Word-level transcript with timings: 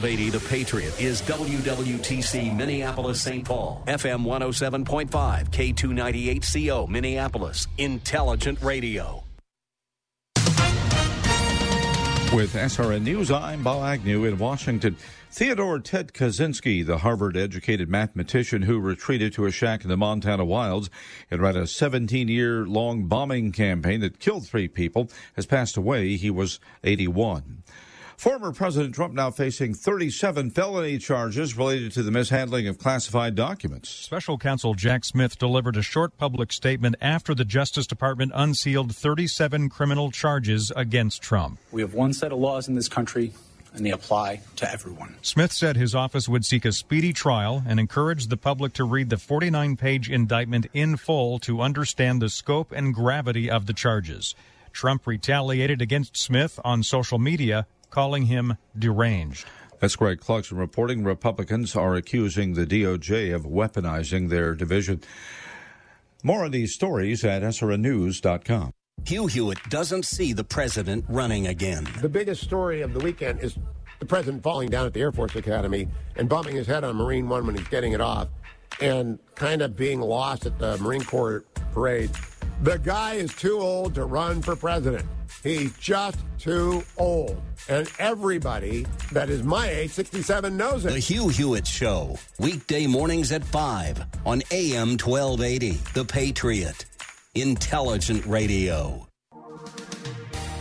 Lady 0.00 0.30
the 0.30 0.40
Patriot 0.40 0.98
is 0.98 1.20
WWTC 1.22 2.56
Minneapolis 2.56 3.20
St. 3.20 3.44
Paul, 3.44 3.82
FM 3.86 4.24
107.5, 4.24 5.50
K298CO 5.50 6.88
Minneapolis, 6.88 7.66
Intelligent 7.76 8.62
Radio. 8.62 9.22
With 12.32 12.54
SRN 12.54 13.02
News, 13.02 13.30
I'm 13.30 13.64
Bob 13.64 13.82
Agnew 13.82 14.24
in 14.24 14.38
Washington. 14.38 14.96
Theodore 15.32 15.80
Ted 15.80 16.12
Kaczynski, 16.12 16.86
the 16.86 16.98
Harvard 16.98 17.36
educated 17.36 17.88
mathematician 17.88 18.62
who 18.62 18.78
retreated 18.78 19.32
to 19.34 19.46
a 19.46 19.50
shack 19.50 19.82
in 19.82 19.90
the 19.90 19.96
Montana 19.96 20.44
wilds 20.44 20.90
and 21.30 21.42
ran 21.42 21.56
a 21.56 21.66
17 21.66 22.28
year 22.28 22.64
long 22.64 23.06
bombing 23.06 23.50
campaign 23.50 24.00
that 24.00 24.20
killed 24.20 24.46
three 24.46 24.68
people, 24.68 25.10
has 25.34 25.44
passed 25.44 25.76
away. 25.76 26.16
He 26.16 26.30
was 26.30 26.60
81. 26.84 27.59
Former 28.20 28.52
President 28.52 28.94
Trump 28.94 29.14
now 29.14 29.30
facing 29.30 29.72
37 29.72 30.50
felony 30.50 30.98
charges 30.98 31.56
related 31.56 31.92
to 31.92 32.02
the 32.02 32.10
mishandling 32.10 32.68
of 32.68 32.76
classified 32.76 33.34
documents. 33.34 33.88
Special 33.88 34.36
counsel 34.36 34.74
Jack 34.74 35.06
Smith 35.06 35.38
delivered 35.38 35.74
a 35.78 35.82
short 35.82 36.18
public 36.18 36.52
statement 36.52 36.96
after 37.00 37.34
the 37.34 37.46
Justice 37.46 37.86
Department 37.86 38.32
unsealed 38.34 38.94
37 38.94 39.70
criminal 39.70 40.10
charges 40.10 40.70
against 40.76 41.22
Trump. 41.22 41.58
We 41.72 41.80
have 41.80 41.94
one 41.94 42.12
set 42.12 42.30
of 42.30 42.38
laws 42.38 42.68
in 42.68 42.74
this 42.74 42.90
country 42.90 43.32
and 43.72 43.86
they 43.86 43.90
apply 43.90 44.42
to 44.56 44.70
everyone. 44.70 45.16
Smith 45.22 45.54
said 45.54 45.78
his 45.78 45.94
office 45.94 46.28
would 46.28 46.44
seek 46.44 46.66
a 46.66 46.72
speedy 46.72 47.14
trial 47.14 47.62
and 47.66 47.80
encouraged 47.80 48.28
the 48.28 48.36
public 48.36 48.74
to 48.74 48.84
read 48.84 49.08
the 49.08 49.16
49 49.16 49.78
page 49.78 50.10
indictment 50.10 50.66
in 50.74 50.98
full 50.98 51.38
to 51.38 51.62
understand 51.62 52.20
the 52.20 52.28
scope 52.28 52.70
and 52.70 52.92
gravity 52.92 53.50
of 53.50 53.64
the 53.64 53.72
charges. 53.72 54.34
Trump 54.74 55.06
retaliated 55.06 55.80
against 55.80 56.18
Smith 56.18 56.60
on 56.62 56.82
social 56.82 57.18
media 57.18 57.66
calling 57.90 58.26
him 58.26 58.56
deranged. 58.78 59.46
That's 59.80 59.96
Greg 59.96 60.20
Clarkson 60.20 60.58
reporting. 60.58 61.04
Republicans 61.04 61.74
are 61.74 61.94
accusing 61.94 62.54
the 62.54 62.66
DOJ 62.66 63.34
of 63.34 63.44
weaponizing 63.44 64.28
their 64.28 64.54
division. 64.54 65.02
More 66.22 66.44
of 66.44 66.52
these 66.52 66.74
stories 66.74 67.24
at 67.24 67.42
SRNews.com. 67.42 68.72
Hugh 69.06 69.26
Hewitt 69.26 69.58
doesn't 69.70 70.04
see 70.04 70.34
the 70.34 70.44
president 70.44 71.06
running 71.08 71.46
again. 71.46 71.88
The 72.02 72.08
biggest 72.08 72.42
story 72.42 72.82
of 72.82 72.92
the 72.92 73.00
weekend 73.00 73.40
is 73.40 73.56
the 73.98 74.06
president 74.06 74.42
falling 74.42 74.68
down 74.68 74.86
at 74.86 74.92
the 74.92 75.00
Air 75.00 75.12
Force 75.12 75.34
Academy 75.34 75.88
and 76.16 76.28
bumping 76.28 76.56
his 76.56 76.66
head 76.66 76.84
on 76.84 76.96
Marine 76.96 77.28
One 77.28 77.46
when 77.46 77.54
he's 77.54 77.68
getting 77.68 77.92
it 77.92 78.00
off 78.02 78.28
and 78.80 79.18
kind 79.34 79.62
of 79.62 79.76
being 79.76 80.00
lost 80.00 80.44
at 80.44 80.58
the 80.58 80.76
Marine 80.78 81.04
Corps 81.04 81.44
parade. 81.72 82.10
The 82.62 82.78
guy 82.78 83.14
is 83.14 83.34
too 83.34 83.58
old 83.58 83.94
to 83.94 84.04
run 84.04 84.42
for 84.42 84.54
president. 84.54 85.06
He's 85.42 85.72
just 85.78 86.18
too 86.38 86.82
old. 86.96 87.40
And 87.68 87.90
everybody 87.98 88.86
that 89.12 89.30
is 89.30 89.42
my 89.42 89.68
age, 89.68 89.90
67, 89.90 90.56
knows 90.56 90.84
it. 90.84 90.92
The 90.92 90.98
Hugh 90.98 91.28
Hewitt 91.28 91.66
Show, 91.66 92.18
weekday 92.38 92.86
mornings 92.86 93.32
at 93.32 93.44
5 93.44 94.04
on 94.26 94.42
AM 94.50 94.96
1280. 94.98 95.72
The 95.94 96.04
Patriot. 96.04 96.86
Intelligent 97.34 98.26
Radio. 98.26 99.09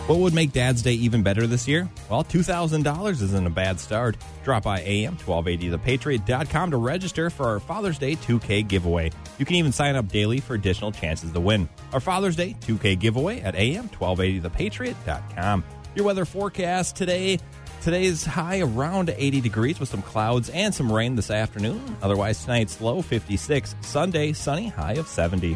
What 0.10 0.20
would 0.22 0.34
make 0.34 0.54
Dad's 0.54 0.82
Day 0.82 0.94
even 0.94 1.22
better 1.22 1.46
this 1.46 1.68
year? 1.68 1.88
Well, 2.10 2.24
$2,000 2.24 3.12
isn't 3.12 3.46
a 3.46 3.50
bad 3.52 3.80
start. 3.80 4.18
Drop 4.44 4.64
by 4.64 4.82
AM1280thepatriot.com 4.82 6.72
to 6.72 6.78
register 6.78 7.30
for 7.30 7.46
our 7.46 7.60
Father's 7.60 8.00
Day 8.00 8.16
2K 8.16 8.68
giveaway. 8.68 9.12
You 9.38 9.46
can 9.46 9.58
even 9.58 9.72
sign 9.72 9.96
up 9.96 10.08
daily 10.08 10.40
for 10.40 10.56
additional 10.56 10.92
chances 10.92 11.32
to 11.32 11.40
win. 11.40 11.70
Our 11.94 12.00
Father's 12.00 12.36
Day 12.36 12.56
2K 12.62 13.00
giveaway 13.00 13.42
at 13.42 13.54
AM1280thepatriot.com. 13.54 15.64
Your 15.94 16.06
weather 16.06 16.26
forecast 16.26 16.96
today. 16.96 17.38
Today's 17.84 18.26
high 18.26 18.62
around 18.62 19.14
80 19.16 19.42
degrees 19.42 19.80
with 19.80 19.90
some 19.90 20.02
clouds 20.02 20.50
and 20.50 20.74
some 20.74 20.92
rain 20.92 21.18
this 21.18 21.30
afternoon. 21.30 21.98
Otherwise, 22.02 22.44
tonight's 22.44 22.82
low 22.82 23.04
56. 23.04 23.76
Sunday, 23.82 24.34
sunny, 24.34 24.70
high 24.70 24.94
of 24.94 25.08
70. 25.08 25.56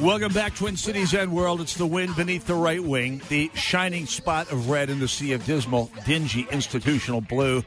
Welcome 0.00 0.34
back, 0.34 0.54
Twin 0.54 0.76
Cities 0.76 1.14
and 1.14 1.32
World. 1.32 1.62
It's 1.62 1.74
the 1.74 1.86
wind 1.86 2.16
beneath 2.16 2.46
the 2.46 2.54
right 2.54 2.82
wing, 2.82 3.22
the 3.30 3.50
shining 3.54 4.04
spot 4.04 4.52
of 4.52 4.68
red 4.68 4.90
in 4.90 5.00
the 5.00 5.08
sea 5.08 5.32
of 5.32 5.46
dismal, 5.46 5.90
dingy 6.04 6.46
institutional 6.50 7.22
blue. 7.22 7.64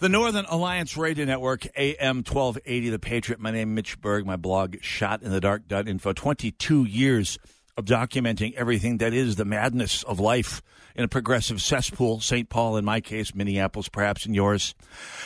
The 0.00 0.08
Northern 0.08 0.46
Alliance 0.46 0.96
Radio 0.96 1.24
Network, 1.24 1.64
AM 1.76 2.18
1280, 2.18 2.90
The 2.90 2.98
Patriot. 2.98 3.40
My 3.40 3.52
name 3.52 3.70
is 3.70 3.74
Mitch 3.76 4.00
Berg. 4.00 4.26
My 4.26 4.34
blog, 4.34 4.74
shotinthedark.info. 4.78 6.12
22 6.12 6.84
years 6.86 7.38
of 7.76 7.84
documenting 7.84 8.54
everything 8.54 8.98
that 8.98 9.14
is 9.14 9.36
the 9.36 9.44
madness 9.44 10.02
of 10.02 10.18
life 10.18 10.60
in 10.96 11.04
a 11.04 11.08
progressive 11.08 11.62
cesspool, 11.62 12.20
St. 12.20 12.48
Paul, 12.48 12.76
in 12.76 12.84
my 12.84 13.00
case, 13.00 13.32
Minneapolis, 13.32 13.88
perhaps 13.88 14.26
in 14.26 14.34
yours, 14.34 14.74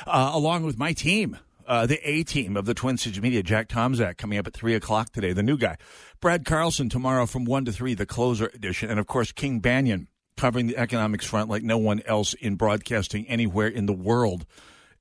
uh, 0.06 0.30
along 0.34 0.64
with 0.64 0.78
my 0.78 0.92
team. 0.92 1.38
Uh, 1.66 1.84
the 1.84 2.00
A 2.08 2.22
team 2.22 2.56
of 2.56 2.64
the 2.64 2.72
Twin 2.72 2.96
Cities 2.96 3.20
Media, 3.20 3.42
Jack 3.42 3.68
Tomczak, 3.68 4.16
coming 4.16 4.38
up 4.38 4.46
at 4.46 4.54
3 4.54 4.72
o'clock 4.74 5.12
today, 5.12 5.34
the 5.34 5.42
new 5.42 5.58
guy. 5.58 5.76
Brad 6.20 6.44
Carlson 6.44 6.88
tomorrow 6.88 7.26
from 7.26 7.44
1 7.44 7.66
to 7.66 7.72
3, 7.72 7.94
the 7.94 8.06
closer 8.06 8.50
edition. 8.52 8.90
And 8.90 8.98
of 8.98 9.06
course, 9.06 9.30
King 9.30 9.60
Banaian 9.60 10.08
covering 10.36 10.66
the 10.66 10.76
economics 10.76 11.26
front 11.26 11.48
like 11.48 11.62
no 11.62 11.78
one 11.78 12.00
else 12.06 12.34
in 12.34 12.56
broadcasting 12.56 13.26
anywhere 13.28 13.68
in 13.68 13.86
the 13.86 13.92
world. 13.92 14.44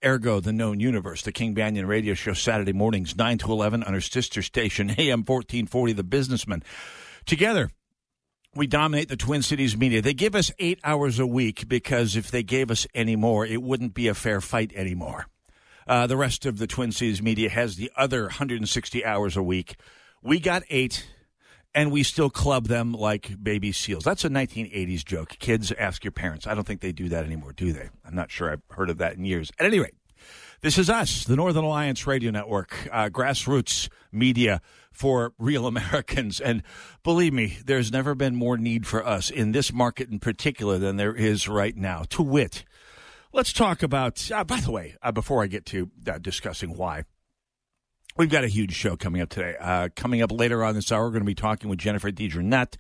Ergo, 0.06 0.40
the 0.40 0.54
known 0.54 0.80
universe. 0.80 1.24
The 1.24 1.32
King 1.32 1.56
Banaian 1.56 1.88
radio 1.88 2.14
show 2.14 2.34
Saturday 2.34 2.74
mornings, 2.74 3.16
9 3.16 3.40
to 3.40 3.52
11 3.52 3.84
on 3.84 3.94
our 3.96 4.02
sister 4.02 4.44
station, 4.44 4.90
AM 4.98 5.24
1440, 5.24 5.94
The 5.94 6.04
Businessman. 6.04 6.64
Together, 7.26 7.72
we 8.54 8.68
dominate 8.68 9.10
the 9.10 9.18
Twin 9.18 9.42
Cities 9.42 9.76
media. 9.76 10.02
They 10.02 10.14
give 10.14 10.36
us 10.36 10.52
eight 10.60 10.80
hours 10.84 11.18
a 11.18 11.28
week 11.28 11.68
because 11.68 12.16
if 12.16 12.30
they 12.30 12.44
gave 12.44 12.70
us 12.70 12.86
any 12.94 13.16
more, 13.16 13.46
it 13.46 13.62
wouldn't 13.62 13.94
be 13.94 14.08
a 14.08 14.14
fair 14.14 14.40
fight 14.40 14.72
anymore. 14.76 15.28
Uh, 15.88 16.06
the 16.06 16.18
rest 16.18 16.46
of 16.46 16.58
the 16.58 16.68
Twin 16.68 16.92
Cities 16.92 17.22
media 17.22 17.50
has 17.50 17.76
the 17.76 17.92
other 17.96 18.24
160 18.24 19.06
hours 19.06 19.36
a 19.36 19.44
week. 19.44 19.78
We 20.24 20.40
got 20.40 20.64
eight, 20.70 21.08
and 21.74 21.92
we 21.92 22.04
still 22.04 22.30
club 22.30 22.68
them 22.68 22.94
like 22.94 23.42
baby 23.42 23.72
seals. 23.72 24.04
That's 24.04 24.26
a 24.26 24.30
1980s 24.30 25.06
joke. 25.06 25.38
Kids, 25.40 25.72
ask 25.74 26.04
your 26.04 26.12
parents. 26.12 26.48
I 26.48 26.56
don't 26.56 26.66
think 26.66 26.82
they 26.82 26.92
do 26.92 27.10
that 27.10 27.26
anymore, 27.26 27.54
do 27.54 27.72
they? 27.72 27.90
I'm 28.06 28.16
not 28.16 28.32
sure 28.32 28.52
I've 28.52 28.64
heard 28.72 28.90
of 28.90 28.98
that 28.98 29.16
in 29.16 29.26
years. 29.26 29.52
At 29.60 29.66
any 29.66 29.80
rate, 29.80 29.96
this 30.62 30.78
is 30.78 30.90
us, 30.90 31.24
the 31.24 31.36
Northern 31.36 31.64
Alliance 31.64 32.08
Radio 32.08 32.32
Network, 32.32 32.90
uh, 32.92 33.10
grassroots 33.10 33.90
media 34.12 34.62
for 34.92 35.34
real 35.38 35.68
Americans. 35.68 36.40
And 36.40 36.64
believe 37.04 37.34
me, 37.34 37.60
there's 37.66 37.92
never 37.92 38.16
been 38.16 38.36
more 38.36 38.58
need 38.58 38.88
for 38.88 39.06
us 39.06 39.30
in 39.30 39.52
this 39.52 39.72
market 39.72 40.10
in 40.10 40.20
particular 40.20 40.78
than 40.78 40.98
there 40.98 41.16
is 41.16 41.48
right 41.48 41.76
now. 41.76 42.04
To 42.10 42.24
wit, 42.24 42.66
Let's 43.34 43.52
talk 43.52 43.84
about, 43.84 44.32
uh, 44.32 44.46
by 44.46 44.62
the 44.62 44.72
way, 44.72 44.96
uh, 45.02 45.12
before 45.12 45.44
I 45.44 45.48
get 45.48 45.66
to 45.68 45.92
uh, 46.08 46.18
discussing 46.18 46.78
why, 46.78 47.04
we've 48.18 48.30
got 48.30 48.44
a 48.44 48.48
huge 48.48 48.74
show 48.74 48.96
coming 48.96 49.22
up 49.22 49.30
today. 49.30 49.56
Uh, 49.60 49.90
coming 49.96 50.22
up 50.22 50.32
later 50.32 50.64
on 50.64 50.76
this 50.76 50.92
hour, 50.92 51.04
we're 51.04 51.12
going 51.12 51.22
to 51.22 51.26
be 51.26 51.36
talking 51.36 51.70
with 51.70 51.80
Jennifer 51.80 52.12
DeJournette 52.12 52.76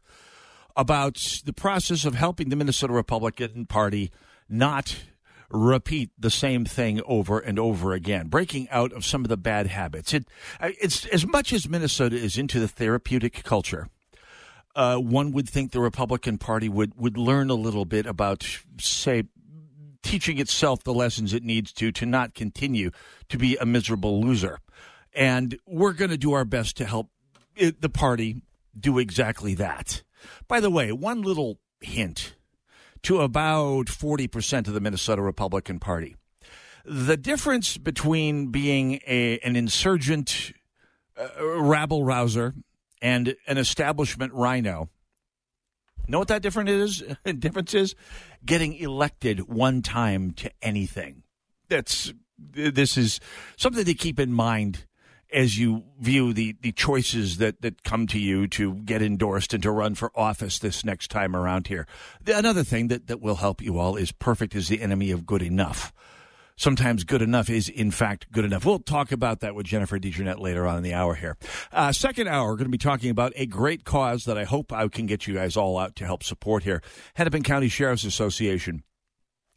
about 0.75 1.41
the 1.45 1.53
process 1.53 2.05
of 2.05 2.15
helping 2.15 2.49
the 2.49 2.55
Minnesota 2.55 2.93
Republican 2.93 3.65
Party 3.65 4.11
not 4.49 4.97
repeat 5.49 6.11
the 6.19 6.29
same 6.29 6.65
thing 6.65 7.01
over 7.05 7.39
and 7.39 7.57
over 7.57 7.93
again, 7.93 8.27
breaking 8.27 8.69
out 8.69 8.91
of 8.91 9.05
some 9.05 9.23
of 9.23 9.29
the 9.29 9.37
bad 9.37 9.67
habits. 9.67 10.13
It, 10.13 10.27
it's 10.61 11.05
as 11.07 11.25
much 11.25 11.53
as 11.53 11.69
Minnesota 11.69 12.17
is 12.17 12.37
into 12.37 12.59
the 12.59 12.67
therapeutic 12.67 13.43
culture. 13.43 13.89
Uh, 14.75 14.97
one 14.97 15.31
would 15.31 15.49
think 15.49 15.71
the 15.71 15.79
Republican 15.79 16.37
Party 16.37 16.69
would, 16.69 16.93
would 16.99 17.17
learn 17.17 17.49
a 17.49 17.55
little 17.55 17.85
bit 17.85 18.05
about, 18.05 18.45
say, 18.79 19.23
teaching 20.03 20.37
itself 20.37 20.83
the 20.83 20.93
lessons 20.93 21.33
it 21.33 21.43
needs 21.43 21.73
to 21.73 21.91
to 21.91 22.05
not 22.05 22.33
continue 22.33 22.91
to 23.29 23.37
be 23.37 23.57
a 23.57 23.65
miserable 23.65 24.21
loser. 24.21 24.59
And 25.17 25.57
we're 25.65 25.93
going 25.93 26.11
to 26.11 26.17
do 26.17 26.33
our 26.33 26.45
best 26.45 26.77
to 26.77 26.85
help 26.85 27.09
it, 27.55 27.81
the 27.81 27.89
party 27.89 28.43
do 28.79 28.99
exactly 28.99 29.55
that. 29.55 30.03
By 30.47 30.59
the 30.59 30.69
way, 30.69 30.91
one 30.91 31.23
little 31.23 31.59
hint 31.81 32.35
to 33.01 33.21
about 33.21 33.87
40% 33.87 34.67
of 34.67 34.75
the 34.75 34.79
Minnesota 34.79 35.23
Republican 35.23 35.79
Party. 35.79 36.15
The 36.85 37.17
difference 37.17 37.77
between 37.77 38.51
being 38.51 38.99
a, 39.07 39.39
an 39.39 39.55
insurgent 39.55 40.53
uh, 41.19 41.27
rabble 41.61 42.03
rouser 42.03 42.53
and 43.01 43.35
an 43.47 43.57
establishment 43.57 44.33
rhino. 44.33 44.87
Know 46.07 46.19
what 46.19 46.27
that 46.27 46.43
difference 46.43 46.69
is? 46.69 47.03
difference 47.39 47.73
is 47.73 47.95
getting 48.45 48.75
elected 48.75 49.49
one 49.49 49.81
time 49.81 50.31
to 50.33 50.51
anything. 50.61 51.23
That's 51.69 52.13
this 52.37 52.97
is 52.97 53.19
something 53.57 53.83
to 53.83 53.95
keep 53.95 54.19
in 54.19 54.31
mind 54.31 54.85
as 55.31 55.57
you 55.57 55.83
view 55.99 56.33
the, 56.33 56.55
the 56.61 56.71
choices 56.71 57.37
that, 57.37 57.61
that 57.61 57.83
come 57.83 58.07
to 58.07 58.19
you 58.19 58.47
to 58.47 58.75
get 58.75 59.01
endorsed 59.01 59.53
and 59.53 59.63
to 59.63 59.71
run 59.71 59.95
for 59.95 60.11
office 60.17 60.59
this 60.59 60.85
next 60.85 61.09
time 61.09 61.35
around 61.35 61.67
here. 61.67 61.87
Another 62.25 62.63
thing 62.63 62.87
that, 62.87 63.07
that 63.07 63.21
will 63.21 63.35
help 63.35 63.61
you 63.61 63.77
all 63.77 63.95
is 63.95 64.11
perfect 64.11 64.55
is 64.55 64.67
the 64.67 64.81
enemy 64.81 65.11
of 65.11 65.25
good 65.25 65.41
enough. 65.41 65.93
Sometimes 66.59 67.03
good 67.03 67.21
enough 67.21 67.51
is, 67.51 67.69
in 67.69 67.91
fact, 67.91 68.31
good 68.31 68.43
enough. 68.43 68.65
We'll 68.65 68.79
talk 68.79 69.11
about 69.11 69.41
that 69.41 69.53
with 69.53 69.67
Jennifer 69.67 69.99
DeJournette 69.99 70.39
later 70.39 70.65
on 70.65 70.77
in 70.77 70.81
the 70.81 70.93
hour 70.95 71.13
here. 71.13 71.37
Uh, 71.71 71.91
second 71.91 72.27
hour, 72.27 72.49
we're 72.49 72.55
going 72.55 72.65
to 72.65 72.71
be 72.71 72.79
talking 72.79 73.11
about 73.11 73.31
a 73.35 73.45
great 73.45 73.83
cause 73.83 74.25
that 74.25 74.39
I 74.39 74.43
hope 74.43 74.73
I 74.73 74.87
can 74.87 75.05
get 75.05 75.27
you 75.27 75.35
guys 75.35 75.55
all 75.55 75.77
out 75.77 75.95
to 75.97 76.05
help 76.05 76.23
support 76.23 76.63
here. 76.63 76.81
Hennepin 77.13 77.43
County 77.43 77.67
Sheriff's 77.67 78.05
Association 78.05 78.81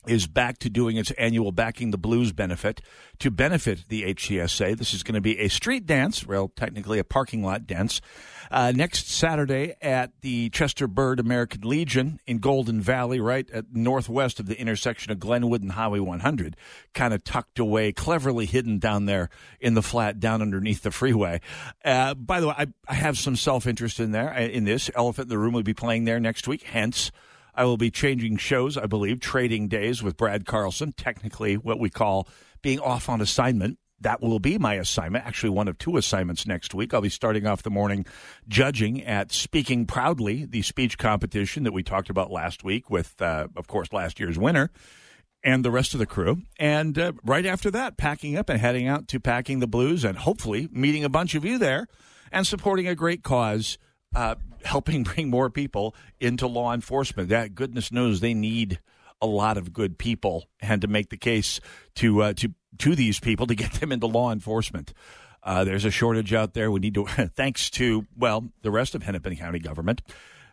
is 0.07 0.27
back 0.27 0.59
to 0.59 0.71
doing 0.71 0.97
its 0.97 1.11
annual 1.13 1.53
Backing 1.53 1.91
the 1.91 1.99
Blues 1.99 2.33
benefit 2.33 2.81
to 3.19 3.31
benefit 3.31 3.85
the 3.89 4.15
HCSA. 4.15 4.77
This 4.77 4.95
is 4.95 5.03
going 5.03 5.15
to 5.15 5.21
be 5.21 5.39
a 5.39 5.49
street 5.49 5.87
dance, 5.87 6.27
well, 6.27 6.49
technically 6.49 6.99
a 6.99 7.05
parking 7.05 7.43
lot 7.43 7.67
dance, 7.67 8.01
uh, 8.51 8.73
next 8.75 9.09
Saturday 9.09 9.75
at 9.83 10.13
the 10.23 10.49
Chester 10.51 10.89
Bird 10.89 11.21
American 11.21 11.61
Legion 11.63 12.19
in 12.27 12.39
Golden 12.39 12.81
Valley, 12.81 13.21
right 13.21 13.49
at 13.51 13.67
northwest 13.73 14.41
of 14.41 14.47
the 14.47 14.59
intersection 14.59 15.13
of 15.13 15.21
Glenwood 15.21 15.63
and 15.63 15.73
Highway 15.73 16.01
100, 16.01 16.57
kind 16.95 17.13
of 17.13 17.23
tucked 17.23 17.59
away, 17.59 17.93
cleverly 17.93 18.47
hidden 18.47 18.79
down 18.79 19.05
there 19.05 19.29
in 19.61 19.75
the 19.75 19.83
flat 19.83 20.19
down 20.19 20.41
underneath 20.41 20.83
the 20.83 20.91
freeway. 20.91 21.41
Uh, 21.85 22.15
by 22.15 22.41
the 22.41 22.49
way, 22.49 22.55
I, 22.57 22.67
I 22.89 22.95
have 22.95 23.19
some 23.19 23.37
self 23.37 23.67
interest 23.67 24.01
in 24.01 24.13
there 24.13 24.33
uh, 24.33 24.41
in 24.41 24.65
this. 24.65 24.91
Elephant 24.95 25.27
in 25.27 25.29
the 25.29 25.39
Room 25.39 25.53
will 25.53 25.63
be 25.63 25.75
playing 25.75 26.05
there 26.05 26.19
next 26.19 26.49
week, 26.49 26.63
hence 26.63 27.13
I 27.55 27.65
will 27.65 27.77
be 27.77 27.91
changing 27.91 28.37
shows, 28.37 28.77
I 28.77 28.87
believe, 28.87 29.21
trading 29.21 29.69
days 29.69 30.03
with 30.03 30.17
Brad 30.17 30.47
Carlson, 30.47 30.93
technically 30.93 31.57
what 31.57 31.79
we 31.79 31.91
call 31.91 32.29
being 32.63 32.81
off 32.81 33.09
on 33.09 33.21
assignment. 33.21 33.79
That 34.03 34.23
will 34.23 34.39
be 34.39 34.57
my 34.57 34.75
assignment, 34.75 35.27
actually, 35.27 35.51
one 35.51 35.69
of 35.69 35.77
two 35.77 35.99
assignments 35.99 36.47
next 36.47 36.73
week. 36.75 36.95
I'll 36.95 37.03
be 37.03 37.11
starting 37.11 37.47
off 37.47 37.63
the 37.63 37.71
morning 37.71 38.07
judging 38.49 39.05
at 39.05 39.31
Speaking 39.31 39.85
Proudly, 39.85 40.47
the 40.47 40.63
speech 40.63 40.97
competition 40.97 41.65
that 41.65 41.73
we 41.73 41.83
talked 41.83 42.09
about 42.09 42.31
last 42.31 42.65
week 42.65 42.89
with, 42.89 43.21
uh, 43.21 43.49
of 43.57 43.67
course, 43.67 43.93
last 43.93 44.19
year's 44.19 44.39
winner 44.39 44.71
and 45.43 45.65
the 45.65 45.71
rest 45.71 45.95
of 45.95 46.01
the 46.01 46.07
crew. 46.07 46.43
And 46.59 46.99
uh, 46.99 47.13
right 47.25 47.47
after 47.47 47.71
that, 47.73 47.97
packing 47.97 48.37
up 48.37 48.49
and 48.49 48.61
heading 48.61 48.87
out 48.87 49.09
to 49.09 49.21
Backing 49.21 49.61
the 49.61 49.67
Blues 49.67 50.05
and 50.05 50.17
hopefully 50.17 50.69
meeting 50.73 51.05
a 51.05 51.09
bunch 51.09 51.35
of 51.35 51.45
you 51.45 51.59
there 51.59 51.87
and 52.33 52.47
supporting 52.47 52.87
a 52.87 52.95
great 52.95 53.23
cause 53.23 53.79
uh, 54.15 54.37
helping 54.65 55.03
bring 55.05 55.31
more 55.31 55.51
people 55.51 55.95
into 56.19 56.47
law 56.47 56.73
enforcement. 56.73 57.29
That 57.29 57.55
goodness 57.55 57.93
knows 57.93 58.21
they 58.21 58.35
need 58.35 58.81
a 59.23 59.27
lot 59.27 59.59
of 59.59 59.73
good 59.73 59.99
people, 59.99 60.47
and 60.61 60.81
to 60.81 60.89
make 60.89 61.11
the 61.11 61.17
case 61.17 61.61
to 61.97 62.23
uh, 62.23 62.33
to 62.35 62.55
to 62.79 62.95
these 62.95 63.21
people 63.21 63.47
to 63.47 63.55
get 63.55 63.73
them 63.75 63.93
into 63.93 64.07
law 64.07 64.33
enforcement. 64.33 64.93
Uh, 65.43 65.65
there's 65.65 65.85
a 65.85 65.91
shortage 65.91 66.35
out 66.35 66.53
there. 66.53 66.71
We 66.71 66.81
need 66.81 66.95
to, 66.95 67.07
thanks 67.37 67.71
to 67.71 68.07
well, 68.17 68.51
the 68.63 68.71
rest 68.71 68.95
of 68.95 69.03
Hennepin 69.03 69.37
County 69.37 69.59
government. 69.59 70.03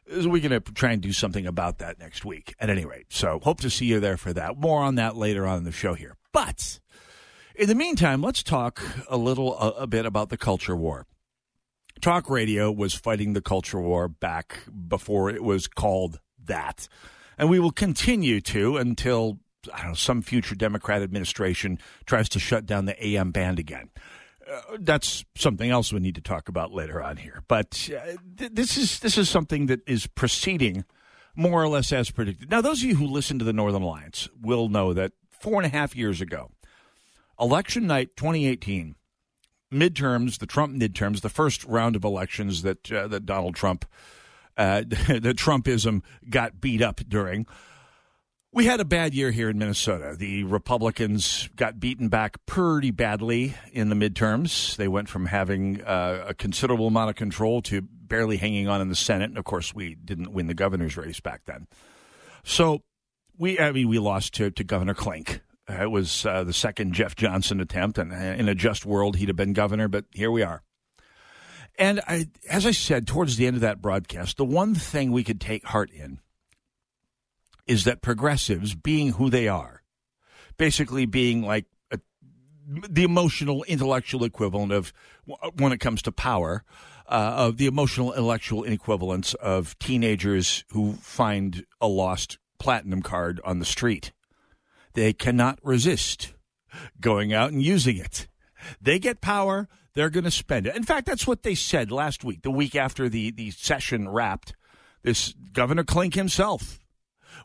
We're 0.10 0.40
going 0.40 0.52
to 0.52 0.62
try 0.62 0.94
and 0.94 1.02
do 1.02 1.12
something 1.12 1.46
about 1.46 1.80
that 1.80 2.00
next 2.00 2.24
week. 2.24 2.56
At 2.62 2.70
any 2.70 2.86
rate, 2.86 3.08
so 3.10 3.40
hope 3.44 3.60
to 3.62 3.70
see 3.70 3.86
you 3.86 4.00
there 4.00 4.16
for 4.16 4.32
that. 4.34 4.58
More 4.58 4.82
on 4.82 4.96
that 4.96 5.18
later 5.18 5.46
on 5.46 5.58
in 5.58 5.64
the 5.66 5.72
show 5.74 5.96
here. 5.96 6.16
But 6.32 6.80
in 7.56 7.68
the 7.68 7.76
meantime, 7.76 8.22
let's 8.22 8.42
talk 8.42 8.82
a 9.10 9.18
little 9.18 9.60
a, 9.60 9.72
a 9.84 9.88
bit 9.88 10.06
about 10.06 10.30
the 10.30 10.38
culture 10.38 10.76
war 10.76 11.06
talk 12.02 12.30
radio 12.30 12.72
was 12.72 12.94
fighting 12.94 13.34
the 13.34 13.42
culture 13.42 13.80
war 13.80 14.08
back 14.08 14.60
before 14.88 15.30
it 15.30 15.44
was 15.44 15.68
called 15.68 16.20
that. 16.46 16.88
And 17.38 17.50
we 17.50 17.60
will 17.60 17.72
continue 17.72 18.42
to 18.42 18.78
until 18.78 19.40
know, 19.84 19.94
some 19.94 20.22
future 20.22 20.56
Democrat 20.56 21.02
administration 21.02 21.80
tries 22.06 22.30
to 22.30 22.40
shut 22.40 22.66
down 22.66 22.86
the 22.86 23.06
AM 23.06 23.32
band 23.32 23.60
again. 23.60 23.90
Uh, 24.50 24.78
that's 24.80 25.26
something 25.36 25.70
else 25.70 25.92
we 25.92 26.00
need 26.00 26.16
to 26.16 26.22
talk 26.22 26.48
about 26.48 26.72
later 26.72 27.02
on 27.02 27.18
here. 27.18 27.44
But 27.48 27.90
uh, 27.94 28.16
th- 28.38 28.52
this 28.54 28.78
is 28.78 29.00
this 29.00 29.18
is 29.18 29.30
something 29.30 29.66
that 29.66 29.82
is 29.88 30.08
proceeding 30.08 30.86
more 31.36 31.62
or 31.62 31.68
less 31.68 31.92
as 31.92 32.10
predicted. 32.12 32.50
Now, 32.50 32.62
those 32.62 32.82
of 32.82 32.90
you 32.90 32.96
who 32.96 33.06
listen 33.06 33.40
to 33.40 33.46
the 33.46 33.54
Northern 33.54 33.82
Alliance 33.82 34.30
will 34.42 34.70
know 34.70 34.94
that 34.94 35.12
four 35.30 35.62
and 35.62 35.66
a 35.66 35.78
half 35.78 35.96
years 35.96 36.22
ago, 36.22 36.50
election 37.40 37.88
night 37.88 38.16
2018, 38.16 38.96
midterms, 39.72 40.40
the 40.40 40.46
Trump 40.46 40.76
midterms, 40.76 41.22
the 41.22 41.30
first 41.30 41.64
round 41.66 41.96
of 41.96 42.04
elections 42.04 42.62
that 42.62 42.92
uh, 42.92 43.08
that 43.08 43.26
Donald 43.26 43.56
Trump, 43.56 43.86
uh, 44.58 44.82
the 44.88 45.34
Trumpism 45.36 46.02
got 46.30 46.62
beat 46.62 46.82
up 46.82 47.02
during. 47.08 47.46
We 48.54 48.66
had 48.66 48.80
a 48.80 48.86
bad 48.86 49.14
year 49.14 49.30
here 49.30 49.50
in 49.50 49.58
Minnesota. 49.60 50.16
The 50.18 50.44
Republicans 50.46 51.50
got 51.56 51.80
beaten 51.80 52.08
back 52.08 52.44
pretty 52.46 52.92
badly 52.92 53.56
in 53.72 53.90
the 53.90 53.96
midterms. 53.96 54.78
They 54.78 54.88
went 54.88 55.10
from 55.10 55.28
having 55.28 55.84
uh, 55.84 56.26
a 56.30 56.34
considerable 56.34 56.88
amount 56.88 57.10
of 57.10 57.16
control 57.18 57.62
to 57.64 57.82
barely 57.82 58.38
hanging 58.38 58.68
on 58.68 58.82
in 58.82 58.90
the 58.90 58.96
Senate. 58.96 59.30
And 59.30 59.38
of 59.38 59.44
course, 59.44 59.76
we 59.76 59.96
didn't 59.96 60.32
win 60.32 60.48
the 60.48 60.54
governor's 60.54 60.98
race 60.98 61.20
back 61.20 61.42
then. 61.46 61.68
So 62.44 62.82
we, 63.38 63.60
I 63.60 63.72
mean, 63.74 63.90
we 63.90 64.00
lost 64.00 64.34
to, 64.36 64.50
to 64.50 64.64
Governor 64.64 64.94
Klink. 64.94 65.42
Uh, 65.70 65.84
it 65.84 65.92
was 65.92 66.26
uh, 66.26 66.44
the 66.44 66.54
second 66.54 66.94
Jeff 66.94 67.16
Johnson 67.16 67.60
attempt, 67.60 67.98
and 67.98 68.14
uh, 68.14 68.16
in 68.16 68.48
a 68.48 68.56
just 68.56 68.86
world, 68.86 69.18
he'd 69.18 69.28
have 69.28 69.36
been 69.36 69.54
governor, 69.54 69.88
but 69.88 70.06
here 70.12 70.32
we 70.32 70.42
are. 70.42 70.64
And 71.78 72.02
I, 72.08 72.28
as 72.50 72.66
I 72.66 72.72
said 72.72 73.06
towards 73.06 73.38
the 73.38 73.46
end 73.46 73.56
of 73.56 73.62
that 73.62 73.82
broadcast, 73.82 74.38
the 74.38 74.46
one 74.46 74.74
thing 74.74 75.12
we 75.12 75.24
could 75.24 75.40
take 75.40 75.66
heart 75.66 75.92
in 75.92 76.20
is 77.68 77.84
that 77.84 78.02
progressives, 78.02 78.74
being 78.74 79.14
who 79.14 79.30
they 79.30 79.48
are, 79.48 79.84
basically 80.58 81.06
being 81.06 81.44
like 81.44 81.66
a, 81.92 82.00
the 82.90 83.04
emotional, 83.04 83.64
intellectual 83.66 84.24
equivalent 84.24 84.72
of, 84.72 84.94
when 85.58 85.72
it 85.72 85.80
comes 85.80 86.02
to 86.04 86.12
power, 86.12 86.64
uh, 87.08 87.34
of 87.38 87.58
the 87.58 87.68
emotional, 87.68 88.14
intellectual 88.14 88.64
equivalence 88.64 89.34
of 89.36 89.78
teenagers 89.80 90.64
who 90.70 90.94
find 90.94 91.66
a 91.80 91.88
lost 91.88 92.38
platinum 92.58 93.02
card 93.02 93.40
on 93.44 93.60
the 93.60 93.66
street 93.66 94.14
they 94.98 95.14
cannot 95.14 95.60
resist 95.62 96.34
going 97.00 97.32
out 97.32 97.52
and 97.52 97.62
using 97.62 97.98
it. 97.98 98.28
They 98.82 98.98
get 98.98 99.22
power, 99.22 99.68
they're 99.94 100.10
going 100.10 100.24
to 100.24 100.32
spend 100.32 100.66
it. 100.66 100.76
In 100.76 100.82
fact, 100.82 101.06
that's 101.06 101.28
what 101.28 101.44
they 101.44 101.54
said 101.54 101.92
last 101.92 102.24
week, 102.24 102.42
the 102.42 102.50
week 102.50 102.76
after 102.76 103.08
the, 103.08 103.30
the 103.30 103.52
session 103.52 104.10
wrapped. 104.10 104.56
This 105.04 105.36
Governor 105.54 105.84
Klink 105.84 106.16
himself 106.16 106.80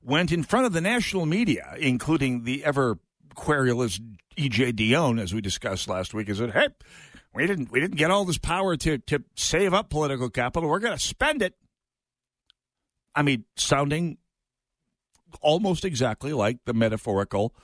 went 0.03 0.33
in 0.33 0.43
front 0.45 0.65
of 0.65 0.73
the 0.73 0.81
national 0.81 1.27
media, 1.27 1.75
including 1.79 2.45
the 2.45 2.65
ever 2.65 2.99
querulous 3.35 4.01
EJ 4.39 4.73
Dionne, 4.73 5.21
as 5.21 5.35
we 5.35 5.43
discussed 5.43 5.89
last 5.89 6.15
week, 6.15 6.29
and 6.29 6.39
said, 6.39 6.53
Hey, 6.53 6.69
we 7.35 7.47
didn't 7.47 7.71
we 7.71 7.81
didn't 7.81 7.99
get 7.99 8.11
all 8.11 8.25
this 8.25 8.39
power 8.39 8.79
to, 8.79 8.97
to 8.97 9.25
save 9.37 9.75
up 9.75 9.91
political 9.91 10.31
capital. 10.31 10.71
We're 10.71 10.79
going 10.79 10.97
to 10.97 11.05
spend 11.05 11.43
it. 11.43 11.55
I 13.15 13.21
mean, 13.21 13.45
sounding 13.57 14.17
almost 15.41 15.85
exactly 15.85 16.33
like 16.33 16.59
the 16.65 16.75
metaphorical 16.75 17.55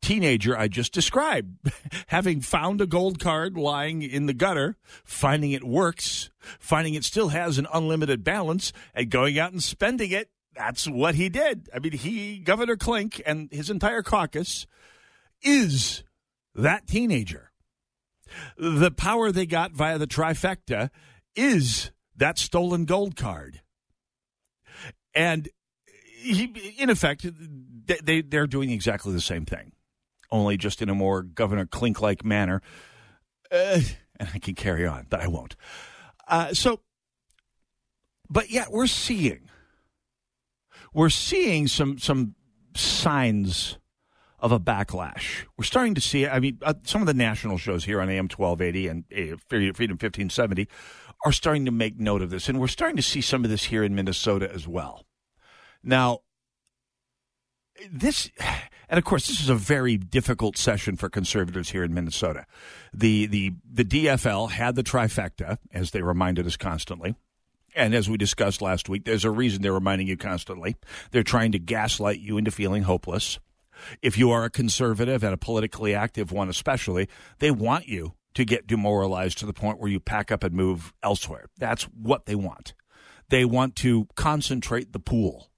teenager 0.00 0.56
I 0.56 0.68
just 0.68 0.92
described. 0.92 1.58
Having 2.08 2.42
found 2.42 2.80
a 2.80 2.86
gold 2.86 3.18
card 3.18 3.56
lying 3.56 4.02
in 4.02 4.26
the 4.26 4.34
gutter, 4.34 4.76
finding 5.04 5.52
it 5.52 5.64
works, 5.64 6.30
finding 6.58 6.94
it 6.94 7.04
still 7.04 7.28
has 7.28 7.58
an 7.58 7.66
unlimited 7.72 8.24
balance, 8.24 8.72
and 8.94 9.10
going 9.10 9.38
out 9.38 9.52
and 9.52 9.62
spending 9.62 10.10
it. 10.10 10.30
That's 10.56 10.88
what 10.88 11.14
he 11.14 11.28
did. 11.28 11.68
I 11.74 11.78
mean, 11.78 11.92
he, 11.92 12.38
Governor 12.38 12.76
Klink, 12.76 13.22
and 13.24 13.50
his 13.52 13.70
entire 13.70 14.02
caucus 14.02 14.66
is 15.42 16.02
that 16.54 16.86
teenager. 16.86 17.52
The 18.56 18.90
power 18.90 19.32
they 19.32 19.46
got 19.46 19.72
via 19.72 19.98
the 19.98 20.06
trifecta 20.06 20.90
is 21.34 21.90
that 22.16 22.38
stolen 22.38 22.84
gold 22.84 23.16
card. 23.16 23.60
And 25.14 25.48
he, 26.20 26.74
in 26.78 26.90
effect, 26.90 27.26
they, 28.04 28.22
they're 28.22 28.46
doing 28.46 28.70
exactly 28.70 29.12
the 29.12 29.20
same 29.20 29.44
thing, 29.44 29.72
only 30.30 30.56
just 30.56 30.82
in 30.82 30.88
a 30.88 30.94
more 30.94 31.22
Governor 31.22 31.66
Klink 31.66 32.00
like 32.00 32.24
manner. 32.24 32.62
Uh, 33.50 33.80
and 34.18 34.28
I 34.34 34.38
can 34.38 34.54
carry 34.54 34.86
on, 34.86 35.06
but 35.08 35.20
I 35.20 35.26
won't. 35.26 35.56
Uh, 36.28 36.52
so, 36.52 36.80
but 38.28 38.50
yet 38.50 38.70
we're 38.70 38.86
seeing, 38.86 39.48
we're 40.92 41.10
seeing 41.10 41.66
some 41.66 41.98
some 41.98 42.34
signs 42.76 43.78
of 44.38 44.52
a 44.52 44.60
backlash. 44.60 45.44
We're 45.56 45.64
starting 45.64 45.94
to 45.94 46.00
see. 46.00 46.26
I 46.26 46.38
mean, 46.38 46.58
uh, 46.62 46.74
some 46.84 47.00
of 47.00 47.06
the 47.06 47.14
national 47.14 47.58
shows 47.58 47.84
here 47.84 48.00
on 48.00 48.08
AM 48.08 48.28
1280 48.28 48.88
and 48.88 49.04
uh, 49.12 49.36
Freedom 49.48 49.94
1570 49.94 50.68
are 51.24 51.32
starting 51.32 51.64
to 51.66 51.70
make 51.70 51.98
note 51.98 52.22
of 52.22 52.30
this, 52.30 52.48
and 52.48 52.60
we're 52.60 52.68
starting 52.68 52.96
to 52.96 53.02
see 53.02 53.20
some 53.20 53.44
of 53.44 53.50
this 53.50 53.64
here 53.64 53.82
in 53.82 53.94
Minnesota 53.94 54.50
as 54.52 54.66
well. 54.66 55.04
Now, 55.82 56.20
this, 57.90 58.30
and 58.88 58.98
of 58.98 59.04
course, 59.04 59.28
this 59.28 59.40
is 59.40 59.48
a 59.48 59.54
very 59.54 59.96
difficult 59.96 60.56
session 60.56 60.96
for 60.96 61.08
conservatives 61.08 61.70
here 61.70 61.84
in 61.84 61.94
Minnesota. 61.94 62.46
The 62.92 63.26
the 63.26 63.52
the 63.70 63.84
DFL 63.84 64.50
had 64.50 64.74
the 64.74 64.82
trifecta, 64.82 65.58
as 65.72 65.90
they 65.92 66.02
reminded 66.02 66.46
us 66.46 66.56
constantly. 66.56 67.14
And 67.74 67.94
as 67.94 68.10
we 68.10 68.16
discussed 68.16 68.60
last 68.60 68.88
week, 68.88 69.04
there's 69.04 69.24
a 69.24 69.30
reason 69.30 69.62
they're 69.62 69.72
reminding 69.72 70.08
you 70.08 70.16
constantly. 70.16 70.76
They're 71.12 71.22
trying 71.22 71.52
to 71.52 71.58
gaslight 71.58 72.18
you 72.18 72.36
into 72.36 72.50
feeling 72.50 72.82
hopeless. 72.82 73.38
If 74.02 74.18
you 74.18 74.30
are 74.30 74.44
a 74.44 74.50
conservative 74.50 75.22
and 75.22 75.32
a 75.32 75.38
politically 75.38 75.94
active 75.94 76.32
one, 76.32 76.48
especially, 76.48 77.08
they 77.38 77.50
want 77.50 77.86
you 77.86 78.14
to 78.34 78.44
get 78.44 78.66
demoralized 78.66 79.38
to 79.38 79.46
the 79.46 79.52
point 79.52 79.78
where 79.78 79.90
you 79.90 80.00
pack 80.00 80.30
up 80.30 80.44
and 80.44 80.54
move 80.54 80.92
elsewhere. 81.02 81.46
That's 81.58 81.84
what 81.84 82.26
they 82.26 82.34
want. 82.34 82.74
They 83.28 83.44
want 83.44 83.76
to 83.76 84.08
concentrate 84.16 84.92
the 84.92 84.98
pool. 84.98 85.49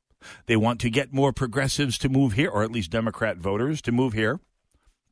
They 0.46 0.56
want 0.56 0.80
to 0.80 0.90
get 0.90 1.12
more 1.12 1.32
progressives 1.32 1.98
to 1.98 2.08
move 2.08 2.32
here, 2.34 2.50
or 2.50 2.62
at 2.62 2.72
least 2.72 2.90
Democrat 2.90 3.38
voters 3.38 3.82
to 3.82 3.92
move 3.92 4.12
here. 4.12 4.40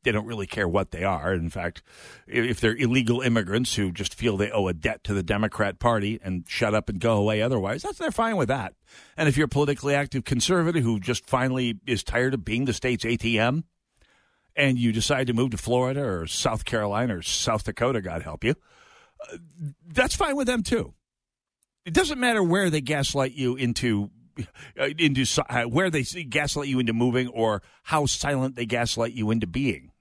They 0.03 0.11
don't 0.11 0.25
really 0.25 0.47
care 0.47 0.67
what 0.67 0.91
they 0.91 1.03
are. 1.03 1.31
In 1.31 1.49
fact, 1.49 1.83
if 2.27 2.59
they're 2.59 2.75
illegal 2.75 3.21
immigrants 3.21 3.75
who 3.75 3.91
just 3.91 4.15
feel 4.15 4.35
they 4.35 4.49
owe 4.49 4.67
a 4.67 4.73
debt 4.73 5.03
to 5.03 5.13
the 5.13 5.21
Democrat 5.21 5.77
Party 5.77 6.19
and 6.23 6.43
shut 6.47 6.73
up 6.73 6.89
and 6.89 6.99
go 6.99 7.17
away 7.17 7.41
otherwise, 7.41 7.83
that's 7.83 7.99
they're 7.99 8.11
fine 8.11 8.35
with 8.35 8.47
that. 8.47 8.73
And 9.15 9.29
if 9.29 9.37
you're 9.37 9.45
a 9.45 9.49
politically 9.49 9.93
active 9.93 10.23
conservative 10.23 10.83
who 10.83 10.99
just 10.99 11.27
finally 11.27 11.79
is 11.85 12.03
tired 12.03 12.33
of 12.33 12.43
being 12.43 12.65
the 12.65 12.73
state's 12.73 13.05
ATM, 13.05 13.63
and 14.55 14.77
you 14.77 14.91
decide 14.91 15.27
to 15.27 15.33
move 15.33 15.51
to 15.51 15.57
Florida 15.57 16.03
or 16.03 16.27
South 16.27 16.65
Carolina 16.65 17.17
or 17.17 17.21
South 17.21 17.63
Dakota, 17.63 18.01
God 18.01 18.23
help 18.23 18.43
you, 18.43 18.55
uh, 19.31 19.37
that's 19.87 20.15
fine 20.15 20.35
with 20.35 20.47
them 20.47 20.63
too. 20.63 20.93
It 21.85 21.93
doesn't 21.93 22.19
matter 22.19 22.43
where 22.43 22.69
they 22.69 22.81
gaslight 22.81 23.33
you 23.33 23.55
into 23.55 24.11
into 24.75 25.25
uh, 25.49 25.63
where 25.63 25.89
they 25.89 26.03
gaslight 26.03 26.67
you 26.67 26.79
into 26.79 26.93
moving 26.93 27.27
or 27.27 27.61
how 27.83 28.05
silent 28.05 28.55
they 28.55 28.65
gaslight 28.65 29.13
you 29.13 29.31
into 29.31 29.47
being. 29.47 29.91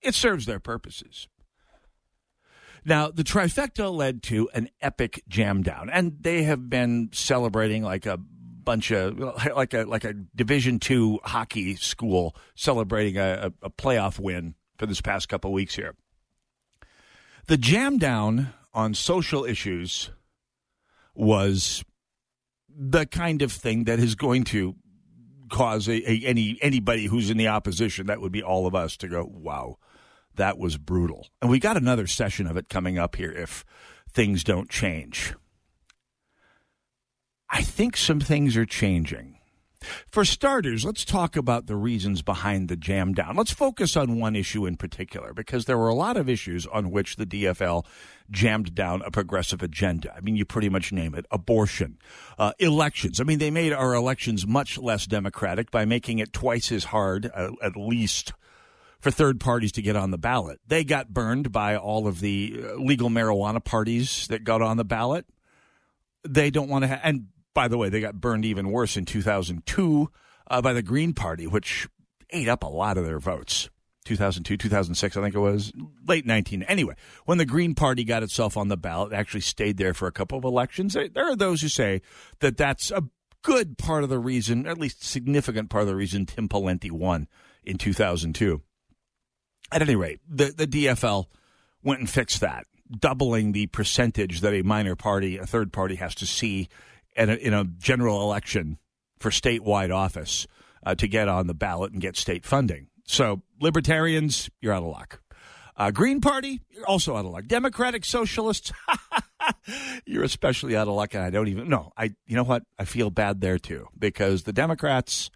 It 0.00 0.14
serves 0.14 0.46
their 0.46 0.60
purposes. 0.60 1.28
Now, 2.84 3.10
the 3.10 3.24
trifecta 3.24 3.92
led 3.92 4.22
to 4.24 4.48
an 4.54 4.70
epic 4.80 5.22
jam 5.28 5.62
down, 5.62 5.90
and 5.90 6.16
they 6.20 6.44
have 6.44 6.70
been 6.70 7.10
celebrating 7.12 7.82
like 7.82 8.06
a 8.06 8.16
bunch 8.16 8.90
of 8.90 9.18
like 9.54 9.74
a 9.74 9.84
like 9.84 10.04
a 10.04 10.14
Division 10.14 10.78
two 10.78 11.18
hockey 11.24 11.76
school 11.76 12.36
celebrating 12.54 13.18
a, 13.18 13.52
a 13.62 13.70
playoff 13.70 14.18
win 14.18 14.54
for 14.78 14.86
this 14.86 15.00
past 15.00 15.28
couple 15.28 15.52
weeks 15.52 15.74
here. 15.74 15.94
The 17.46 17.56
jam 17.56 17.98
down 17.98 18.52
on 18.72 18.94
social 18.94 19.44
issues 19.44 20.10
was 21.14 21.84
the 22.76 23.06
kind 23.06 23.42
of 23.42 23.52
thing 23.52 23.84
that 23.84 23.98
is 23.98 24.14
going 24.14 24.44
to 24.44 24.74
cause 25.50 25.88
a, 25.88 26.10
a, 26.10 26.24
any 26.24 26.58
anybody 26.62 27.06
who's 27.06 27.28
in 27.30 27.36
the 27.36 27.48
opposition 27.48 28.06
that 28.06 28.20
would 28.20 28.32
be 28.32 28.42
all 28.42 28.66
of 28.66 28.74
us 28.74 28.96
to 28.96 29.08
go 29.08 29.28
wow 29.28 29.76
that 30.36 30.58
was 30.58 30.76
brutal. 30.78 31.28
And 31.42 31.50
we 31.50 31.58
got 31.58 31.76
another 31.76 32.06
session 32.06 32.46
of 32.46 32.56
it 32.56 32.68
coming 32.68 32.98
up 32.98 33.16
here 33.16 33.32
if 33.32 33.64
things 34.10 34.44
don't 34.44 34.70
change. 34.70 35.34
I 37.48 37.62
think 37.62 37.96
some 37.96 38.20
things 38.20 38.56
are 38.56 38.66
changing 38.66 39.29
for 40.10 40.24
starters, 40.24 40.84
let's 40.84 41.04
talk 41.04 41.36
about 41.36 41.66
the 41.66 41.76
reasons 41.76 42.22
behind 42.22 42.68
the 42.68 42.76
jam 42.76 43.14
down. 43.14 43.36
Let's 43.36 43.52
focus 43.52 43.96
on 43.96 44.18
one 44.18 44.36
issue 44.36 44.66
in 44.66 44.76
particular 44.76 45.32
because 45.32 45.64
there 45.64 45.78
were 45.78 45.88
a 45.88 45.94
lot 45.94 46.16
of 46.16 46.28
issues 46.28 46.66
on 46.66 46.90
which 46.90 47.16
the 47.16 47.26
DFL 47.26 47.84
jammed 48.30 48.74
down 48.74 49.02
a 49.02 49.10
progressive 49.10 49.62
agenda. 49.62 50.14
I 50.14 50.20
mean, 50.20 50.36
you 50.36 50.44
pretty 50.44 50.68
much 50.68 50.92
name 50.92 51.14
it 51.14 51.26
abortion, 51.30 51.98
uh, 52.38 52.52
elections. 52.58 53.20
I 53.20 53.24
mean, 53.24 53.38
they 53.38 53.50
made 53.50 53.72
our 53.72 53.94
elections 53.94 54.46
much 54.46 54.78
less 54.78 55.06
democratic 55.06 55.70
by 55.70 55.84
making 55.84 56.18
it 56.18 56.32
twice 56.32 56.70
as 56.70 56.84
hard, 56.84 57.30
uh, 57.34 57.50
at 57.62 57.76
least, 57.76 58.32
for 59.00 59.10
third 59.10 59.40
parties 59.40 59.72
to 59.72 59.82
get 59.82 59.96
on 59.96 60.10
the 60.10 60.18
ballot. 60.18 60.60
They 60.66 60.84
got 60.84 61.08
burned 61.08 61.52
by 61.52 61.76
all 61.76 62.06
of 62.06 62.20
the 62.20 62.62
uh, 62.62 62.74
legal 62.74 63.08
marijuana 63.08 63.64
parties 63.64 64.26
that 64.28 64.44
got 64.44 64.60
on 64.62 64.76
the 64.76 64.84
ballot. 64.84 65.26
They 66.28 66.50
don't 66.50 66.68
want 66.68 66.82
to, 66.82 66.88
ha- 66.88 67.00
and 67.02 67.28
by 67.54 67.68
the 67.68 67.78
way, 67.78 67.88
they 67.88 68.00
got 68.00 68.20
burned 68.20 68.44
even 68.44 68.70
worse 68.70 68.96
in 68.96 69.04
2002 69.04 70.10
uh, 70.50 70.62
by 70.62 70.72
the 70.72 70.82
Green 70.82 71.12
Party, 71.12 71.46
which 71.46 71.88
ate 72.30 72.48
up 72.48 72.62
a 72.62 72.68
lot 72.68 72.98
of 72.98 73.04
their 73.04 73.18
votes. 73.18 73.70
2002, 74.04 74.56
2006, 74.56 75.16
I 75.16 75.22
think 75.22 75.34
it 75.34 75.38
was 75.38 75.72
late 76.06 76.26
19. 76.26 76.62
Anyway, 76.64 76.94
when 77.26 77.38
the 77.38 77.44
Green 77.44 77.74
Party 77.74 78.02
got 78.02 78.22
itself 78.22 78.56
on 78.56 78.68
the 78.68 78.76
ballot, 78.76 79.12
actually 79.12 79.42
stayed 79.42 79.76
there 79.76 79.94
for 79.94 80.08
a 80.08 80.12
couple 80.12 80.38
of 80.38 80.44
elections. 80.44 80.94
There 80.94 81.30
are 81.30 81.36
those 81.36 81.60
who 81.60 81.68
say 81.68 82.00
that 82.40 82.56
that's 82.56 82.90
a 82.90 83.04
good 83.42 83.78
part 83.78 84.02
of 84.02 84.10
the 84.10 84.18
reason, 84.18 84.66
at 84.66 84.78
least 84.78 85.04
significant 85.04 85.70
part 85.70 85.82
of 85.82 85.88
the 85.88 85.96
reason 85.96 86.26
Tim 86.26 86.48
Pawlenty 86.48 86.90
won 86.90 87.28
in 87.62 87.76
2002. 87.76 88.62
At 89.72 89.82
any 89.82 89.96
rate, 89.96 90.20
the, 90.28 90.46
the 90.46 90.66
DFL 90.66 91.26
went 91.82 92.00
and 92.00 92.10
fixed 92.10 92.40
that, 92.40 92.66
doubling 92.90 93.52
the 93.52 93.66
percentage 93.68 94.40
that 94.40 94.54
a 94.54 94.62
minor 94.62 94.96
party, 94.96 95.38
a 95.38 95.46
third 95.46 95.72
party, 95.72 95.96
has 95.96 96.14
to 96.16 96.26
see 96.26 96.68
a, 97.16 97.34
in 97.34 97.54
a 97.54 97.64
general 97.64 98.22
election 98.22 98.78
for 99.18 99.30
statewide 99.30 99.94
office 99.94 100.46
uh, 100.84 100.94
to 100.94 101.06
get 101.06 101.28
on 101.28 101.46
the 101.46 101.54
ballot 101.54 101.92
and 101.92 102.00
get 102.00 102.16
state 102.16 102.44
funding. 102.44 102.88
So, 103.06 103.42
libertarians, 103.60 104.48
you're 104.60 104.72
out 104.72 104.82
of 104.82 104.88
luck. 104.88 105.20
Uh, 105.76 105.90
Green 105.90 106.20
Party, 106.20 106.60
you're 106.70 106.86
also 106.86 107.16
out 107.16 107.24
of 107.24 107.32
luck. 107.32 107.46
Democratic 107.46 108.04
Socialists, 108.04 108.72
you're 110.04 110.24
especially 110.24 110.76
out 110.76 110.88
of 110.88 110.94
luck. 110.94 111.14
And 111.14 111.22
I 111.22 111.30
don't 111.30 111.48
even 111.48 111.68
know. 111.68 111.92
I, 111.96 112.14
you 112.26 112.36
know 112.36 112.44
what? 112.44 112.64
I 112.78 112.84
feel 112.84 113.10
bad 113.10 113.40
there 113.40 113.58
too 113.58 113.88
because 113.98 114.42
the 114.42 114.52
Democrats 114.52 115.30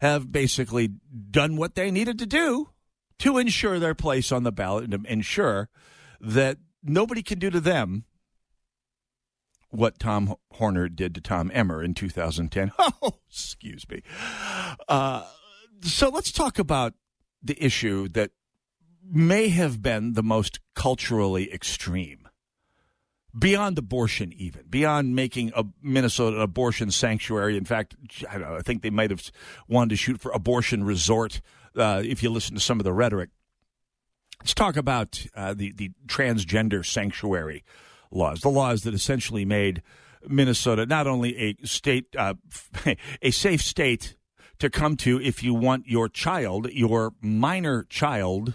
have 0.00 0.30
basically 0.30 0.90
done 1.30 1.56
what 1.56 1.74
they 1.74 1.90
needed 1.90 2.18
to 2.20 2.26
do 2.26 2.68
to 3.18 3.38
ensure 3.38 3.78
their 3.78 3.94
place 3.94 4.30
on 4.30 4.44
the 4.44 4.52
ballot 4.52 4.84
and 4.84 5.04
to 5.04 5.12
ensure 5.12 5.68
that 6.20 6.58
nobody 6.82 7.22
can 7.22 7.38
do 7.38 7.50
to 7.50 7.60
them 7.60 8.04
what 9.74 9.98
Tom 9.98 10.34
Horner 10.52 10.88
did 10.88 11.14
to 11.14 11.20
Tom 11.20 11.50
Emmer 11.52 11.82
in 11.82 11.94
2010. 11.94 12.72
Oh, 13.02 13.18
excuse 13.28 13.86
me. 13.88 14.02
Uh, 14.88 15.24
so 15.82 16.08
let's 16.08 16.32
talk 16.32 16.58
about 16.58 16.94
the 17.42 17.62
issue 17.62 18.08
that 18.10 18.30
may 19.02 19.48
have 19.48 19.82
been 19.82 20.14
the 20.14 20.22
most 20.22 20.60
culturally 20.74 21.52
extreme. 21.52 22.28
Beyond 23.36 23.76
abortion, 23.78 24.32
even 24.36 24.66
beyond 24.70 25.16
making 25.16 25.52
a 25.56 25.64
Minnesota 25.82 26.36
an 26.36 26.42
abortion 26.42 26.90
sanctuary. 26.92 27.56
In 27.56 27.64
fact, 27.64 27.96
I, 28.30 28.38
know, 28.38 28.54
I 28.54 28.60
think 28.60 28.82
they 28.82 28.90
might 28.90 29.10
have 29.10 29.22
wanted 29.66 29.90
to 29.90 29.96
shoot 29.96 30.20
for 30.20 30.30
abortion 30.30 30.84
resort. 30.84 31.40
Uh, 31.76 32.00
if 32.04 32.22
you 32.22 32.30
listen 32.30 32.54
to 32.54 32.60
some 32.60 32.78
of 32.78 32.84
the 32.84 32.92
rhetoric, 32.92 33.30
let's 34.40 34.54
talk 34.54 34.76
about 34.76 35.26
uh, 35.34 35.52
the 35.52 35.72
the 35.72 35.90
transgender 36.06 36.86
sanctuary 36.86 37.64
laws, 38.14 38.40
the 38.40 38.48
laws 38.48 38.82
that 38.82 38.94
essentially 38.94 39.44
made 39.44 39.82
Minnesota 40.26 40.86
not 40.86 41.06
only 41.06 41.36
a 41.36 41.66
state, 41.66 42.14
uh, 42.16 42.34
a 43.22 43.30
safe 43.30 43.62
state 43.62 44.16
to 44.58 44.70
come 44.70 44.96
to 44.98 45.20
if 45.20 45.42
you 45.42 45.54
want 45.54 45.86
your 45.86 46.08
child, 46.08 46.70
your 46.72 47.12
minor 47.20 47.84
child, 47.84 48.54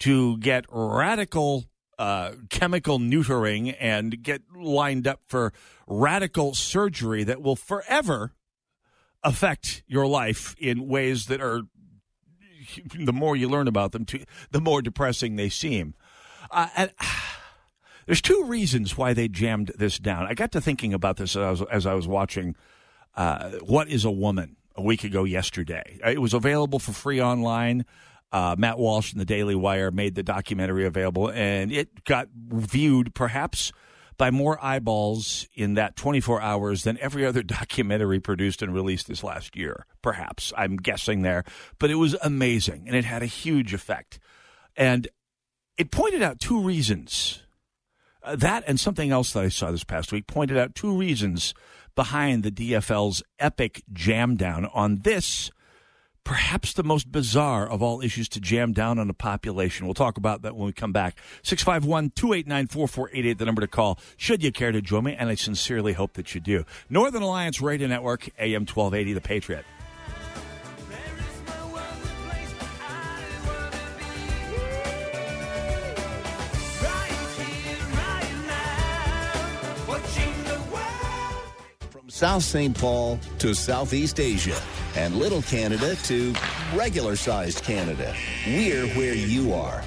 to 0.00 0.36
get 0.38 0.64
radical 0.68 1.64
uh, 1.98 2.32
chemical 2.50 2.98
neutering 2.98 3.76
and 3.78 4.22
get 4.22 4.42
lined 4.56 5.06
up 5.06 5.20
for 5.26 5.52
radical 5.86 6.54
surgery 6.54 7.22
that 7.22 7.40
will 7.40 7.54
forever 7.54 8.32
affect 9.22 9.84
your 9.86 10.06
life 10.06 10.56
in 10.58 10.88
ways 10.88 11.26
that 11.26 11.40
are 11.40 11.62
the 12.94 13.12
more 13.12 13.36
you 13.36 13.48
learn 13.48 13.68
about 13.68 13.92
them, 13.92 14.06
the 14.50 14.60
more 14.60 14.82
depressing 14.82 15.36
they 15.36 15.48
seem. 15.48 15.94
Uh, 16.50 16.68
and, 16.76 16.90
there's 18.06 18.22
two 18.22 18.44
reasons 18.44 18.96
why 18.96 19.12
they 19.12 19.28
jammed 19.28 19.72
this 19.76 19.98
down. 19.98 20.26
I 20.26 20.34
got 20.34 20.52
to 20.52 20.60
thinking 20.60 20.94
about 20.94 21.16
this 21.16 21.36
as 21.36 21.42
I 21.42 21.50
was, 21.50 21.62
as 21.70 21.86
I 21.86 21.94
was 21.94 22.06
watching 22.08 22.56
uh, 23.16 23.50
What 23.60 23.88
is 23.88 24.04
a 24.04 24.10
Woman 24.10 24.56
a 24.74 24.82
week 24.82 25.04
ago 25.04 25.24
yesterday. 25.24 25.98
It 26.04 26.20
was 26.20 26.34
available 26.34 26.78
for 26.78 26.92
free 26.92 27.20
online. 27.20 27.84
Uh, 28.30 28.56
Matt 28.58 28.78
Walsh 28.78 29.12
and 29.12 29.20
the 29.20 29.26
Daily 29.26 29.54
Wire 29.54 29.90
made 29.90 30.14
the 30.14 30.22
documentary 30.22 30.86
available, 30.86 31.28
and 31.30 31.70
it 31.70 32.04
got 32.04 32.28
viewed 32.34 33.14
perhaps 33.14 33.72
by 34.16 34.30
more 34.30 34.62
eyeballs 34.64 35.46
in 35.54 35.74
that 35.74 35.96
24 35.96 36.40
hours 36.40 36.84
than 36.84 36.98
every 36.98 37.26
other 37.26 37.42
documentary 37.42 38.20
produced 38.20 38.62
and 38.62 38.74
released 38.74 39.06
this 39.06 39.22
last 39.22 39.56
year. 39.56 39.86
Perhaps. 40.00 40.52
I'm 40.56 40.76
guessing 40.76 41.22
there. 41.22 41.44
But 41.78 41.90
it 41.90 41.96
was 41.96 42.16
amazing, 42.22 42.84
and 42.86 42.96
it 42.96 43.04
had 43.04 43.22
a 43.22 43.26
huge 43.26 43.74
effect. 43.74 44.18
And 44.76 45.08
it 45.76 45.90
pointed 45.90 46.22
out 46.22 46.40
two 46.40 46.60
reasons 46.62 47.42
uh, 48.24 48.36
that 48.36 48.64
and 48.66 48.78
something 48.78 49.10
else 49.10 49.32
that 49.32 49.44
I 49.44 49.48
saw 49.48 49.70
this 49.70 49.84
past 49.84 50.12
week 50.12 50.26
pointed 50.26 50.56
out 50.56 50.74
two 50.74 50.96
reasons 50.96 51.54
behind 51.94 52.42
the 52.42 52.50
DFL's 52.50 53.22
epic 53.38 53.82
jam 53.92 54.36
down 54.36 54.66
on 54.72 55.00
this 55.00 55.50
perhaps 56.24 56.72
the 56.72 56.82
most 56.82 57.10
bizarre 57.10 57.68
of 57.68 57.82
all 57.82 58.00
issues 58.00 58.28
to 58.30 58.40
jam 58.40 58.72
down 58.72 58.98
on 58.98 59.10
a 59.10 59.14
population. 59.14 59.86
We'll 59.86 59.94
talk 59.94 60.16
about 60.16 60.42
that 60.42 60.54
when 60.54 60.66
we 60.66 60.72
come 60.72 60.92
back. 60.92 61.16
651 61.42 62.10
289 62.10 62.66
4488, 62.68 63.38
the 63.38 63.44
number 63.44 63.60
to 63.60 63.68
call, 63.68 63.98
should 64.16 64.42
you 64.42 64.52
care 64.52 64.72
to 64.72 64.80
join 64.80 65.04
me, 65.04 65.14
and 65.14 65.28
I 65.28 65.34
sincerely 65.34 65.92
hope 65.92 66.14
that 66.14 66.34
you 66.34 66.40
do. 66.40 66.64
Northern 66.88 67.22
Alliance 67.22 67.60
Radio 67.60 67.88
Network, 67.88 68.28
AM 68.38 68.62
1280, 68.62 69.12
The 69.14 69.20
Patriot. 69.20 69.64
South 82.12 82.42
St. 82.42 82.78
Paul 82.78 83.18
to 83.38 83.54
Southeast 83.54 84.20
Asia 84.20 84.60
and 84.96 85.16
Little 85.16 85.40
Canada 85.40 85.96
to 86.04 86.34
regular 86.74 87.16
sized 87.16 87.64
Canada. 87.64 88.14
We're 88.46 88.86
where 88.88 89.14
you 89.14 89.54
are. 89.54 89.82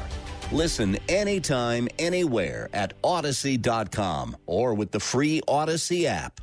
Listen 0.51 0.97
anytime, 1.07 1.87
anywhere 1.99 2.67
at 2.73 2.93
Odyssey.com 3.03 4.37
or 4.47 4.73
with 4.73 4.89
the 4.89 4.99
free 4.99 5.39
Odyssey 5.47 6.07
app. 6.07 6.41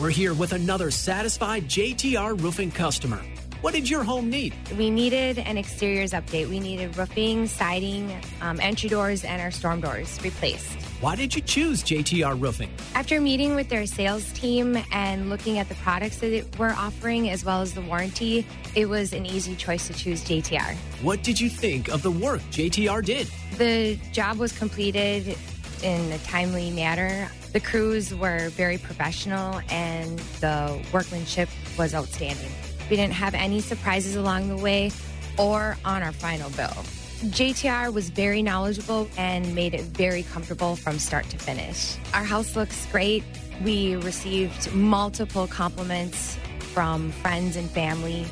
We're 0.00 0.08
here 0.08 0.32
with 0.32 0.54
another 0.54 0.90
satisfied 0.90 1.64
JTR 1.64 2.40
roofing 2.40 2.70
customer. 2.70 3.20
What 3.60 3.74
did 3.74 3.90
your 3.90 4.04
home 4.04 4.30
need? 4.30 4.54
We 4.78 4.88
needed 4.88 5.38
an 5.38 5.58
exteriors 5.58 6.12
update. 6.12 6.48
We 6.48 6.60
needed 6.60 6.96
roofing, 6.96 7.46
siding, 7.46 8.18
um, 8.40 8.58
entry 8.58 8.88
doors, 8.88 9.22
and 9.24 9.42
our 9.42 9.50
storm 9.50 9.82
doors 9.82 10.18
replaced. 10.24 10.79
Why 11.00 11.16
did 11.16 11.34
you 11.34 11.40
choose 11.40 11.82
JTR 11.82 12.38
Roofing? 12.38 12.68
After 12.94 13.22
meeting 13.22 13.54
with 13.54 13.70
their 13.70 13.86
sales 13.86 14.30
team 14.34 14.76
and 14.92 15.30
looking 15.30 15.58
at 15.58 15.66
the 15.70 15.74
products 15.76 16.18
that 16.18 16.44
we're 16.58 16.74
offering 16.74 17.30
as 17.30 17.42
well 17.42 17.62
as 17.62 17.72
the 17.72 17.80
warranty, 17.80 18.46
it 18.74 18.86
was 18.86 19.14
an 19.14 19.24
easy 19.24 19.56
choice 19.56 19.86
to 19.86 19.94
choose 19.94 20.22
JTR. 20.22 20.76
What 21.00 21.22
did 21.22 21.40
you 21.40 21.48
think 21.48 21.88
of 21.88 22.02
the 22.02 22.10
work 22.10 22.42
JTR 22.50 23.02
did? 23.02 23.28
The 23.56 23.98
job 24.12 24.36
was 24.36 24.52
completed 24.52 25.38
in 25.82 26.12
a 26.12 26.18
timely 26.18 26.70
manner. 26.70 27.30
The 27.54 27.60
crews 27.60 28.14
were 28.14 28.50
very 28.50 28.76
professional 28.76 29.62
and 29.70 30.18
the 30.40 30.78
workmanship 30.92 31.48
was 31.78 31.94
outstanding. 31.94 32.50
We 32.90 32.96
didn't 32.96 33.14
have 33.14 33.32
any 33.32 33.62
surprises 33.62 34.16
along 34.16 34.48
the 34.48 34.56
way 34.58 34.90
or 35.38 35.78
on 35.82 36.02
our 36.02 36.12
final 36.12 36.50
bill. 36.50 36.76
JTR 37.20 37.92
was 37.92 38.08
very 38.08 38.42
knowledgeable 38.42 39.06
and 39.18 39.54
made 39.54 39.74
it 39.74 39.82
very 39.82 40.22
comfortable 40.22 40.74
from 40.74 40.98
start 40.98 41.28
to 41.28 41.36
finish. 41.36 41.98
Our 42.14 42.24
house 42.24 42.56
looks 42.56 42.86
great. 42.86 43.22
We 43.62 43.96
received 43.96 44.72
multiple 44.72 45.46
compliments 45.46 46.38
from 46.72 47.12
friends 47.12 47.56
and 47.56 47.70
family. 47.70 48.24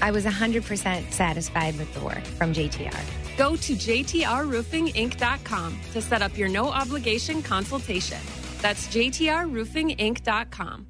I 0.00 0.12
was 0.12 0.24
100% 0.24 1.12
satisfied 1.12 1.76
with 1.76 1.92
the 1.92 2.04
work 2.04 2.22
from 2.22 2.52
JTR. 2.52 2.96
Go 3.36 3.56
to 3.56 3.74
JTRRoofingInc.com 3.74 5.80
to 5.92 6.00
set 6.00 6.22
up 6.22 6.38
your 6.38 6.48
no 6.48 6.68
obligation 6.68 7.42
consultation. 7.42 8.18
That's 8.60 8.86
JTRRoofingInc.com. 8.88 10.86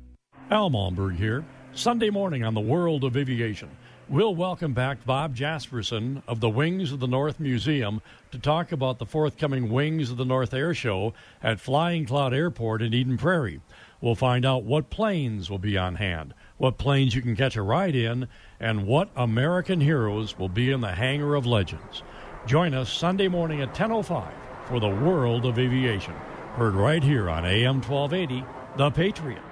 Al 0.50 0.70
Malmberg 0.70 1.16
here. 1.16 1.47
Sunday 1.73 2.11
morning 2.11 2.44
on 2.44 2.52
the 2.52 2.61
World 2.61 3.04
of 3.04 3.16
Aviation. 3.16 3.70
We'll 4.11 4.35
welcome 4.35 4.73
back 4.73 5.07
Bob 5.07 5.37
Jasperson 5.37 6.25
of 6.26 6.40
the 6.40 6.49
Wings 6.49 6.90
of 6.90 6.99
the 6.99 7.07
North 7.07 7.38
Museum 7.38 8.02
to 8.33 8.40
talk 8.40 8.73
about 8.73 8.99
the 8.99 9.07
forthcoming 9.07 9.71
Wings 9.71 10.11
of 10.11 10.17
the 10.17 10.25
North 10.25 10.52
Air 10.52 10.75
Show 10.75 11.14
at 11.40 11.61
Flying 11.61 12.07
Cloud 12.07 12.35
Airport 12.35 12.83
in 12.83 12.93
Eden 12.93 13.17
Prairie. 13.17 13.61
We'll 14.00 14.17
find 14.17 14.45
out 14.45 14.64
what 14.64 14.90
planes 14.90 15.49
will 15.49 15.61
be 15.61 15.79
on 15.79 15.95
hand, 15.95 16.35
what 16.57 16.76
planes 16.76 17.14
you 17.14 17.23
can 17.23 17.37
catch 17.37 17.55
a 17.55 17.62
ride 17.62 17.95
in, 17.95 18.26
and 18.59 18.85
what 18.85 19.11
American 19.14 19.81
heroes 19.81 20.37
will 20.37 20.49
be 20.49 20.73
in 20.73 20.81
the 20.81 20.90
hangar 20.90 21.37
of 21.37 21.47
legends. 21.47 22.02
Join 22.47 22.75
us 22.75 22.93
Sunday 22.93 23.29
morning 23.29 23.61
at 23.61 23.75
10.05 23.75 24.33
for 24.64 24.81
the 24.81 24.88
World 24.88 25.46
of 25.46 25.57
Aviation. 25.57 26.14
Heard 26.57 26.75
right 26.75 27.05
here 27.05 27.31
on 27.31 27.46
AM 27.46 27.81
1280, 27.81 28.44
The 28.77 28.90
Patriot. 28.90 29.50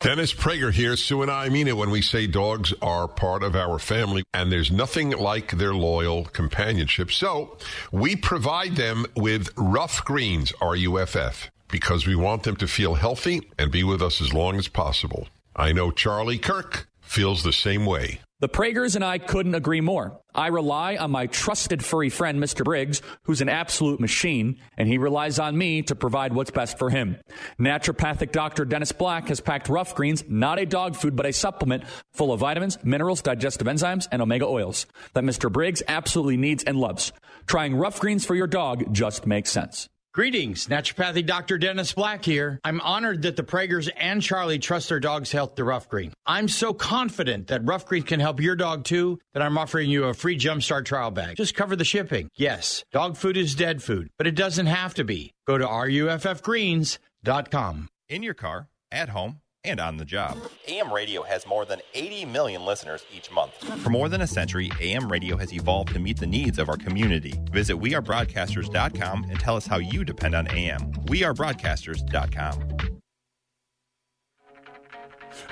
Dennis 0.00 0.32
Prager 0.32 0.72
here. 0.72 0.94
Sue 0.94 1.22
and 1.22 1.30
I 1.30 1.48
mean 1.48 1.66
it 1.66 1.76
when 1.76 1.90
we 1.90 2.02
say 2.02 2.28
dogs 2.28 2.72
are 2.80 3.08
part 3.08 3.42
of 3.42 3.56
our 3.56 3.80
family, 3.80 4.22
and 4.32 4.52
there's 4.52 4.70
nothing 4.70 5.10
like 5.10 5.50
their 5.50 5.74
loyal 5.74 6.24
companionship. 6.26 7.10
So 7.10 7.58
we 7.90 8.14
provide 8.14 8.76
them 8.76 9.06
with 9.16 9.50
Ruff 9.56 10.04
Greens, 10.04 10.52
R 10.60 10.76
U 10.76 11.00
F 11.00 11.16
F, 11.16 11.50
because 11.66 12.06
we 12.06 12.14
want 12.14 12.44
them 12.44 12.54
to 12.56 12.68
feel 12.68 12.94
healthy 12.94 13.50
and 13.58 13.72
be 13.72 13.82
with 13.82 14.00
us 14.00 14.20
as 14.20 14.32
long 14.32 14.56
as 14.56 14.68
possible. 14.68 15.26
I 15.56 15.72
know 15.72 15.90
Charlie 15.90 16.38
Kirk 16.38 16.86
feels 17.08 17.42
the 17.42 17.52
same 17.52 17.86
way. 17.86 18.20
The 18.40 18.48
Pragers 18.48 18.94
and 18.94 19.04
I 19.04 19.18
couldn't 19.18 19.56
agree 19.56 19.80
more. 19.80 20.20
I 20.32 20.46
rely 20.46 20.96
on 20.96 21.10
my 21.10 21.26
trusted 21.26 21.84
furry 21.84 22.08
friend, 22.08 22.38
Mr. 22.40 22.64
Briggs, 22.64 23.02
who's 23.24 23.40
an 23.40 23.48
absolute 23.48 23.98
machine, 23.98 24.60
and 24.76 24.86
he 24.86 24.96
relies 24.96 25.40
on 25.40 25.58
me 25.58 25.82
to 25.82 25.96
provide 25.96 26.32
what's 26.32 26.52
best 26.52 26.78
for 26.78 26.88
him. 26.88 27.16
Naturopathic 27.58 28.30
Dr. 28.30 28.64
Dennis 28.64 28.92
Black 28.92 29.26
has 29.26 29.40
packed 29.40 29.68
Ruff 29.68 29.96
Greens, 29.96 30.22
not 30.28 30.60
a 30.60 30.66
dog 30.66 30.94
food, 30.94 31.16
but 31.16 31.26
a 31.26 31.32
supplement 31.32 31.82
full 32.12 32.32
of 32.32 32.38
vitamins, 32.38 32.78
minerals, 32.84 33.22
digestive 33.22 33.66
enzymes, 33.66 34.06
and 34.12 34.22
omega 34.22 34.46
oils 34.46 34.86
that 35.14 35.24
Mr. 35.24 35.50
Briggs 35.50 35.82
absolutely 35.88 36.36
needs 36.36 36.62
and 36.62 36.78
loves. 36.78 37.12
Trying 37.46 37.74
Ruff 37.74 37.98
Greens 37.98 38.24
for 38.24 38.36
your 38.36 38.46
dog 38.46 38.94
just 38.94 39.26
makes 39.26 39.50
sense. 39.50 39.88
Greetings, 40.18 40.66
Naturopathy 40.66 41.24
Dr. 41.24 41.58
Dennis 41.58 41.92
Black 41.92 42.24
here. 42.24 42.58
I'm 42.64 42.80
honored 42.80 43.22
that 43.22 43.36
the 43.36 43.44
Pragers 43.44 43.86
and 43.86 44.20
Charlie 44.20 44.58
trust 44.58 44.88
their 44.88 44.98
dog's 44.98 45.30
health 45.30 45.54
to 45.54 45.62
Ruff 45.62 45.88
Green. 45.88 46.12
I'm 46.26 46.48
so 46.48 46.74
confident 46.74 47.46
that 47.46 47.64
Ruff 47.64 47.86
Green 47.86 48.02
can 48.02 48.18
help 48.18 48.40
your 48.40 48.56
dog 48.56 48.82
too 48.82 49.20
that 49.32 49.44
I'm 49.44 49.56
offering 49.56 49.88
you 49.88 50.06
a 50.06 50.14
free 50.14 50.36
Jumpstart 50.36 50.86
trial 50.86 51.12
bag. 51.12 51.36
Just 51.36 51.54
cover 51.54 51.76
the 51.76 51.84
shipping. 51.84 52.30
Yes, 52.34 52.82
dog 52.90 53.16
food 53.16 53.36
is 53.36 53.54
dead 53.54 53.80
food, 53.80 54.08
but 54.18 54.26
it 54.26 54.34
doesn't 54.34 54.66
have 54.66 54.94
to 54.94 55.04
be. 55.04 55.30
Go 55.46 55.56
to 55.56 55.64
ruffgreens.com. 55.64 57.88
In 58.08 58.22
your 58.24 58.34
car, 58.34 58.66
at 58.90 59.10
home, 59.10 59.40
and 59.64 59.80
on 59.80 59.96
the 59.96 60.04
job. 60.04 60.36
AM 60.66 60.92
radio 60.92 61.22
has 61.22 61.46
more 61.46 61.64
than 61.64 61.80
80 61.94 62.26
million 62.26 62.64
listeners 62.64 63.04
each 63.14 63.30
month. 63.30 63.52
For 63.82 63.90
more 63.90 64.08
than 64.08 64.20
a 64.20 64.26
century, 64.26 64.70
AM 64.80 65.10
radio 65.10 65.36
has 65.36 65.52
evolved 65.52 65.92
to 65.94 65.98
meet 65.98 66.18
the 66.18 66.26
needs 66.26 66.58
of 66.58 66.68
our 66.68 66.76
community. 66.76 67.34
Visit 67.50 67.76
wearebroadcasters.com 67.76 69.24
and 69.24 69.40
tell 69.40 69.56
us 69.56 69.66
how 69.66 69.78
you 69.78 70.04
depend 70.04 70.34
on 70.34 70.48
AM. 70.48 70.92
Wearebroadcasters.com. 71.06 72.76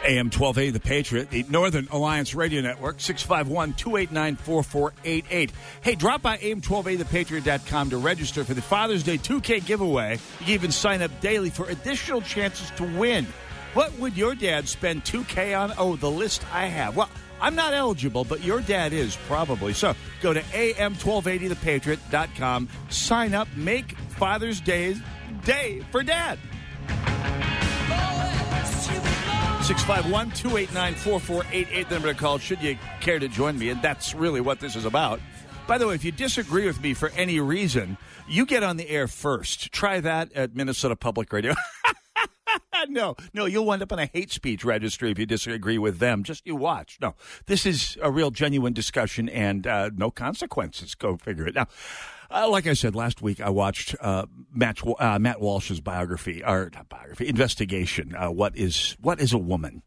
AM 0.05 0.31
12A, 0.31 0.73
The 0.73 0.81
Patriot, 0.81 1.31
the 1.31 1.45
Northern 1.49 1.89
Alliance 1.91 2.35
Radio 2.35 2.61
Network, 2.61 3.01
651 3.01 3.75
289 3.75 4.37
4488. 4.37 5.53
Hey, 5.83 5.95
drop 5.95 6.23
by 6.23 6.39
AM1280thepatriot.com 6.39 7.91
to 7.91 7.97
register 7.99 8.45
for 8.45 8.55
the 8.55 8.63
Father's 8.63 9.03
Day 9.03 9.19
2K 9.19 9.65
giveaway. 9.65 10.19
You 10.41 10.45
can 10.45 10.55
even 10.55 10.73
sign 10.73 11.03
up 11.03 11.21
daily 11.21 11.51
for 11.51 11.69
additional 11.69 12.21
chances 12.21 12.71
to 12.73 12.85
win. 12.99 13.27
What 13.77 13.93
would 13.99 14.17
your 14.17 14.35
dad 14.35 14.67
spend 14.69 15.05
2K 15.05 15.61
on? 15.61 15.75
Oh, 15.77 15.97
the 15.97 16.11
list 16.11 16.43
I 16.51 16.65
have. 16.65 16.97
Well, 16.97 17.11
I'm 17.43 17.55
not 17.55 17.75
eligible, 17.75 18.25
but 18.25 18.43
your 18.43 18.63
dad 18.63 18.95
is 18.95 19.19
probably. 19.27 19.75
So 19.75 19.93
go 20.23 20.33
to 20.33 20.41
am1280thepatriot.com, 20.41 22.71
sign 22.89 23.35
up, 23.35 23.49
make 23.55 23.93
Father's 24.17 24.63
Day 24.63 24.97
day 25.45 25.85
for 25.93 26.03
dad. 26.03 26.39
651 29.67 30.31
289 30.31 30.95
4488, 30.95 31.89
the 31.91 31.95
number 31.97 32.15
to 32.15 32.19
call 32.19 32.39
should 32.39 32.63
you 32.63 32.79
care 33.03 33.19
to 33.19 33.29
join 33.29 33.59
me. 33.59 33.69
And 33.69 33.83
that's 33.83 34.15
really 34.15 34.41
what 34.41 34.59
this 34.59 34.75
is 34.75 34.87
about. 34.87 35.21
By 35.67 35.77
the 35.77 35.87
way, 35.87 35.95
if 35.95 36.03
you 36.03 36.13
disagree 36.13 36.67
with 36.67 36.81
me 36.81 36.95
for 36.95 37.11
any 37.11 37.41
reason, 37.41 37.99
you 38.27 38.47
get 38.47 38.63
on 38.63 38.79
the 38.79 38.89
air 38.89 39.07
first. 39.07 39.71
Try 39.71 40.01
that 40.01 40.33
at 40.33 40.57
Minnesota 40.57 40.97
Public 40.97 41.31
Radio. 41.31 41.53
no, 42.89 43.17
no, 43.33 43.47
you'll 43.47 43.65
wind 43.65 43.83
up 43.83 43.93
on 43.93 43.99
a 43.99 44.07
hate 44.07 44.31
speech 44.31 44.65
registry 44.65 45.11
if 45.11 45.19
you 45.19 45.27
disagree 45.27 45.79
with 45.79 45.99
them. 45.99 46.23
Just 46.23 46.47
you 46.47 46.57
watch. 46.57 46.99
No, 47.01 47.15
this 47.47 47.67
is 47.67 47.97
a 48.03 48.11
real 48.11 48.31
genuine 48.31 48.73
discussion 48.73 49.29
and 49.29 49.67
uh, 49.67 49.91
no 49.95 50.11
consequences. 50.11 50.95
Go 50.95 51.17
figure 51.17 51.47
it. 51.47 51.55
Now, 51.55 51.67
uh, 52.31 52.49
like 52.49 52.67
I 52.67 52.75
said 52.75 52.95
last 52.95 53.23
week, 53.23 53.41
I 53.41 53.51
watched 53.51 53.95
uh, 54.01 54.27
Matt, 54.53 54.79
uh, 54.99 55.19
Matt 55.19 55.41
Walsh's 55.41 55.81
biography, 55.81 56.43
or 56.45 56.71
biography, 56.89 57.29
investigation. 57.29 58.15
Uh, 58.15 58.31
what 58.31 58.57
is 58.57 58.97
what 59.01 59.21
is 59.21 59.33
a 59.33 59.39
woman? 59.39 59.83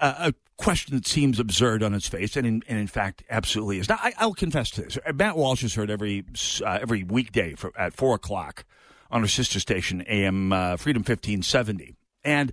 Uh, 0.00 0.32
a 0.32 0.34
question 0.56 0.94
that 0.96 1.06
seems 1.06 1.38
absurd 1.38 1.82
on 1.82 1.94
its 1.94 2.08
face, 2.08 2.36
and 2.36 2.46
in, 2.46 2.62
and 2.68 2.78
in 2.78 2.86
fact, 2.86 3.22
absolutely 3.30 3.78
is. 3.78 3.88
Now, 3.88 3.98
I, 4.00 4.26
will 4.26 4.34
confess 4.34 4.70
to 4.72 4.82
this. 4.82 4.98
Matt 5.14 5.36
Walsh 5.36 5.62
is 5.62 5.74
heard 5.74 5.90
every 5.90 6.24
every 6.64 7.04
weekday 7.04 7.54
for, 7.54 7.72
at 7.78 7.94
four 7.94 8.14
o'clock 8.16 8.64
on 9.12 9.20
her 9.20 9.28
sister 9.28 9.60
station, 9.60 10.02
AM 10.08 10.76
Freedom 10.78 11.04
fifteen 11.04 11.42
seventy, 11.42 11.94
and 12.24 12.52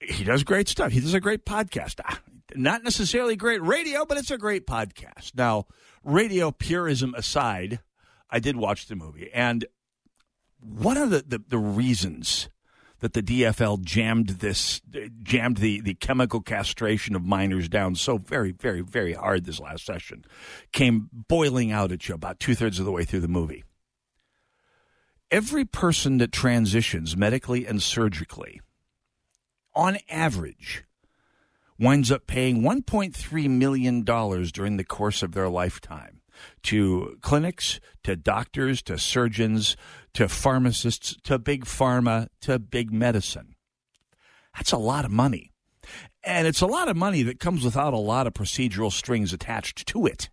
he 0.00 0.24
does 0.24 0.44
great 0.44 0.68
stuff. 0.68 0.92
He 0.92 1.00
does 1.00 1.14
a 1.14 1.20
great 1.20 1.46
podcast. 1.46 2.00
Ah, 2.04 2.20
not 2.54 2.84
necessarily 2.84 3.36
great 3.36 3.62
radio, 3.62 4.04
but 4.04 4.18
it's 4.18 4.30
a 4.30 4.38
great 4.38 4.66
podcast. 4.66 5.34
Now, 5.34 5.66
radio 6.04 6.50
purism 6.50 7.14
aside, 7.14 7.80
I 8.30 8.38
did 8.38 8.56
watch 8.56 8.86
the 8.86 8.96
movie, 8.96 9.30
and 9.32 9.64
one 10.60 10.96
of 10.96 11.10
the, 11.10 11.24
the, 11.26 11.42
the 11.48 11.58
reasons 11.58 12.48
that 13.00 13.12
the 13.12 13.22
DFL 13.22 13.82
jammed 13.82 14.28
this, 14.28 14.80
jammed 15.22 15.58
the, 15.58 15.80
the 15.80 15.94
chemical 15.94 16.40
castration 16.40 17.14
of 17.14 17.22
minors 17.22 17.68
down 17.68 17.94
so 17.94 18.16
very, 18.16 18.52
very, 18.52 18.80
very 18.80 19.12
hard 19.12 19.44
this 19.44 19.60
last 19.60 19.84
session, 19.84 20.24
came 20.72 21.10
boiling 21.12 21.70
out 21.70 21.92
at 21.92 22.08
you 22.08 22.14
about 22.14 22.40
two 22.40 22.54
thirds 22.54 22.78
of 22.78 22.86
the 22.86 22.92
way 22.92 23.04
through 23.04 23.20
the 23.20 23.28
movie. 23.28 23.64
Every 25.30 25.64
person 25.64 26.18
that 26.18 26.32
transitions 26.32 27.16
medically 27.16 27.66
and 27.66 27.82
surgically, 27.82 28.60
on 29.74 29.98
average, 30.08 30.84
winds 31.78 32.10
up 32.10 32.26
paying 32.26 32.62
$1.3 32.62 33.50
million 33.50 34.02
during 34.02 34.76
the 34.76 34.84
course 34.84 35.22
of 35.22 35.32
their 35.32 35.48
lifetime 35.48 36.20
to 36.62 37.16
clinics, 37.22 37.80
to 38.04 38.16
doctors, 38.16 38.82
to 38.82 38.98
surgeons, 38.98 39.76
to 40.14 40.28
pharmacists, 40.28 41.16
to 41.24 41.38
big 41.38 41.64
pharma, 41.64 42.28
to 42.42 42.58
big 42.58 42.92
medicine. 42.92 43.56
That's 44.54 44.72
a 44.72 44.78
lot 44.78 45.04
of 45.04 45.10
money. 45.10 45.52
And 46.24 46.46
it's 46.46 46.60
a 46.60 46.66
lot 46.66 46.88
of 46.88 46.96
money 46.96 47.22
that 47.22 47.40
comes 47.40 47.64
without 47.64 47.94
a 47.94 47.98
lot 47.98 48.26
of 48.26 48.34
procedural 48.34 48.90
strings 48.90 49.32
attached 49.32 49.86
to 49.88 50.06
it, 50.06 50.30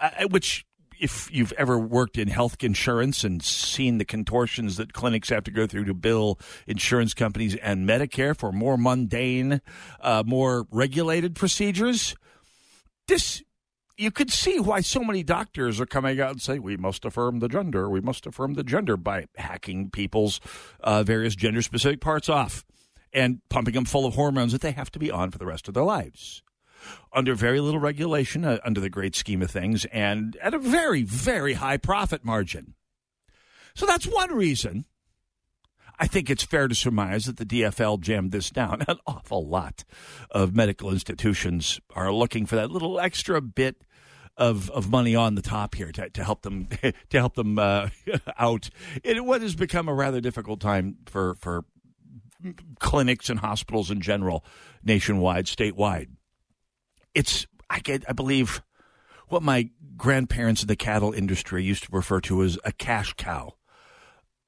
uh, 0.00 0.10
which 0.30 0.66
if 1.00 1.28
you've 1.32 1.52
ever 1.52 1.78
worked 1.78 2.18
in 2.18 2.28
health 2.28 2.62
insurance 2.62 3.24
and 3.24 3.42
seen 3.42 3.98
the 3.98 4.04
contortions 4.04 4.76
that 4.76 4.92
clinics 4.92 5.28
have 5.28 5.44
to 5.44 5.50
go 5.50 5.66
through 5.66 5.84
to 5.84 5.94
bill 5.94 6.38
insurance 6.66 7.14
companies 7.14 7.54
and 7.56 7.88
Medicare 7.88 8.36
for 8.36 8.52
more 8.52 8.76
mundane, 8.76 9.60
uh, 10.00 10.22
more 10.26 10.66
regulated 10.70 11.34
procedures, 11.34 12.14
this 13.06 13.42
you 13.96 14.12
could 14.12 14.30
see 14.30 14.60
why 14.60 14.80
so 14.80 15.00
many 15.00 15.24
doctors 15.24 15.80
are 15.80 15.86
coming 15.86 16.20
out 16.20 16.30
and 16.30 16.40
saying 16.40 16.62
we 16.62 16.76
must 16.76 17.04
affirm 17.04 17.40
the 17.40 17.48
gender, 17.48 17.90
we 17.90 18.00
must 18.00 18.26
affirm 18.26 18.54
the 18.54 18.62
gender 18.62 18.96
by 18.96 19.26
hacking 19.36 19.90
people's 19.90 20.40
uh, 20.80 21.02
various 21.02 21.34
gender 21.34 21.62
specific 21.62 22.00
parts 22.00 22.28
off 22.28 22.64
and 23.12 23.40
pumping 23.48 23.74
them 23.74 23.84
full 23.84 24.06
of 24.06 24.14
hormones 24.14 24.52
that 24.52 24.60
they 24.60 24.70
have 24.70 24.90
to 24.92 25.00
be 25.00 25.10
on 25.10 25.30
for 25.30 25.38
the 25.38 25.46
rest 25.46 25.66
of 25.66 25.74
their 25.74 25.82
lives 25.82 26.42
under 27.12 27.34
very 27.34 27.60
little 27.60 27.80
regulation, 27.80 28.44
uh, 28.44 28.58
under 28.64 28.80
the 28.80 28.90
great 28.90 29.16
scheme 29.16 29.42
of 29.42 29.50
things, 29.50 29.84
and 29.86 30.36
at 30.42 30.54
a 30.54 30.58
very, 30.58 31.02
very 31.02 31.54
high 31.54 31.76
profit 31.76 32.24
margin. 32.24 32.74
So 33.74 33.86
that's 33.86 34.06
one 34.06 34.34
reason. 34.34 34.84
I 36.00 36.06
think 36.06 36.30
it's 36.30 36.44
fair 36.44 36.68
to 36.68 36.74
surmise 36.74 37.24
that 37.24 37.38
the 37.38 37.44
DFL 37.44 38.00
jammed 38.00 38.32
this 38.32 38.50
down. 38.50 38.82
An 38.88 38.98
awful 39.06 39.46
lot 39.46 39.84
of 40.30 40.54
medical 40.54 40.90
institutions 40.90 41.80
are 41.94 42.12
looking 42.12 42.46
for 42.46 42.56
that 42.56 42.70
little 42.70 43.00
extra 43.00 43.40
bit 43.40 43.82
of, 44.36 44.70
of 44.70 44.90
money 44.90 45.16
on 45.16 45.34
the 45.34 45.42
top 45.42 45.74
here 45.74 45.90
to, 45.92 46.08
to 46.10 46.22
help 46.22 46.42
them 46.42 46.68
to 47.10 47.18
help 47.18 47.34
them 47.34 47.58
uh, 47.58 47.88
out 48.38 48.70
in 49.02 49.26
what 49.26 49.42
has 49.42 49.56
become 49.56 49.88
a 49.88 49.94
rather 49.94 50.20
difficult 50.20 50.60
time 50.60 50.98
for 51.06 51.34
for 51.34 51.64
clinics 52.78 53.28
and 53.28 53.40
hospitals 53.40 53.90
in 53.90 54.00
general, 54.00 54.44
nationwide, 54.84 55.46
statewide 55.46 56.08
it's 57.14 57.46
I 57.70 57.80
get 57.80 58.04
I 58.08 58.12
believe 58.12 58.62
what 59.28 59.42
my 59.42 59.70
grandparents 59.96 60.62
in 60.62 60.68
the 60.68 60.76
cattle 60.76 61.12
industry 61.12 61.62
used 61.62 61.84
to 61.84 61.88
refer 61.92 62.20
to 62.22 62.42
as 62.42 62.58
a 62.64 62.72
cash 62.72 63.14
cow. 63.14 63.54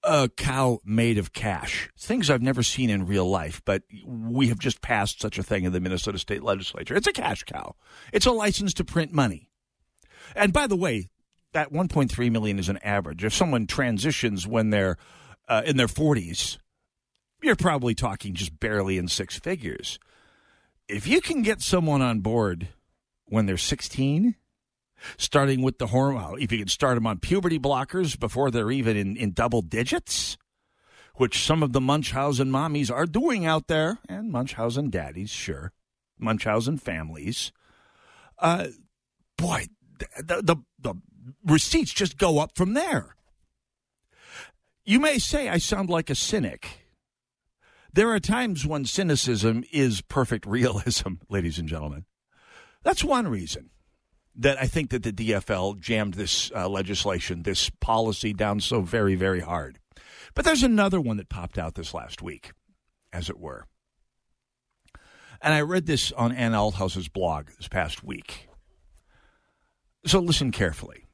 A 0.03 0.31
cow 0.31 0.79
made 0.83 1.18
of 1.18 1.35
cash. 1.35 1.90
Things 1.99 2.31
I've 2.31 2.40
never 2.40 2.62
seen 2.62 2.88
in 2.88 3.07
real 3.07 3.29
life, 3.29 3.61
but 3.66 3.83
we 4.07 4.49
have 4.49 4.59
just 4.59 4.81
passed 4.81 5.20
such 5.20 5.38
a 5.38 5.42
thing 5.42 5.64
in 5.64 5.73
the 5.73 5.81
Minnesota 5.81 6.18
State 6.18 6.42
Legislature. 6.42 6.96
It's 6.96 7.07
a 7.07 7.12
cash 7.12 7.42
cow. 7.42 7.75
It's 8.11 8.25
a 8.25 8.31
license 8.31 8.73
to 8.75 8.85
print 8.85 9.12
money. 9.12 9.51
And 10.35 10.55
by 10.55 10.66
the 10.66 10.77
way, 10.77 11.11
that 11.53 11.70
1.3 11.70 12.31
million 12.31 12.59
is 12.59 12.70
an 12.70 12.79
average. 12.79 13.25
If 13.25 13.35
someone 13.35 13.66
transitions 13.66 14.46
when 14.46 14.70
they're 14.70 14.96
uh, 15.49 15.62
in 15.66 15.77
their 15.77 15.87
40s, 15.87 16.57
you're 17.42 17.57
probably 17.57 17.94
talking 17.94 18.35
just 18.35 18.59
barely 18.59 18.96
in 18.96 19.09
six 19.09 19.38
figures 19.38 19.99
if 20.90 21.07
you 21.07 21.20
can 21.20 21.42
get 21.42 21.62
someone 21.62 22.03
on 22.03 22.20
board 22.20 22.68
when 23.26 23.46
they're 23.46 23.57
16, 23.57 24.35
starting 25.16 25.62
with 25.62 25.79
the 25.79 25.88
hormone, 25.88 26.40
if 26.40 26.50
you 26.50 26.59
can 26.59 26.68
start 26.68 26.96
them 26.96 27.07
on 27.07 27.18
puberty 27.18 27.59
blockers 27.59 28.18
before 28.18 28.50
they're 28.50 28.70
even 28.70 28.96
in, 28.96 29.16
in 29.16 29.33
double 29.33 29.62
digits, 29.62 30.37
which 31.14 31.44
some 31.44 31.62
of 31.62 31.72
the 31.72 31.81
Munchausen 31.81 32.50
mommies 32.50 32.90
are 32.90 33.07
doing 33.07 33.46
out 33.46 33.68
there, 33.68 33.98
and 34.09 34.33
Munchausen 34.33 34.90
daddies, 34.90 35.31
sure, 35.31 35.72
Munchausen 36.18 36.76
families. 36.76 37.53
Uh, 38.38 38.68
boy, 39.37 39.66
the, 40.18 40.42
the, 40.42 40.57
the 40.79 40.94
receipts 41.44 41.92
just 41.92 42.18
go 42.18 42.38
up 42.38 42.57
from 42.57 42.74
there. 42.74 43.16
You 44.85 44.98
may 44.98 45.18
say 45.18 45.48
I 45.48 45.59
sound 45.59 45.88
like 45.88 46.11
a 46.11 46.14
cynic 46.14 46.80
there 47.92 48.11
are 48.11 48.20
times 48.20 48.66
when 48.66 48.85
cynicism 48.85 49.64
is 49.72 50.00
perfect 50.03 50.46
realism, 50.46 51.14
ladies 51.29 51.59
and 51.59 51.68
gentlemen. 51.68 52.05
That's 52.83 53.05
one 53.05 53.29
reason 53.29 53.70
that 54.37 54.59
I 54.61 54.66
think 54.66 54.90
that 54.90 55.03
the 55.03 55.12
DFL 55.12 55.79
jammed 55.81 56.14
this 56.14 56.50
uh, 56.55 56.68
legislation, 56.68 57.42
this 57.42 57.70
policy 57.81 58.33
down 58.33 58.61
so 58.61 58.81
very, 58.81 59.14
very 59.14 59.40
hard. 59.40 59.79
But 60.35 60.44
there's 60.44 60.62
another 60.62 61.00
one 61.00 61.16
that 61.16 61.29
popped 61.29 61.59
out 61.59 61.74
this 61.74 61.92
last 61.92 62.22
week, 62.22 62.53
as 63.12 63.29
it 63.29 63.38
were. 63.38 63.66
And 65.42 65.53
I 65.53 65.61
read 65.62 65.87
this 65.87 66.12
on 66.12 66.33
Ann 66.33 66.55
Althouse's 66.55 67.09
blog 67.09 67.48
this 67.57 67.68
past 67.68 68.05
week. 68.05 68.48
So 70.07 70.20
listen 70.20 70.53
carefully, 70.53 71.05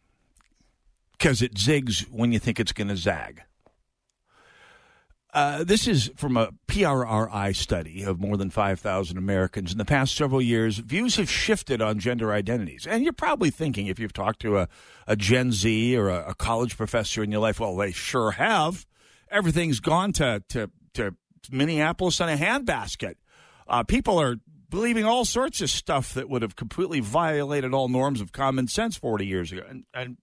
because 1.13 1.43
it 1.43 1.55
zigs 1.55 2.03
when 2.11 2.33
you 2.33 2.39
think 2.39 2.61
it's 2.61 2.73
going 2.73 2.89
to 2.89 2.97
zag. 2.97 3.43
Uh, 5.37 5.65
this 5.65 5.87
is 5.87 6.11
from 6.17 6.35
a 6.39 6.49
PRRI 6.67 7.55
study 7.55 8.03
of 8.03 8.19
more 8.19 8.39
than 8.39 8.49
5,000 8.49 9.19
Americans. 9.19 9.71
In 9.71 9.77
the 9.77 9.85
past 9.85 10.17
several 10.17 10.41
years, 10.41 10.79
views 10.79 11.17
have 11.17 11.31
shifted 11.31 11.83
on 11.83 11.99
gender 11.99 12.33
identities. 12.33 12.87
And 12.87 13.05
you're 13.05 13.13
probably 13.13 13.51
thinking, 13.51 13.87
if 13.87 13.99
you've 13.99 14.15
talked 14.15 14.41
to 14.41 14.57
a, 14.57 14.69
a 15.07 15.15
Gen 15.15 15.53
Z 15.53 15.95
or 15.95 16.09
a, 16.09 16.31
a 16.31 16.35
college 16.35 16.79
professor 16.79 17.23
in 17.23 17.31
your 17.31 17.43
life, 17.43 17.61
well, 17.61 17.77
they 17.77 17.93
sure 17.93 18.31
have. 18.31 18.87
Everything's 19.31 19.79
gone 19.79 20.15
to, 20.15 20.43
to, 20.49 20.71
to 20.95 21.15
Minneapolis 21.51 22.19
in 22.19 22.31
a 22.31 22.37
handbasket. 22.39 23.17
Uh, 23.69 23.83
people 23.83 24.19
are 24.19 24.37
believing 24.71 25.05
all 25.05 25.27
sorts 25.27 25.61
of 25.61 25.69
stuff 25.69 26.15
that 26.15 26.31
would 26.31 26.41
have 26.41 26.57
completely 26.57 27.01
violated 27.01 27.75
all 27.75 27.89
norms 27.89 28.23
of 28.23 28.33
common 28.33 28.69
sense 28.69 28.97
40 28.97 29.27
years 29.27 29.53
ago. 29.53 29.65
And, 29.69 29.85
and 29.93 30.17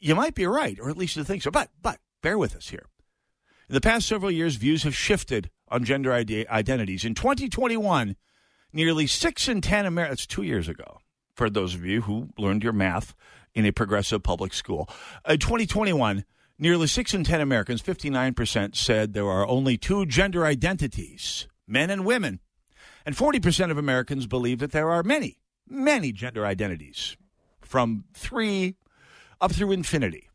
you 0.00 0.16
might 0.16 0.34
be 0.34 0.46
right, 0.46 0.80
or 0.80 0.90
at 0.90 0.96
least 0.96 1.14
you 1.14 1.22
think 1.22 1.44
so. 1.44 1.52
But, 1.52 1.70
but 1.80 2.00
bear 2.22 2.36
with 2.36 2.56
us 2.56 2.70
here. 2.70 2.86
In 3.68 3.74
the 3.74 3.80
past 3.80 4.06
several 4.06 4.30
years, 4.30 4.54
views 4.54 4.84
have 4.84 4.94
shifted 4.94 5.50
on 5.68 5.84
gender 5.84 6.12
identities. 6.12 7.04
In 7.04 7.14
2021, 7.14 8.14
nearly 8.72 9.08
6 9.08 9.48
in 9.48 9.60
10 9.60 9.86
Americans, 9.86 10.20
that's 10.20 10.26
two 10.26 10.42
years 10.42 10.68
ago, 10.68 11.00
for 11.34 11.50
those 11.50 11.74
of 11.74 11.84
you 11.84 12.02
who 12.02 12.28
learned 12.38 12.62
your 12.62 12.72
math 12.72 13.16
in 13.54 13.66
a 13.66 13.72
progressive 13.72 14.22
public 14.22 14.54
school. 14.54 14.88
Uh, 15.28 15.32
in 15.32 15.40
2021, 15.40 16.24
nearly 16.60 16.86
6 16.86 17.12
in 17.12 17.24
10 17.24 17.40
Americans, 17.40 17.82
59%, 17.82 18.76
said 18.76 19.14
there 19.14 19.26
are 19.28 19.48
only 19.48 19.76
two 19.76 20.06
gender 20.06 20.46
identities, 20.46 21.48
men 21.66 21.90
and 21.90 22.04
women. 22.04 22.38
And 23.04 23.16
40% 23.16 23.72
of 23.72 23.78
Americans 23.78 24.28
believe 24.28 24.60
that 24.60 24.70
there 24.70 24.90
are 24.90 25.02
many, 25.02 25.40
many 25.68 26.12
gender 26.12 26.46
identities, 26.46 27.16
from 27.62 28.04
three 28.14 28.76
up 29.40 29.50
through 29.50 29.72
infinity. 29.72 30.28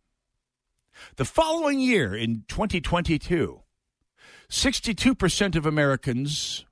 The 1.16 1.26
following 1.26 1.80
year, 1.80 2.16
in 2.16 2.44
2022, 2.48 3.62
62% 4.50 5.56
of 5.56 5.66
Americans 5.66 6.66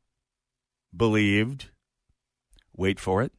believed, 0.96 1.70
wait 2.76 3.00
for 3.00 3.22
it, 3.22 3.34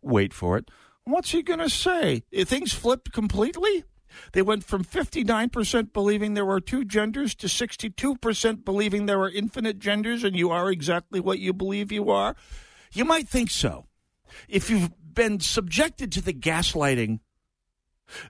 wait 0.00 0.32
for 0.32 0.56
it. 0.56 0.70
What's 1.04 1.30
he 1.32 1.42
going 1.42 1.58
to 1.60 1.70
say? 1.70 2.22
Eh, 2.32 2.44
things 2.44 2.72
flipped 2.72 3.12
completely? 3.12 3.84
They 4.32 4.42
went 4.42 4.64
from 4.64 4.84
59% 4.84 5.92
believing 5.92 6.34
there 6.34 6.44
were 6.44 6.60
two 6.60 6.84
genders 6.84 7.34
to 7.36 7.46
62% 7.46 8.64
believing 8.64 9.06
there 9.06 9.20
are 9.20 9.30
infinite 9.30 9.78
genders 9.78 10.22
and 10.22 10.36
you 10.36 10.50
are 10.50 10.70
exactly 10.70 11.18
what 11.18 11.38
you 11.38 11.52
believe 11.52 11.90
you 11.90 12.10
are. 12.10 12.36
You 12.92 13.04
might 13.04 13.28
think 13.28 13.50
so. 13.50 13.86
If 14.48 14.70
you've 14.70 14.90
been 15.14 15.40
subjected 15.40 16.12
to 16.12 16.22
the 16.22 16.32
gaslighting 16.32 17.20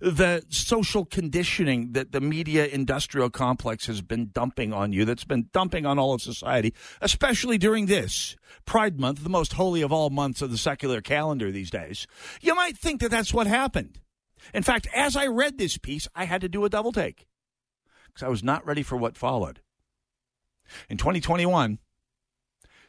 the 0.01 0.45
social 0.49 1.05
conditioning 1.05 1.93
that 1.93 2.13
the 2.13 2.21
media 2.21 2.67
industrial 2.67 3.31
complex 3.31 3.87
has 3.87 4.03
been 4.03 4.31
dumping 4.33 4.73
on 4.73 4.93
you, 4.93 5.05
that's 5.05 5.25
been 5.25 5.49
dumping 5.53 5.87
on 5.87 5.99
all 5.99 6.15
of 6.15 6.23
society, 6.23 6.75
especially 7.01 7.59
during 7.59 7.87
this 7.87 8.37
Pride 8.65 8.99
Month, 8.99 9.23
the 9.23 9.29
most 9.29 9.55
holy 9.55 9.83
of 9.83 9.93
all 9.93 10.11
months 10.11 10.43
of 10.43 10.51
the 10.51 10.59
secular 10.59 11.01
calendar 11.01 11.51
these 11.51 11.71
days. 11.71 12.07
You 12.41 12.55
might 12.55 12.77
think 12.77 13.01
that 13.01 13.11
that's 13.11 13.35
what 13.35 13.47
happened. 13.47 14.01
In 14.53 14.63
fact, 14.63 14.89
as 14.95 15.17
I 15.17 15.27
read 15.27 15.59
this 15.59 15.79
piece, 15.79 16.09
I 16.15 16.25
had 16.25 16.41
to 16.41 16.49
do 16.49 16.65
a 16.65 16.71
double 16.71 16.93
take 16.93 17.27
because 18.07 18.27
I 18.27 18.29
was 18.29 18.43
not 18.43 18.67
ready 18.67 18.83
for 18.83 18.97
what 18.97 19.17
followed. 19.17 19.61
In 20.89 20.97
2021, 20.97 21.79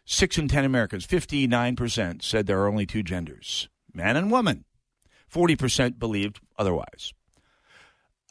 6 0.06 0.38
in 0.38 0.47
10 0.47 0.65
Americans, 0.65 1.08
59%, 1.08 2.23
said 2.23 2.45
there 2.45 2.62
are 2.62 2.67
only 2.67 2.86
two 2.86 3.03
genders 3.03 3.69
man 3.93 4.17
and 4.17 4.32
woman. 4.32 4.65
40% 5.34 6.00
believed 6.00 6.39
otherwise. 6.58 7.13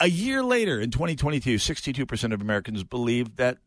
A 0.01 0.09
year 0.09 0.43
later, 0.43 0.81
in 0.81 0.91
2022, 0.91 1.57
62% 1.57 2.33
of 2.33 2.41
Americans 2.41 2.85
believed 2.85 3.37
that 3.37 3.59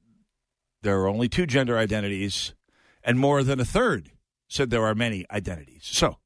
there 0.82 1.00
are 1.00 1.08
only 1.08 1.28
two 1.28 1.46
gender 1.46 1.78
identities, 1.78 2.54
and 3.04 3.20
more 3.20 3.44
than 3.44 3.60
a 3.60 3.66
third 3.66 4.12
said 4.48 4.70
there 4.70 4.86
are 4.86 4.96
many 4.96 5.26
identities. 5.32 5.84
So, 5.84 6.18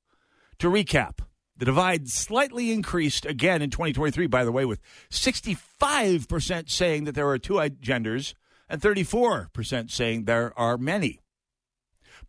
to 0.60 0.70
recap, 0.70 1.20
the 1.56 1.66
divide 1.66 2.10
slightly 2.10 2.72
increased 2.72 3.26
again 3.26 3.62
in 3.62 3.70
2023, 3.70 4.28
by 4.28 4.44
the 4.44 4.52
way, 4.52 4.66
with 4.66 4.82
65% 5.12 6.70
saying 6.70 7.04
that 7.04 7.16
there 7.16 7.28
are 7.28 7.38
two 7.38 7.70
genders 7.82 8.34
and 8.70 8.82
34% 8.82 9.92
saying 9.92 10.26
there 10.26 10.58
are 10.58 10.78
many. 10.78 11.20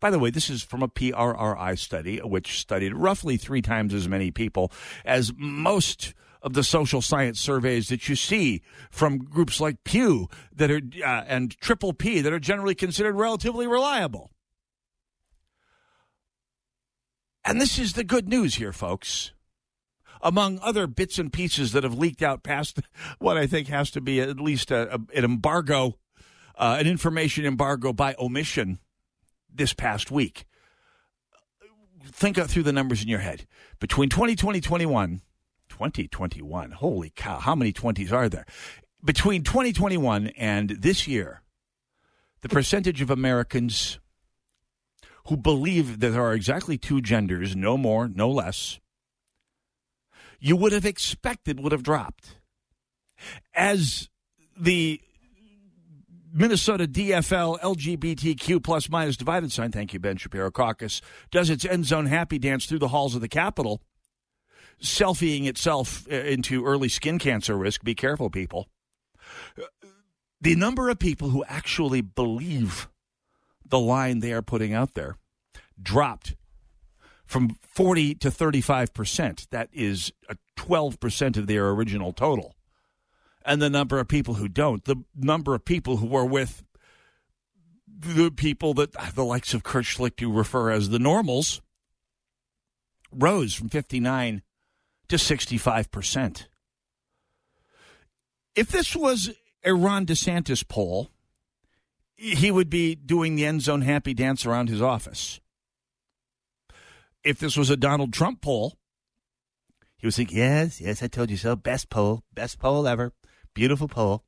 By 0.01 0.09
the 0.09 0.19
way, 0.19 0.31
this 0.31 0.49
is 0.49 0.63
from 0.63 0.81
a 0.81 0.87
PRRI 0.89 1.77
study, 1.77 2.17
which 2.17 2.59
studied 2.59 2.95
roughly 2.95 3.37
three 3.37 3.61
times 3.61 3.93
as 3.93 4.09
many 4.09 4.31
people 4.31 4.71
as 5.05 5.31
most 5.37 6.15
of 6.41 6.53
the 6.53 6.63
social 6.63 7.03
science 7.03 7.39
surveys 7.39 7.87
that 7.89 8.09
you 8.09 8.15
see 8.15 8.63
from 8.89 9.19
groups 9.19 9.61
like 9.61 9.83
Pew 9.83 10.27
that 10.51 10.71
are 10.71 10.81
uh, 11.05 11.23
and 11.27 11.55
Triple 11.59 11.93
P 11.93 12.19
that 12.19 12.33
are 12.33 12.39
generally 12.39 12.73
considered 12.73 13.15
relatively 13.15 13.67
reliable. 13.67 14.31
And 17.45 17.61
this 17.61 17.77
is 17.77 17.93
the 17.93 18.03
good 18.03 18.27
news 18.27 18.55
here, 18.55 18.73
folks. 18.73 19.33
Among 20.23 20.59
other 20.63 20.87
bits 20.87 21.19
and 21.19 21.31
pieces 21.31 21.73
that 21.73 21.83
have 21.83 21.97
leaked 21.97 22.23
out 22.23 22.41
past 22.41 22.79
what 23.19 23.37
I 23.37 23.45
think 23.45 23.67
has 23.67 23.91
to 23.91 24.01
be 24.01 24.19
at 24.19 24.39
least 24.39 24.71
a, 24.71 24.95
a, 24.95 24.99
an 25.15 25.25
embargo, 25.25 25.99
uh, 26.57 26.77
an 26.79 26.87
information 26.87 27.45
embargo 27.45 27.93
by 27.93 28.15
omission 28.17 28.79
this 29.53 29.73
past 29.73 30.11
week. 30.11 30.45
Think 32.03 32.37
through 32.37 32.63
the 32.63 32.73
numbers 32.73 33.01
in 33.01 33.07
your 33.07 33.19
head. 33.19 33.45
Between 33.79 34.09
2020 34.09 34.61
21, 34.61 35.21
2021, 35.69 36.71
holy 36.71 37.11
cow, 37.15 37.39
how 37.39 37.55
many 37.55 37.71
20s 37.71 38.11
are 38.11 38.29
there? 38.29 38.45
Between 39.03 39.43
2021 39.43 40.27
and 40.37 40.69
this 40.69 41.07
year, 41.07 41.41
the 42.41 42.49
percentage 42.49 43.01
of 43.01 43.09
Americans 43.09 43.99
who 45.27 45.37
believe 45.37 45.99
that 45.99 46.09
there 46.09 46.23
are 46.23 46.33
exactly 46.33 46.77
two 46.77 47.01
genders, 47.01 47.55
no 47.55 47.77
more, 47.77 48.07
no 48.07 48.29
less, 48.29 48.79
you 50.39 50.55
would 50.55 50.71
have 50.71 50.85
expected 50.85 51.59
would 51.59 51.71
have 51.71 51.83
dropped. 51.83 52.39
As 53.53 54.09
the 54.57 55.01
Minnesota 56.33 56.87
DFL 56.87 57.59
LGBTQ 57.59 58.63
plus 58.63 58.89
minus 58.89 59.17
divided 59.17 59.51
sign, 59.51 59.71
thank 59.71 59.93
you, 59.93 59.99
Ben 59.99 60.17
Shapiro 60.17 60.51
Caucus, 60.51 61.01
does 61.29 61.49
its 61.49 61.65
end 61.65 61.85
zone 61.85 62.05
happy 62.05 62.39
dance 62.39 62.65
through 62.65 62.79
the 62.79 62.89
halls 62.89 63.15
of 63.15 63.21
the 63.21 63.27
Capitol, 63.27 63.81
selfieing 64.81 65.47
itself 65.47 66.07
uh, 66.11 66.15
into 66.15 66.65
early 66.65 66.89
skin 66.89 67.19
cancer 67.19 67.57
risk. 67.57 67.83
Be 67.83 67.95
careful, 67.95 68.29
people. 68.29 68.67
The 70.39 70.55
number 70.55 70.89
of 70.89 70.99
people 70.99 71.29
who 71.29 71.43
actually 71.45 72.01
believe 72.01 72.89
the 73.65 73.79
line 73.79 74.19
they 74.19 74.33
are 74.33 74.41
putting 74.41 74.73
out 74.73 74.93
there 74.93 75.17
dropped 75.81 76.35
from 77.25 77.55
40 77.75 78.15
to 78.15 78.29
35%. 78.29 79.47
That 79.51 79.69
is 79.71 80.11
a 80.29 80.35
12% 80.57 81.37
of 81.37 81.47
their 81.47 81.69
original 81.69 82.11
total. 82.11 82.55
And 83.43 83.61
the 83.61 83.69
number 83.69 83.99
of 83.99 84.07
people 84.07 84.35
who 84.35 84.47
don't, 84.47 84.83
the 84.85 85.03
number 85.15 85.55
of 85.55 85.65
people 85.65 85.97
who 85.97 86.15
are 86.15 86.25
with 86.25 86.63
the 87.99 88.31
people 88.31 88.73
that 88.75 88.93
the 89.15 89.23
likes 89.23 89.53
of 89.53 89.63
Kurt 89.63 89.85
Schlick 89.85 90.15
do 90.15 90.31
refer 90.31 90.71
as 90.71 90.89
the 90.89 90.99
normals 90.99 91.61
rose 93.11 93.53
from 93.53 93.69
59 93.69 94.41
to 95.09 95.15
65%. 95.15 96.47
If 98.55 98.69
this 98.69 98.95
was 98.95 99.31
a 99.63 99.73
Ron 99.73 100.05
DeSantis 100.05 100.67
poll, 100.67 101.09
he 102.15 102.51
would 102.51 102.69
be 102.69 102.95
doing 102.95 103.35
the 103.35 103.45
end 103.45 103.61
zone 103.61 103.81
happy 103.81 104.13
dance 104.13 104.45
around 104.45 104.69
his 104.69 104.81
office. 104.81 105.39
If 107.23 107.39
this 107.39 107.55
was 107.55 107.69
a 107.69 107.77
Donald 107.77 108.13
Trump 108.13 108.41
poll, 108.41 108.77
he 109.97 110.07
was 110.07 110.15
thinking, 110.15 110.37
yes, 110.37 110.81
yes, 110.81 111.03
I 111.03 111.07
told 111.07 111.29
you 111.29 111.37
so. 111.37 111.55
Best 111.55 111.89
poll, 111.89 112.23
best 112.33 112.59
poll 112.59 112.87
ever. 112.87 113.13
Beautiful 113.53 113.87
poll. 113.87 114.23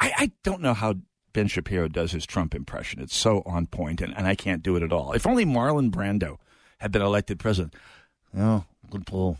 I, 0.00 0.12
I 0.16 0.32
don't 0.42 0.60
know 0.60 0.74
how 0.74 0.94
Ben 1.32 1.48
Shapiro 1.48 1.88
does 1.88 2.12
his 2.12 2.26
Trump 2.26 2.54
impression. 2.54 3.00
It's 3.00 3.16
so 3.16 3.42
on 3.46 3.66
point, 3.66 4.00
and, 4.00 4.16
and 4.16 4.26
I 4.26 4.34
can't 4.34 4.62
do 4.62 4.76
it 4.76 4.82
at 4.82 4.92
all. 4.92 5.12
If 5.12 5.26
only 5.26 5.44
Marlon 5.44 5.90
Brando 5.90 6.38
had 6.78 6.92
been 6.92 7.02
elected 7.02 7.38
president. 7.38 7.74
Oh, 8.36 8.64
good 8.90 9.06
poll 9.06 9.38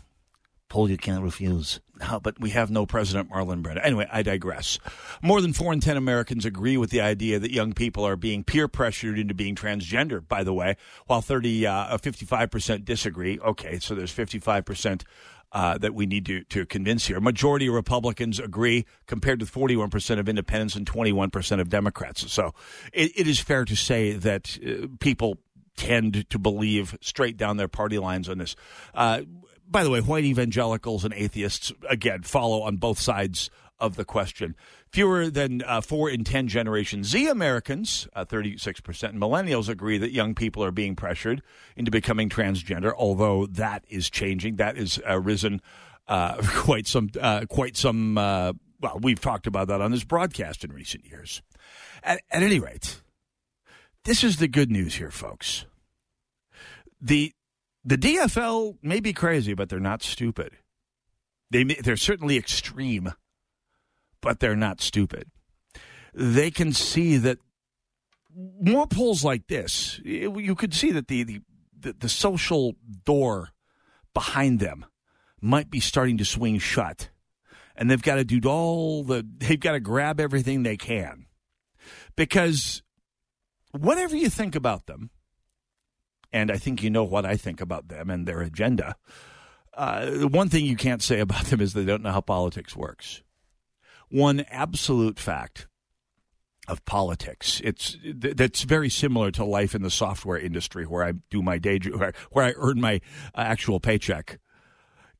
poll 0.69 0.89
you 0.89 0.97
can't 0.97 1.23
refuse. 1.23 1.79
No, 1.99 2.19
but 2.19 2.39
we 2.39 2.51
have 2.51 2.69
no 2.69 2.85
President 2.85 3.31
Marlon 3.31 3.63
Brando. 3.63 3.83
Anyway, 3.83 4.07
I 4.11 4.21
digress. 4.21 4.77
More 5.21 5.41
than 5.41 5.53
four 5.53 5.73
in 5.73 5.79
ten 5.79 5.97
Americans 5.97 6.45
agree 6.45 6.77
with 6.77 6.89
the 6.89 7.01
idea 7.01 7.39
that 7.39 7.51
young 7.51 7.73
people 7.73 8.05
are 8.05 8.15
being 8.15 8.43
peer 8.43 8.67
pressured 8.67 9.17
into 9.17 9.33
being 9.33 9.55
transgender, 9.55 10.25
by 10.25 10.43
the 10.43 10.53
way, 10.53 10.77
while 11.07 11.21
30, 11.21 11.65
uh, 11.65 11.97
55% 11.97 12.85
disagree. 12.85 13.39
Okay, 13.39 13.79
so 13.79 13.95
there's 13.95 14.13
55% 14.13 15.03
uh, 15.57 15.75
that 15.75 15.95
we 15.95 16.05
need 16.05 16.23
to, 16.23 16.43
to 16.43 16.67
convince 16.67 17.07
here. 17.07 17.19
Majority 17.19 17.65
of 17.65 17.73
Republicans 17.73 18.39
agree, 18.39 18.85
compared 19.07 19.39
to 19.39 19.45
41% 19.47 20.19
of 20.19 20.29
independents 20.29 20.75
and 20.75 20.85
21% 20.85 21.59
of 21.59 21.67
Democrats. 21.67 22.31
So 22.31 22.53
it, 22.93 23.11
it 23.15 23.27
is 23.27 23.39
fair 23.39 23.65
to 23.65 23.75
say 23.75 24.11
that 24.11 24.59
uh, 24.63 24.85
people 24.99 25.39
tend 25.75 26.29
to 26.29 26.37
believe 26.37 26.95
straight 27.01 27.37
down 27.37 27.57
their 27.57 27.67
party 27.67 27.97
lines 27.97 28.29
on 28.29 28.37
this. 28.37 28.55
Uh, 28.93 29.21
by 29.67 29.83
the 29.83 29.89
way, 29.89 29.99
white 29.99 30.25
evangelicals 30.25 31.03
and 31.03 31.11
atheists, 31.15 31.73
again, 31.89 32.21
follow 32.21 32.61
on 32.61 32.77
both 32.77 32.99
sides 32.99 33.49
of 33.79 33.95
the 33.95 34.05
question. 34.05 34.55
Fewer 34.91 35.29
than 35.29 35.61
uh, 35.63 35.81
four 35.81 36.09
in 36.09 36.23
10 36.23 36.47
Generation 36.47 37.03
Z 37.03 37.27
Americans, 37.27 38.07
uh, 38.15 38.25
36%, 38.25 39.09
and 39.09 39.21
millennials 39.21 39.67
agree 39.69 39.97
that 39.97 40.11
young 40.11 40.33
people 40.33 40.63
are 40.63 40.71
being 40.71 40.95
pressured 40.95 41.41
into 41.75 41.91
becoming 41.91 42.29
transgender, 42.29 42.93
although 42.97 43.45
that 43.47 43.83
is 43.89 44.09
changing. 44.09 44.55
That 44.55 44.77
has 44.77 44.99
uh, 45.07 45.19
risen 45.19 45.61
uh, 46.07 46.41
quite 46.55 46.87
some, 46.87 47.09
uh, 47.19 47.45
quite 47.49 47.75
some, 47.75 48.17
uh, 48.17 48.53
well, 48.79 48.99
we've 49.01 49.19
talked 49.19 49.45
about 49.45 49.67
that 49.67 49.81
on 49.81 49.91
this 49.91 50.03
broadcast 50.03 50.63
in 50.63 50.71
recent 50.71 51.05
years. 51.05 51.41
At, 52.03 52.21
at 52.31 52.43
any 52.43 52.59
rate, 52.59 53.01
this 54.05 54.23
is 54.23 54.37
the 54.37 54.47
good 54.47 54.71
news 54.71 54.95
here, 54.95 55.11
folks. 55.11 55.65
The 57.01 57.33
the 57.87 57.97
DFL 57.97 58.77
may 58.81 58.99
be 58.99 59.13
crazy, 59.13 59.53
but 59.53 59.69
they're 59.69 59.79
not 59.79 60.03
stupid. 60.03 60.57
They 61.49 61.63
may, 61.63 61.75
they're 61.75 61.95
certainly 61.95 62.37
extreme, 62.37 63.13
but 64.27 64.41
they're 64.41 64.57
not 64.57 64.81
stupid. 64.81 65.31
They 66.13 66.51
can 66.51 66.73
see 66.73 67.15
that 67.15 67.37
more 68.59 68.85
polls 68.85 69.23
like 69.23 69.47
this, 69.47 70.01
you 70.03 70.53
could 70.53 70.73
see 70.73 70.91
that 70.91 71.07
the, 71.07 71.23
the, 71.79 71.93
the, 71.93 72.09
social 72.09 72.75
door 73.05 73.51
behind 74.13 74.59
them 74.59 74.85
might 75.39 75.69
be 75.69 75.79
starting 75.79 76.17
to 76.17 76.25
swing 76.25 76.59
shut. 76.59 77.09
And 77.73 77.89
they've 77.89 78.01
got 78.01 78.15
to 78.15 78.25
do 78.25 78.41
all 78.49 79.05
the, 79.05 79.25
they've 79.37 79.57
got 79.57 79.71
to 79.71 79.79
grab 79.79 80.19
everything 80.19 80.63
they 80.63 80.75
can. 80.75 81.27
Because 82.17 82.83
whatever 83.71 84.17
you 84.17 84.29
think 84.29 84.55
about 84.55 84.87
them, 84.87 85.09
and 86.33 86.51
I 86.51 86.57
think 86.57 86.83
you 86.83 86.89
know 86.89 87.05
what 87.05 87.25
I 87.25 87.37
think 87.37 87.61
about 87.61 87.87
them 87.87 88.09
and 88.09 88.27
their 88.27 88.41
agenda. 88.41 88.97
Uh, 89.73 90.27
one 90.27 90.49
thing 90.49 90.65
you 90.65 90.75
can't 90.75 91.01
say 91.01 91.21
about 91.21 91.45
them 91.45 91.61
is 91.61 91.71
they 91.71 91.85
don't 91.85 92.03
know 92.03 92.11
how 92.11 92.19
politics 92.19 92.75
works. 92.75 93.23
One 94.09 94.45
absolute 94.49 95.19
fact 95.19 95.67
of 96.67 96.83
politics, 96.85 97.61
it's 97.63 97.97
that's 98.03 98.63
very 98.63 98.89
similar 98.89 99.31
to 99.31 99.45
life 99.45 99.73
in 99.73 99.81
the 99.81 99.89
software 99.89 100.37
industry, 100.37 100.85
where 100.85 101.03
I 101.03 101.13
do 101.29 101.41
my 101.41 101.57
day, 101.57 101.79
where 102.31 102.45
I 102.45 102.53
earn 102.57 102.81
my 102.81 103.01
uh, 103.35 103.41
actual 103.41 103.79
paycheck, 103.79 104.39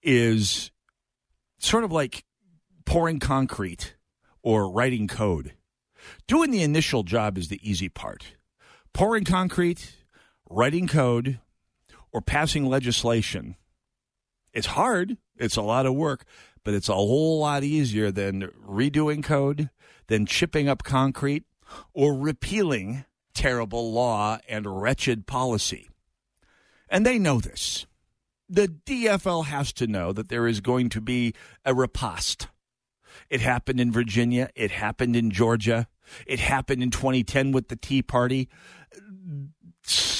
is 0.02 0.71
sort 1.60 1.84
of 1.84 1.91
like 1.91 2.23
pouring 2.86 3.19
concrete 3.19 3.95
or 4.41 4.69
writing 4.69 5.08
code. 5.08 5.54
Doing 6.28 6.52
the 6.52 6.63
initial 6.63 7.04
job 7.04 7.38
is 7.38 7.50
the 7.50 7.60
easy 7.67 7.89
part. 7.89 8.36
Pouring 8.93 9.26
concrete 9.26 9.95
writing 10.50 10.88
code 10.88 11.39
or 12.12 12.21
passing 12.21 12.65
legislation. 12.65 13.56
It's 14.54 14.67
hard, 14.67 15.17
it's 15.36 15.58
a 15.58 15.62
lot 15.62 15.86
of 15.86 15.93
work, 15.93 16.26
but 16.68 16.74
it's 16.74 16.90
a 16.90 16.96
whole 16.96 17.40
lot 17.40 17.64
easier 17.64 18.12
than 18.12 18.52
redoing 18.68 19.24
code, 19.24 19.70
than 20.08 20.26
chipping 20.26 20.68
up 20.68 20.84
concrete, 20.84 21.46
or 21.94 22.14
repealing 22.14 23.06
terrible 23.34 23.94
law 23.94 24.38
and 24.50 24.82
wretched 24.82 25.26
policy. 25.26 25.88
And 26.90 27.06
they 27.06 27.20
know 27.20 27.40
this. 27.40 27.88
The 28.50 28.68
DFL 28.68 29.46
has 29.46 29.72
to 29.76 29.88
know 29.88 30.12
that 30.12 30.28
there 30.28 30.46
is 30.46 30.60
going 30.60 30.90
to 30.90 31.00
be 31.00 31.34
a 31.64 31.74
riposte. 31.74 32.50
It 33.30 33.40
happened 33.40 33.80
in 33.80 33.90
Virginia. 33.90 34.50
It 34.54 34.72
happened 34.72 35.16
in 35.16 35.32
Georgia. 35.32 35.88
It 36.26 36.42
happened 36.42 36.84
in 36.84 36.92
2010 36.92 37.54
with 37.54 37.70
the 37.70 37.78
Tea 37.78 38.02
Party 38.02 38.50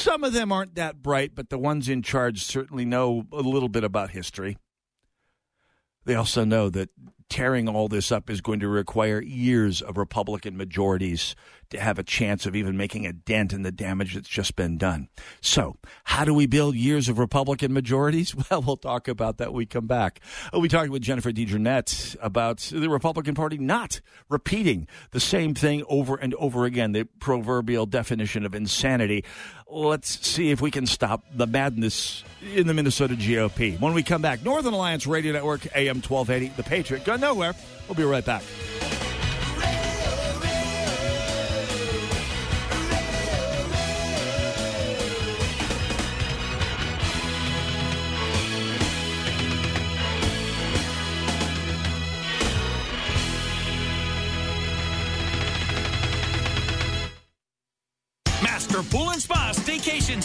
some 0.08 0.24
of 0.24 0.32
them 0.32 0.54
aren't 0.54 0.76
that 0.76 1.02
bright, 1.02 1.36
but 1.36 1.50
the 1.50 1.58
ones 1.58 1.90
in 1.90 2.02
charge 2.02 2.46
certainly 2.46 2.86
know 2.86 3.26
a 3.34 3.42
little 3.42 3.68
bit 3.68 3.84
about 3.84 4.12
history. 4.12 4.58
They 6.08 6.16
also 6.16 6.46
know 6.46 6.70
that 6.70 6.90
tearing 7.28 7.68
all 7.68 7.90
this 7.90 8.14
up 8.14 8.30
is 8.30 8.40
going 8.40 8.62
to 8.62 8.70
require 8.70 9.22
years 9.22 9.82
of 9.82 9.98
Republican 9.98 10.56
majorities 10.56 11.36
to 11.70 11.80
have 11.80 12.00
a 12.00 12.04
chance 12.04 12.46
of 12.46 12.56
even 12.56 12.78
making 12.78 13.06
a 13.06 13.14
dent 13.14 13.54
in 13.54 13.64
the 13.64 13.72
damage 13.72 14.16
that's 14.16 14.30
just 14.30 14.56
been 14.56 14.78
done. 14.78 15.10
So, 15.42 15.78
how 16.04 16.26
do 16.26 16.34
we 16.34 16.46
build 16.46 16.76
years 16.76 17.10
of 17.10 17.20
Republican 17.20 17.74
majorities? 17.74 18.36
Well, 18.50 18.62
we'll 18.62 18.78
talk 18.78 19.10
about 19.10 19.40
that 19.40 19.50
when 19.52 19.58
we 19.58 19.66
come 19.66 19.88
back. 19.88 20.22
Oh, 20.46 20.50
we'll 20.54 20.62
be 20.62 20.70
talking 20.70 20.92
with 20.92 21.02
Jennifer 21.02 21.32
DeJournette 21.32 22.16
about 22.22 22.60
the 22.60 22.88
Republican 22.88 23.36
Party 23.36 23.58
not 23.58 24.00
repeating 24.30 24.88
the 25.12 25.20
same 25.20 25.54
thing 25.54 25.84
over 25.90 26.16
and 26.16 26.34
over 26.36 26.64
again, 26.64 26.94
the 26.94 27.04
proverbial 27.20 27.86
definition 27.86 28.46
of 28.46 28.56
insanity. 28.56 29.26
Let's 29.70 30.26
see 30.26 30.52
if 30.52 30.62
we 30.62 30.72
can 30.72 30.86
stop 30.86 31.26
the 31.34 31.46
madness 31.46 32.24
in 32.54 32.68
the 32.68 32.74
Minnesota 32.74 33.16
GOP. 33.16 33.78
When 33.82 33.94
we 33.94 34.02
come 34.02 34.22
back, 34.22 34.46
Northern 34.46 34.74
Alliance 34.74 35.06
Radio 35.06 35.34
Network, 35.34 35.66
AM 35.76 35.98
1280, 36.02 36.54
The 36.56 36.64
Patriot. 36.64 37.04
Go 37.04 37.18
nowhere. 37.18 37.54
We'll 37.88 37.96
be 37.96 38.04
right 38.04 38.26
back. 38.26 38.44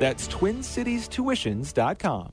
That's 0.00 0.26
TwinCitiesTuitions.com. 0.28 2.32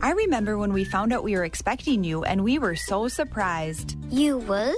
I 0.00 0.12
remember 0.12 0.56
when 0.56 0.72
we 0.72 0.84
found 0.84 1.12
out 1.12 1.22
we 1.22 1.34
were 1.34 1.44
expecting 1.44 2.02
you 2.02 2.24
and 2.24 2.42
we 2.42 2.58
were 2.58 2.74
so 2.74 3.08
surprised. 3.08 3.96
You 4.08 4.38
were? 4.38 4.72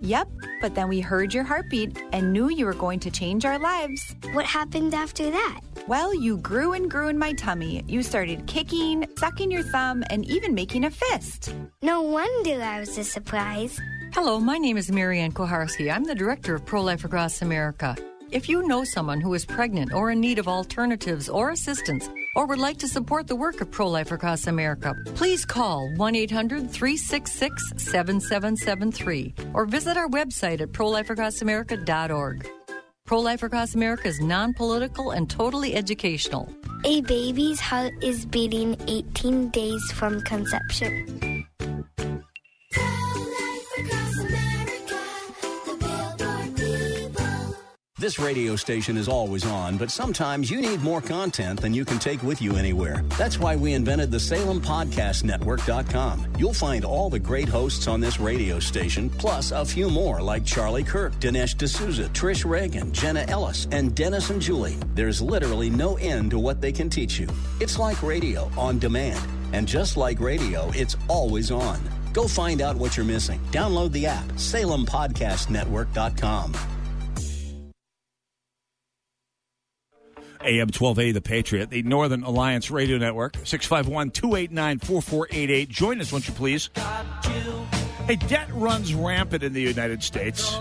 Yep, 0.00 0.28
but 0.60 0.74
then 0.74 0.88
we 0.88 1.00
heard 1.00 1.32
your 1.32 1.44
heartbeat 1.44 1.96
and 2.12 2.32
knew 2.32 2.50
you 2.50 2.66
were 2.66 2.74
going 2.74 2.98
to 2.98 3.10
change 3.10 3.44
our 3.44 3.60
lives. 3.60 4.16
What 4.32 4.44
happened 4.44 4.94
after 4.94 5.30
that? 5.30 5.60
Well, 5.86 6.12
you 6.12 6.38
grew 6.38 6.72
and 6.72 6.90
grew 6.90 7.06
in 7.06 7.18
my 7.18 7.34
tummy. 7.34 7.84
You 7.86 8.02
started 8.02 8.48
kicking, 8.48 9.06
sucking 9.16 9.52
your 9.52 9.62
thumb, 9.62 10.02
and 10.10 10.24
even 10.24 10.54
making 10.54 10.84
a 10.84 10.90
fist. 10.90 11.54
No 11.82 12.02
wonder 12.02 12.60
I 12.60 12.80
was 12.80 12.98
a 12.98 13.04
surprise. 13.04 13.80
Hello, 14.14 14.38
my 14.38 14.58
name 14.58 14.76
is 14.76 14.92
Marianne 14.92 15.32
Kuharski. 15.32 15.90
I'm 15.90 16.04
the 16.04 16.14
director 16.14 16.54
of 16.54 16.66
Pro 16.66 16.82
Life 16.82 17.02
Across 17.02 17.40
America. 17.40 17.96
If 18.30 18.46
you 18.46 18.68
know 18.68 18.84
someone 18.84 19.22
who 19.22 19.32
is 19.32 19.46
pregnant 19.46 19.94
or 19.94 20.10
in 20.10 20.20
need 20.20 20.38
of 20.38 20.46
alternatives 20.46 21.30
or 21.30 21.48
assistance, 21.48 22.10
or 22.36 22.44
would 22.46 22.58
like 22.58 22.76
to 22.80 22.88
support 22.88 23.26
the 23.26 23.34
work 23.34 23.62
of 23.62 23.70
Pro 23.70 23.88
Life 23.88 24.12
Across 24.12 24.48
America, 24.48 24.94
please 25.14 25.46
call 25.46 25.90
1 25.96 26.14
800 26.14 26.70
366 26.70 27.72
7773 27.78 29.34
or 29.54 29.64
visit 29.64 29.96
our 29.96 30.08
website 30.08 30.60
at 30.60 30.72
prolifeacrossamerica.org. 30.72 32.50
Pro 33.06 33.18
Life 33.18 33.42
Across 33.42 33.74
America 33.74 34.08
is 34.08 34.20
non 34.20 34.52
political 34.52 35.12
and 35.12 35.30
totally 35.30 35.74
educational. 35.74 36.52
A 36.84 37.00
baby's 37.00 37.60
heart 37.60 37.94
is 38.02 38.26
beating 38.26 38.76
18 38.88 39.48
days 39.48 39.82
from 39.92 40.20
conception. 40.20 41.31
This 48.02 48.18
radio 48.18 48.56
station 48.56 48.96
is 48.96 49.06
always 49.06 49.46
on, 49.46 49.76
but 49.76 49.88
sometimes 49.88 50.50
you 50.50 50.60
need 50.60 50.82
more 50.82 51.00
content 51.00 51.60
than 51.60 51.72
you 51.72 51.84
can 51.84 52.00
take 52.00 52.20
with 52.24 52.42
you 52.42 52.56
anywhere. 52.56 53.04
That's 53.16 53.38
why 53.38 53.54
we 53.54 53.74
invented 53.74 54.10
the 54.10 54.18
Salem 54.18 54.60
Podcast 54.60 55.22
Network.com. 55.22 56.26
You'll 56.36 56.52
find 56.52 56.84
all 56.84 57.08
the 57.08 57.20
great 57.20 57.48
hosts 57.48 57.86
on 57.86 58.00
this 58.00 58.18
radio 58.18 58.58
station, 58.58 59.08
plus 59.08 59.52
a 59.52 59.64
few 59.64 59.88
more 59.88 60.20
like 60.20 60.44
Charlie 60.44 60.82
Kirk, 60.82 61.12
Dinesh 61.20 61.56
D'Souza, 61.56 62.08
Trish 62.08 62.44
Regan, 62.44 62.90
Jenna 62.90 63.24
Ellis, 63.28 63.68
and 63.70 63.94
Dennis 63.94 64.30
and 64.30 64.42
Julie. 64.42 64.76
There's 64.96 65.22
literally 65.22 65.70
no 65.70 65.96
end 65.98 66.32
to 66.32 66.40
what 66.40 66.60
they 66.60 66.72
can 66.72 66.90
teach 66.90 67.20
you. 67.20 67.28
It's 67.60 67.78
like 67.78 68.02
radio 68.02 68.50
on 68.58 68.80
demand. 68.80 69.24
And 69.52 69.68
just 69.68 69.96
like 69.96 70.18
radio, 70.18 70.72
it's 70.74 70.96
always 71.06 71.52
on. 71.52 71.80
Go 72.12 72.26
find 72.26 72.62
out 72.62 72.74
what 72.74 72.96
you're 72.96 73.06
missing. 73.06 73.40
Download 73.52 73.92
the 73.92 74.06
app, 74.06 74.26
salempodcastnetwork.com. 74.30 76.71
AM 80.44 80.68
1280, 80.68 81.12
The 81.12 81.20
Patriot, 81.20 81.70
the 81.70 81.82
Northern 81.82 82.22
Alliance 82.22 82.70
Radio 82.70 82.98
Network, 82.98 83.34
651 83.44 84.10
289 84.10 84.78
4488. 84.78 85.68
Join 85.68 86.00
us, 86.00 86.12
won't 86.12 86.28
you 86.28 86.34
please? 86.34 86.70
Hey, 88.06 88.16
debt 88.16 88.48
runs 88.52 88.94
rampant 88.94 89.44
in 89.44 89.52
the 89.52 89.62
United 89.62 90.02
States, 90.02 90.56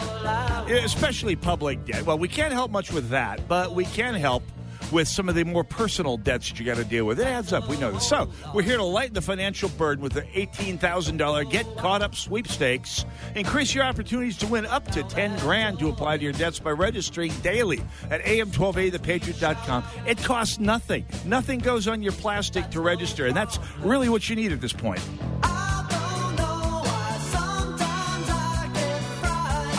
especially 0.68 1.36
public 1.36 1.84
debt. 1.86 2.06
Well, 2.06 2.20
we 2.20 2.28
can't 2.28 2.54
help 2.54 2.72
much 2.72 2.92
with 2.92 3.10
that, 3.10 3.48
but 3.48 3.74
we 3.74 3.86
can 3.86 4.14
help 4.14 4.44
with 4.92 5.08
some 5.08 5.30
of 5.30 5.36
the 5.36 5.44
more 5.44 5.64
personal 5.64 6.18
debts 6.18 6.50
that 6.50 6.60
you 6.60 6.66
got 6.66 6.78
to 6.78 6.84
deal 6.84 7.06
with. 7.06 7.20
It 7.20 7.28
adds 7.28 7.54
up. 7.54 7.68
We 7.68 7.78
know 7.78 7.92
this. 7.92 8.08
So 8.08 8.30
we're 8.54 8.64
here 8.64 8.78
to 8.78 8.84
lighten 8.84 9.14
the 9.14 9.22
financial 9.22 9.70
burden 9.70 10.04
with 10.04 10.14
the 10.14 10.22
$18,000 10.22 11.50
Get 11.50 11.66
Caught 11.78 12.02
Up 12.02 12.16
sweepstakes. 12.16 13.06
Increase 13.36 13.74
your 13.74 13.84
opportunities 13.84 14.38
to 14.38 14.48
win 14.48 14.66
up 14.66 14.90
to 14.92 15.04
10 15.04 15.40
grand 15.40 15.80
to 15.80 15.90
apply 15.90 16.18
to 16.18 16.24
your 16.24 16.34
debts 16.34 16.60
by 16.60 16.72
registering 16.72 17.32
daily 17.42 17.82
at 18.10 18.22
am1280thepatriot.com. 18.22 19.84
It 20.08 20.18
costs 20.20 20.60
nothing. 20.60 21.06
Nothing 21.26 21.60
goes 21.60 21.88
on 21.88 22.02
your 22.02 22.14
plastic 22.14 22.70
to 22.72 22.82
register, 22.82 23.28
and 23.28 23.36
that's 23.36 23.60
really 23.80 24.10
what 24.10 24.30
you 24.30 24.36
need 24.36 24.52
at 24.52 24.62
this 24.62 24.74
point. 24.74 25.02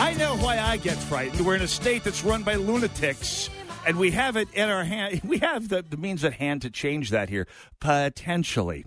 I 0.05 0.15
know 0.19 0.37
why 0.37 0.59
I 0.59 0.77
get 0.77 0.97
frightened. 0.97 1.47
We're 1.47 1.57
in 1.57 1.63
a 1.63 1.69
state 1.69 2.05
that's 2.05 2.25
run 2.25 2.43
by 2.43 2.55
lunatics 2.57 3.49
and 3.87 3.99
we 3.99 4.11
have 4.13 4.37
it 4.37 4.49
in 4.55 4.69
our 4.69 4.85
hand. 4.85 5.21
We 5.33 5.39
have 5.39 5.69
the, 5.69 5.83
the 5.83 5.97
means 5.97 6.25
at 6.25 6.35
hand 6.35 6.63
to 6.63 6.71
change 6.71 7.11
that 7.11 7.29
here, 7.29 7.47
potentially. 7.81 8.85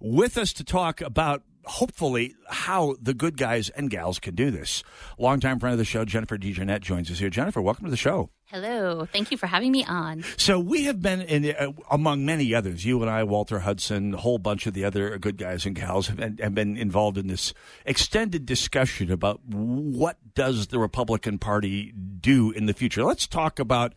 With 0.00 0.38
us 0.38 0.52
to 0.54 0.64
talk 0.64 1.00
about 1.00 1.42
hopefully 1.64 2.34
how 2.48 2.96
the 3.00 3.14
good 3.14 3.36
guys 3.36 3.68
and 3.70 3.90
gals 3.90 4.18
can 4.18 4.34
do 4.34 4.50
this. 4.50 4.82
Longtime 5.18 5.60
friend 5.60 5.72
of 5.72 5.78
the 5.78 5.84
show, 5.84 6.04
Jennifer 6.04 6.38
DeJournette, 6.38 6.80
joins 6.80 7.10
us 7.10 7.18
here. 7.18 7.30
Jennifer, 7.30 7.60
welcome 7.60 7.84
to 7.84 7.90
the 7.90 7.96
show. 7.96 8.30
Hello. 8.46 9.06
Thank 9.10 9.30
you 9.30 9.38
for 9.38 9.46
having 9.46 9.72
me 9.72 9.84
on. 9.84 10.24
So 10.36 10.58
we 10.58 10.84
have 10.84 11.00
been 11.00 11.22
in, 11.22 11.54
uh, 11.54 11.72
among 11.90 12.26
many 12.26 12.54
others. 12.54 12.84
You 12.84 13.00
and 13.00 13.10
I, 13.10 13.24
Walter 13.24 13.60
Hudson, 13.60 14.14
a 14.14 14.18
whole 14.18 14.38
bunch 14.38 14.66
of 14.66 14.74
the 14.74 14.84
other 14.84 15.16
good 15.18 15.38
guys 15.38 15.64
and 15.64 15.74
gals 15.74 16.08
have 16.08 16.16
been, 16.16 16.38
have 16.38 16.54
been 16.54 16.76
involved 16.76 17.16
in 17.16 17.28
this 17.28 17.54
extended 17.86 18.44
discussion 18.44 19.10
about 19.10 19.40
what 19.44 20.18
does 20.34 20.66
the 20.68 20.78
Republican 20.78 21.38
Party 21.38 21.92
do 21.92 22.50
in 22.50 22.66
the 22.66 22.74
future. 22.74 23.04
Let's 23.04 23.26
talk 23.26 23.58
about 23.58 23.94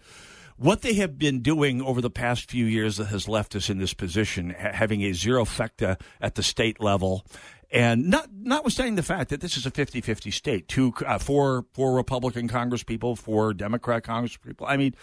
what 0.58 0.82
they 0.82 0.94
have 0.94 1.18
been 1.18 1.42
doing 1.42 1.82
over 1.82 2.02
the 2.02 2.10
past 2.10 2.50
few 2.50 2.66
years 2.66 2.98
that 2.98 3.06
has 3.06 3.28
left 3.28 3.56
us 3.56 3.70
in 3.70 3.78
this 3.78 3.94
position, 3.94 4.56
ha- 4.58 4.72
having 4.74 5.02
a 5.04 5.14
zero 5.14 5.46
fecta 5.46 6.00
at 6.22 6.36
the 6.36 6.44
state 6.44 6.80
level. 6.80 7.26
And 7.72 8.10
not, 8.10 8.30
notwithstanding 8.32 8.96
the 8.96 9.04
fact 9.04 9.30
that 9.32 9.42
this 9.42 9.58
is 9.58 9.66
a 9.66 9.72
50-50 9.72 10.32
state, 10.32 10.68
two, 10.68 10.94
uh, 11.06 11.18
four, 11.18 11.66
four 11.74 11.94
Republican 11.94 12.48
Congress 12.48 12.84
people, 12.84 13.16
four 13.16 13.54
Democrat 13.54 14.04
Congress 14.04 14.38
people. 14.38 14.66
I 14.68 14.78
mean, 14.78 14.96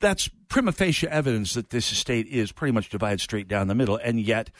that's 0.00 0.28
prima 0.48 0.72
facie 0.72 1.06
evidence 1.06 1.54
that 1.54 1.70
this 1.70 1.86
state 1.86 2.26
is 2.26 2.50
pretty 2.50 2.72
much 2.72 2.88
divided 2.88 3.20
straight 3.20 3.46
down 3.46 3.68
the 3.68 3.74
middle. 3.74 3.96
And 3.96 4.20
yet 4.20 4.50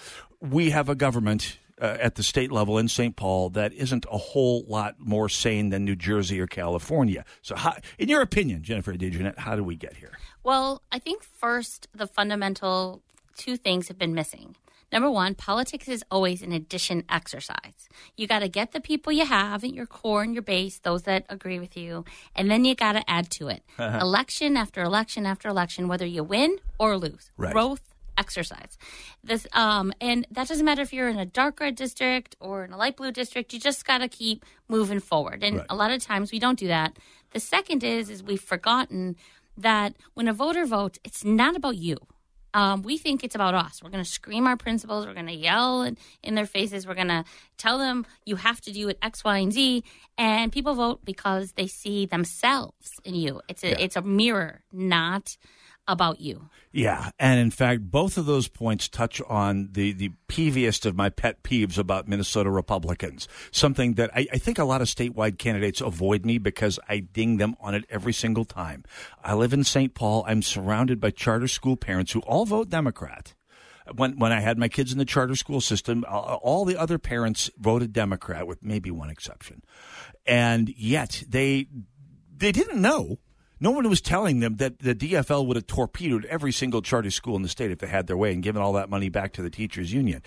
we 0.41 0.71
have 0.71 0.89
a 0.89 0.95
government 0.95 1.59
uh, 1.81 1.97
at 2.01 2.15
the 2.17 2.23
state 2.23 2.51
level 2.53 2.79
in 2.79 2.89
St. 2.89 3.17
Paul 3.17 3.51
that 3.51 3.73
isn't 3.73 4.07
a 4.11 4.19
whole 4.19 4.65
lot 4.67 4.97
more 4.99 5.29
sane 5.29 5.71
than 5.71 5.85
New 5.85 5.97
Jersey 5.97 6.41
or 6.41 6.47
California. 6.47 7.25
So, 7.43 7.57
how, 7.57 7.75
in 7.99 8.09
your 8.09 8.21
opinion, 8.21 8.63
Jennifer 8.63 8.93
DeJournette, 8.95 9.39
how 9.39 9.57
do 9.57 9.65
we 9.65 9.77
get 9.77 9.97
here? 9.97 10.13
Well, 10.43 10.83
I 10.91 10.99
think 10.99 11.23
first, 11.23 11.89
the 11.95 12.07
fundamental 12.07 13.03
two 13.37 13.57
things 13.57 13.89
have 13.89 13.99
been 13.99 14.15
missing. 14.15 14.57
Number 14.91 15.11
one, 15.11 15.35
politics 15.35 15.87
is 15.87 16.03
always 16.11 16.41
an 16.43 16.53
addition 16.53 17.05
exercise. 17.11 17.89
You 18.17 18.27
got 18.27 18.39
to 18.39 18.49
get 18.49 18.73
the 18.73 18.81
people 18.81 19.13
you 19.13 19.27
have 19.27 19.63
at 19.63 19.75
your 19.75 19.85
core 19.85 20.23
and 20.23 20.33
your 20.33 20.43
base, 20.43 20.79
those 20.79 21.03
that 21.03 21.27
agree 21.29 21.59
with 21.59 21.77
you, 21.77 22.07
and 22.35 22.51
then 22.51 22.65
you 22.65 22.75
got 22.75 22.93
to 22.93 23.11
add 23.11 23.31
to 23.33 23.49
it. 23.49 23.63
election 23.79 24.57
after 24.57 24.83
election 24.83 25.27
after 25.27 25.49
election, 25.49 25.89
whether 25.89 26.07
you 26.07 26.25
win 26.25 26.57
or 26.79 26.97
lose. 26.97 27.31
Right. 27.37 27.53
Growth 27.53 27.83
exercise. 28.19 28.77
This 29.25 29.47
um 29.53 29.93
and 30.01 30.27
that 30.31 30.49
doesn't 30.49 30.65
matter 30.65 30.83
if 30.83 30.93
you're 30.93 31.09
in 31.09 31.19
a 31.19 31.27
dark 31.27 31.61
red 31.61 31.75
district 31.77 32.37
or 32.41 32.65
in 32.65 32.73
a 32.73 32.77
light 32.77 32.97
blue 32.97 33.13
district, 33.13 33.53
you 33.53 33.61
just 33.61 33.85
got 33.87 33.99
to 33.99 34.09
keep 34.09 34.45
moving 34.69 35.01
forward. 35.01 35.43
And 35.43 35.57
Right. 35.59 35.67
a 35.71 35.77
lot 35.83 35.91
of 35.91 36.03
times 36.03 36.33
we 36.33 36.39
don't 36.39 36.59
do 36.59 36.69
that. 36.69 36.91
The 37.33 37.41
second 37.41 37.85
is 37.85 38.11
is 38.11 38.23
we've 38.23 38.41
forgotten 38.55 39.17
that 39.57 39.95
when 40.15 40.29
a 40.29 40.33
voter 40.33 40.65
votes, 40.67 40.99
it's 41.05 41.25
not 41.25 41.57
about 41.57 41.77
you. 41.77 41.97
Um, 42.55 42.83
we 42.83 42.97
think 42.97 43.23
it's 43.23 43.35
about 43.35 43.55
us. 43.55 43.83
We're 43.83 43.91
going 43.91 44.03
to 44.03 44.11
scream 44.11 44.47
our 44.47 44.57
principles. 44.57 45.05
We're 45.07 45.13
going 45.21 45.27
to 45.27 45.35
yell 45.35 45.83
in, 45.83 45.99
in 46.23 46.35
their 46.35 46.47
faces. 46.47 46.87
We're 46.87 46.95
going 46.95 47.09
to 47.19 47.25
tell 47.59 47.77
them 47.79 48.07
you 48.25 48.37
have 48.37 48.61
to 48.63 48.73
do 48.73 48.89
it 48.89 48.97
X, 49.03 49.23
Y, 49.23 49.37
and 49.39 49.53
Z. 49.53 49.85
And 50.17 50.51
people 50.51 50.75
vote 50.75 51.05
because 51.05 51.53
they 51.53 51.67
see 51.67 52.07
themselves 52.07 52.93
in 53.05 53.15
you. 53.15 53.43
It's 53.49 53.63
a 53.63 53.81
it's 53.85 53.97
a 53.97 54.03
mirror, 54.03 54.63
not 54.73 55.37
about 55.89 56.21
you. 56.21 56.49
Yeah, 56.71 57.11
and 57.19 57.41
in 57.41 57.51
fact, 57.51 57.91
both 57.91 58.19
of 58.19 58.27
those 58.27 58.47
points 58.47 58.89
touch 58.89 59.23
on 59.23 59.71
the 59.73 59.93
the 59.93 60.11
peeviest 60.29 60.85
of 60.85 60.95
my 60.95 61.09
pet 61.09 61.43
peeves 61.43 61.79
about 61.79 62.07
Minnesota 62.07 62.51
Republicans. 62.51 63.27
Something 63.51 63.95
that 63.95 64.11
I, 64.15 64.27
I 64.33 64.39
think 64.39 64.59
a 64.59 64.65
lot 64.65 64.83
of 64.83 64.89
statewide 64.89 65.39
candidates 65.39 65.81
avoid 65.81 66.27
me 66.27 66.37
because 66.39 66.79
I 66.89 66.99
ding 66.99 67.39
them 67.39 67.57
on 67.61 67.75
it 67.75 67.85
every 67.89 68.13
single 68.13 68.45
time. 68.45 68.85
I 69.25 69.35
live 69.35 69.53
in 69.55 69.65
St. 69.65 69.95
Paul. 69.95 70.25
I'm 70.29 70.43
surrounded 70.43 71.01
by 71.01 71.11
charter 71.11 71.49
school 71.49 71.77
parents 71.77 72.13
who 72.13 72.21
all 72.21 72.45
vote 72.45 72.69
Democrat. 72.69 73.35
When 73.95 74.19
when 74.19 74.33
I 74.33 74.41
had 74.41 74.59
my 74.59 74.69
kids 74.69 74.93
in 74.93 74.99
the 74.99 75.07
charter 75.07 75.37
school 75.37 75.63
system, 75.63 76.05
all 76.07 76.67
the 76.67 76.77
other 76.77 76.99
parents 76.99 77.51
voted 77.59 77.95
Democrat, 77.95 78.47
with 78.47 78.63
maybe 78.63 78.91
one 78.91 79.09
exception, 79.09 79.63
and 80.27 80.69
yet 80.77 81.25
they 81.27 81.69
they 82.37 82.53
didn't 82.53 82.83
know. 82.83 83.19
No 83.61 83.71
one 83.71 83.89
was 83.89 84.01
telling 84.01 84.41
them 84.41 84.57
that 84.57 84.79
the 84.81 84.95
DFL 84.95 85.47
would 85.47 85.57
have 85.57 85.67
torpedoed 85.67 86.25
every 86.27 86.53
single 86.53 86.83
charter 86.83 87.11
school 87.11 87.37
in 87.37 87.43
the 87.43 87.49
state 87.49 87.71
if 87.71 87.79
they 87.79 87.87
had 87.87 88.07
their 88.07 88.17
way 88.17 88.33
and 88.33 88.43
given 88.43 88.63
all 88.63 88.73
that 88.75 88.91
money 88.91 89.09
back 89.09 89.33
to 89.35 89.43
the 89.43 89.51
teachers 89.51 89.93
union. 89.93 90.23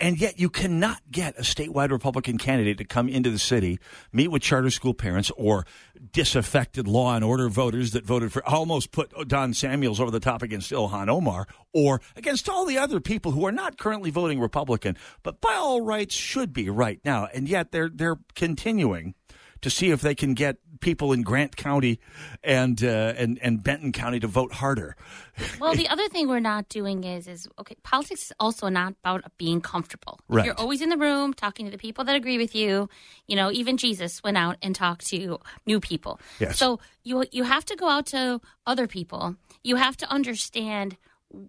And 0.00 0.20
yet 0.20 0.38
you 0.38 0.48
cannot 0.48 1.00
get 1.10 1.38
a 1.38 1.42
statewide 1.42 1.90
Republican 1.90 2.38
candidate 2.38 2.78
to 2.78 2.84
come 2.84 3.08
into 3.08 3.30
the 3.30 3.38
city, 3.38 3.78
meet 4.12 4.28
with 4.28 4.42
charter 4.42 4.70
school 4.70 4.94
parents 4.94 5.30
or 5.36 5.66
disaffected 6.12 6.86
law 6.86 7.14
and 7.14 7.24
order 7.24 7.48
voters 7.48 7.92
that 7.92 8.04
voted 8.04 8.32
for 8.32 8.46
almost 8.48 8.92
put 8.92 9.12
Don 9.28 9.54
Samuels 9.54 10.00
over 10.00 10.10
the 10.10 10.20
top 10.20 10.42
against 10.42 10.70
Ilhan 10.70 11.08
Omar 11.08 11.46
or 11.72 12.00
against 12.16 12.48
all 12.48 12.64
the 12.64 12.78
other 12.78 13.00
people 13.00 13.32
who 13.32 13.46
are 13.46 13.52
not 13.52 13.78
currently 13.78 14.10
voting 14.10 14.40
Republican, 14.40 14.96
but 15.22 15.40
by 15.40 15.54
all 15.54 15.82
rights 15.82 16.14
should 16.14 16.52
be 16.52 16.70
right 16.70 17.00
now. 17.04 17.28
And 17.34 17.48
yet 17.48 17.72
they're 17.72 17.90
they're 17.92 18.18
continuing 18.34 19.14
to 19.66 19.70
see 19.70 19.90
if 19.90 20.00
they 20.00 20.14
can 20.14 20.34
get 20.34 20.58
people 20.78 21.12
in 21.12 21.22
Grant 21.22 21.56
County 21.56 21.98
and 22.44 22.82
uh, 22.84 23.14
and 23.16 23.36
and 23.42 23.60
Benton 23.64 23.90
County 23.90 24.20
to 24.20 24.28
vote 24.28 24.52
harder. 24.52 24.94
Well, 25.58 25.74
the 25.74 25.88
other 25.94 26.08
thing 26.08 26.28
we're 26.28 26.38
not 26.38 26.68
doing 26.68 27.02
is 27.02 27.26
is 27.26 27.48
okay. 27.58 27.74
Politics 27.82 28.26
is 28.26 28.32
also 28.38 28.68
not 28.68 28.94
about 29.02 29.24
being 29.38 29.60
comfortable. 29.60 30.20
If 30.28 30.36
Right. 30.36 30.46
You're 30.46 30.54
always 30.54 30.82
in 30.82 30.88
the 30.88 30.96
room 30.96 31.34
talking 31.34 31.66
to 31.66 31.72
the 31.72 31.78
people 31.78 32.04
that 32.04 32.14
agree 32.14 32.38
with 32.38 32.54
you. 32.54 32.88
You 33.26 33.34
know, 33.34 33.50
even 33.50 33.76
Jesus 33.76 34.22
went 34.22 34.36
out 34.36 34.56
and 34.62 34.72
talked 34.72 35.08
to 35.08 35.40
new 35.66 35.80
people. 35.80 36.20
Yes. 36.38 36.58
So 36.58 36.78
you 37.02 37.24
you 37.32 37.42
have 37.42 37.64
to 37.64 37.74
go 37.74 37.88
out 37.88 38.06
to 38.06 38.40
other 38.68 38.86
people. 38.86 39.34
You 39.64 39.74
have 39.76 39.96
to 39.96 40.08
understand 40.08 40.96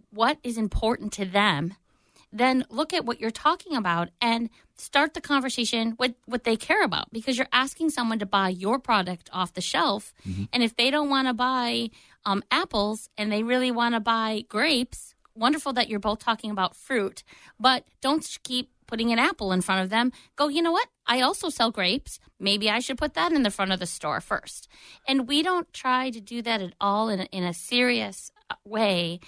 what 0.10 0.40
is 0.42 0.58
important 0.58 1.14
to 1.14 1.26
them. 1.26 1.76
Then 2.34 2.66
look 2.72 2.94
at 2.94 3.06
what 3.06 3.22
you're 3.22 3.30
talking 3.32 3.78
about 3.78 4.10
and 4.20 4.50
start 4.78 5.14
the 5.14 5.22
conversation 5.22 5.96
with 5.98 6.14
what 6.26 6.44
they 6.44 6.56
care 6.56 6.84
about 6.84 7.12
because 7.12 7.38
you're 7.38 7.48
asking 7.52 7.90
someone 7.90 8.20
to 8.20 8.26
buy 8.26 8.50
your 8.50 8.80
product 8.80 9.30
off 9.34 9.54
the 9.54 9.62
shelf. 9.62 10.14
And 10.54 10.64
if 10.64 10.76
they 10.76 10.92
don't 10.92 11.10
want 11.10 11.28
to 11.28 11.34
buy 11.34 11.90
um, 12.26 12.44
apples 12.52 13.10
and 13.18 13.32
they 13.32 13.44
really 13.44 13.72
want 13.72 13.96
to 13.96 14.00
buy 14.00 14.44
grapes, 14.50 15.16
wonderful 15.36 15.74
that 15.74 15.90
you're 15.90 16.00
both 16.00 16.20
talking 16.20 16.52
about 16.52 16.76
fruit, 16.76 17.24
but 17.60 17.86
don't 18.02 18.26
keep 18.44 18.70
putting 18.88 19.12
an 19.12 19.20
apple 19.20 19.52
in 19.52 19.62
front 19.62 19.84
of 19.84 19.90
them. 19.90 20.12
Go, 20.36 20.48
you 20.48 20.62
know 20.62 20.72
what? 20.72 20.88
I 21.06 21.22
also 21.22 21.50
sell 21.50 21.72
grapes. 21.72 22.20
Maybe 22.40 22.70
I 22.70 22.80
should 22.80 22.98
put 22.98 23.14
that 23.16 23.32
in 23.32 23.44
the 23.44 23.52
front 23.52 23.72
of 23.72 23.80
the 23.80 23.86
store 23.86 24.22
first. 24.22 24.68
And 25.08 25.28
we 25.28 25.44
don't 25.44 25.72
try 25.74 26.10
to 26.10 26.22
do 26.22 26.42
that 26.42 26.62
at 26.62 26.74
all 26.80 27.10
in 27.10 27.20
a, 27.20 27.26
in 27.26 27.44
a 27.44 27.54
serious 27.54 28.32
uh, 28.50 28.56
way. 28.64 29.20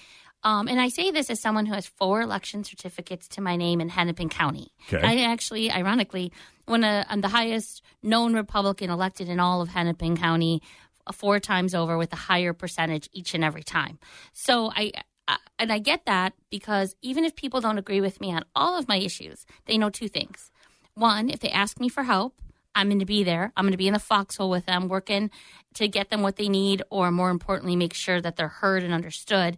Um, 0.44 0.68
and 0.68 0.80
I 0.80 0.88
say 0.90 1.12
this 1.12 1.30
as 1.30 1.40
someone 1.42 1.66
who 1.66 1.74
has 1.74 1.86
four 1.86 2.22
election 2.22 2.64
certificates 2.64 3.28
to 3.30 3.42
my 3.42 3.56
name 3.58 3.82
in 3.82 3.90
Hennepin 3.90 4.30
County. 4.30 4.72
Okay. 4.92 5.06
I 5.06 5.30
actually, 5.30 5.70
ironically, 5.70 6.32
when 6.66 6.84
a, 6.84 7.06
I'm 7.10 7.22
the 7.22 7.28
highest 7.28 7.84
known 8.02 8.34
Republican 8.34 8.90
elected 8.90 9.28
in 9.28 9.40
all 9.40 9.62
of 9.62 9.70
Hennepin 9.70 10.16
County, 10.16 10.62
uh, 11.06 11.12
four 11.12 11.40
times 11.40 11.76
over 11.76 11.98
with 11.98 12.14
a 12.14 12.18
higher 12.18 12.54
percentage 12.54 13.10
each 13.12 13.34
and 13.34 13.44
every 13.44 13.64
time. 13.64 14.00
So 14.32 14.72
I, 14.74 14.94
I 15.28 15.38
and 15.58 15.74
I 15.74 15.80
get 15.80 16.06
that 16.06 16.34
because 16.50 16.96
even 17.02 17.26
if 17.26 17.36
people 17.36 17.60
don't 17.60 17.78
agree 17.78 18.00
with 18.00 18.22
me 18.22 18.32
on 18.32 18.46
all 18.56 18.78
of 18.78 18.88
my 18.88 18.98
issues, 18.98 19.46
they 19.66 19.78
know 19.78 19.90
two 19.90 20.08
things. 20.08 20.52
One, 20.94 21.30
if 21.30 21.40
they 21.40 21.50
ask 21.50 21.80
me 21.80 21.90
for 21.90 22.04
help, 22.04 22.36
I'm 22.76 22.88
going 22.88 23.00
to 23.00 23.06
be 23.06 23.24
there. 23.24 23.52
I'm 23.58 23.66
going 23.66 23.74
to 23.74 23.78
be 23.78 23.88
in 23.88 23.94
the 23.94 24.00
foxhole 24.00 24.50
with 24.50 24.66
them, 24.66 24.88
working 24.88 25.32
to 25.74 25.88
get 25.88 26.10
them 26.10 26.22
what 26.22 26.38
they 26.38 26.48
need, 26.48 26.84
or 26.90 27.12
more 27.12 27.30
importantly, 27.30 27.76
make 27.76 27.94
sure 27.94 28.22
that 28.22 28.36
they're 28.36 28.48
heard 28.48 28.84
and 28.84 28.94
understood. 28.94 29.58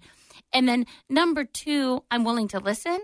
And 0.53 0.67
then 0.67 0.85
number 1.09 1.45
two, 1.45 2.03
I'm 2.11 2.23
willing 2.23 2.47
to 2.49 2.59
listen 2.59 2.99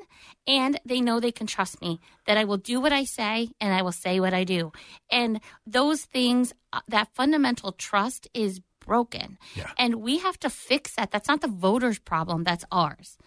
and 0.45 0.79
they 0.85 1.01
know 1.01 1.19
they 1.19 1.31
can 1.31 1.47
trust 1.47 1.81
me 1.81 1.99
that 2.25 2.37
I 2.37 2.43
will 2.43 2.57
do 2.57 2.79
what 2.79 2.93
I 2.93 3.03
say 3.03 3.49
and 3.59 3.73
I 3.73 3.81
will 3.81 3.91
say 3.91 4.19
what 4.19 4.33
I 4.33 4.43
do. 4.43 4.71
And 5.11 5.39
those 5.65 6.03
things, 6.03 6.53
uh, 6.73 6.81
that 6.87 7.09
fundamental 7.13 7.71
trust 7.71 8.27
is 8.33 8.61
broken. 8.79 9.37
And 9.77 9.95
we 9.95 10.19
have 10.19 10.39
to 10.39 10.49
fix 10.49 10.95
that. 10.95 11.11
That's 11.11 11.27
not 11.27 11.41
the 11.41 11.47
voters' 11.47 11.99
problem, 11.99 12.43
that's 12.43 12.65
ours. 12.71 13.17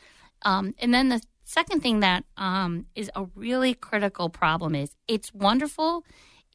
Um, 0.42 0.74
and 0.78 0.92
then 0.94 1.11
the 1.11 1.20
second 1.44 1.82
thing 1.82 2.00
that 2.00 2.24
um, 2.36 2.86
is 2.94 3.11
a 3.14 3.26
really 3.34 3.74
critical 3.74 4.30
problem 4.30 4.74
is 4.74 4.96
it's 5.06 5.32
wonderful 5.34 6.04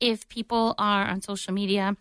if 0.02 0.28
people 0.28 0.76
are 0.78 1.06
on 1.06 1.22
social 1.22 1.54
media, 1.54 1.96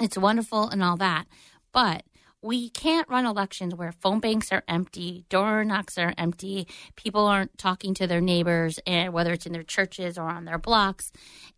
it's 0.00 0.16
wonderful 0.16 0.68
and 0.68 0.82
all 0.82 0.96
that. 0.96 1.26
But 1.72 2.04
we 2.42 2.70
can't 2.70 3.08
run 3.08 3.26
elections 3.26 3.74
where 3.74 3.92
phone 3.92 4.20
banks 4.20 4.50
are 4.52 4.62
empty, 4.66 5.24
door 5.28 5.64
knocks 5.64 5.98
are 5.98 6.14
empty, 6.16 6.66
people 6.96 7.26
aren't 7.26 7.56
talking 7.58 7.92
to 7.94 8.06
their 8.06 8.20
neighbors, 8.20 8.78
and 8.86 9.12
whether 9.12 9.32
it's 9.32 9.46
in 9.46 9.52
their 9.52 9.62
churches 9.62 10.16
or 10.16 10.28
on 10.28 10.44
their 10.46 10.58
blocks. 10.58 11.12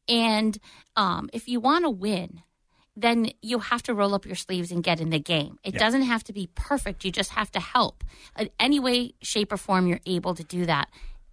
And 0.08 0.58
um, 0.96 1.30
if 1.32 1.48
you 1.48 1.60
want 1.60 1.84
to 1.84 1.90
win, 1.90 2.42
then 2.96 3.30
you 3.40 3.58
have 3.60 3.82
to 3.84 3.94
roll 3.94 4.14
up 4.14 4.26
your 4.26 4.34
sleeves 4.34 4.70
and 4.70 4.82
get 4.84 5.00
in 5.00 5.10
the 5.10 5.18
game. 5.20 5.58
It 5.64 5.74
Yeah. 5.74 5.80
doesn't 5.80 6.02
have 6.02 6.24
to 6.24 6.32
be 6.32 6.48
perfect. 6.54 7.04
You 7.04 7.10
just 7.12 7.30
have 7.30 7.50
to 7.52 7.60
help. 7.60 8.04
In 8.38 8.50
any 8.60 8.78
way, 8.80 9.14
shape, 9.22 9.52
or 9.52 9.56
form, 9.56 9.86
you're 9.86 10.00
able 10.04 10.34
to 10.34 10.44
do 10.44 10.66
that. 10.66 10.90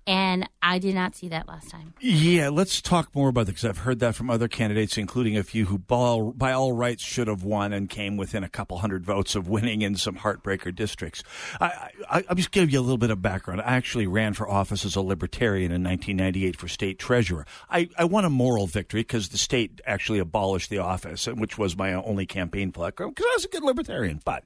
And 0.10 0.49
I 0.64 0.80
did 0.80 0.95
not 0.95 1.16
see 1.16 1.28
that 1.28 1.47
last 1.47 1.70
time. 1.70 1.93
Yeah, 1.99 2.49
let's 2.49 2.82
talk 2.82 3.14
more 3.14 3.30
about 3.30 3.45
that 3.45 3.51
because 3.51 3.66
I've 3.66 3.78
heard 3.78 3.99
that 3.99 4.16
from 4.16 4.32
other 4.32 4.47
candidates, 4.47 4.97
including 4.97 5.38
a 5.38 5.43
few 5.43 5.68
who, 5.68 5.78
by 5.78 6.51
all 6.51 6.74
rights, 6.74 7.03
should 7.03 7.28
have 7.28 7.43
won 7.43 7.74
and 7.74 7.88
came 7.88 8.18
within 8.18 8.43
a 8.43 8.49
couple 8.49 8.80
hundred 8.80 9.05
votes 9.05 9.36
of 9.36 9.47
winning 9.49 9.84
in 9.84 9.95
some 9.95 10.16
heartbreaker 10.16 10.74
districts. 10.74 11.22
I, 11.62 11.91
I, 12.10 12.24
I'll 12.28 12.36
just 12.36 12.49
give 12.49 12.72
you 12.72 12.80
a 12.80 12.82
little 12.82 12.97
bit 12.97 13.12
of 13.12 13.22
background. 13.22 13.62
I 13.62 13.76
actually 13.76 14.07
ran 14.07 14.34
for 14.34 14.49
office 14.49 14.84
as 14.84 14.95
a 14.95 15.01
libertarian 15.01 15.72
in 15.72 15.84
1998 15.84 16.55
for 16.55 16.68
state 16.68 16.97
treasurer. 16.97 17.45
I, 17.70 17.88
I 17.95 18.05
won 18.05 18.26
a 18.26 18.32
moral 18.32 18.66
victory 18.66 19.01
because 19.01 19.30
the 19.30 19.38
state 19.38 19.80
actually 19.86 20.18
abolished 20.18 20.72
the 20.72 20.80
office, 20.80 21.28
which 21.28 21.60
was 21.60 21.78
my 21.78 21.93
only 21.93 22.26
campaign 22.26 22.72
platform 22.72 23.12
because 23.12 23.28
I 23.30 23.36
was 23.36 23.45
a 23.45 23.49
good 23.49 23.64
libertarian. 23.64 24.22
But 24.26 24.45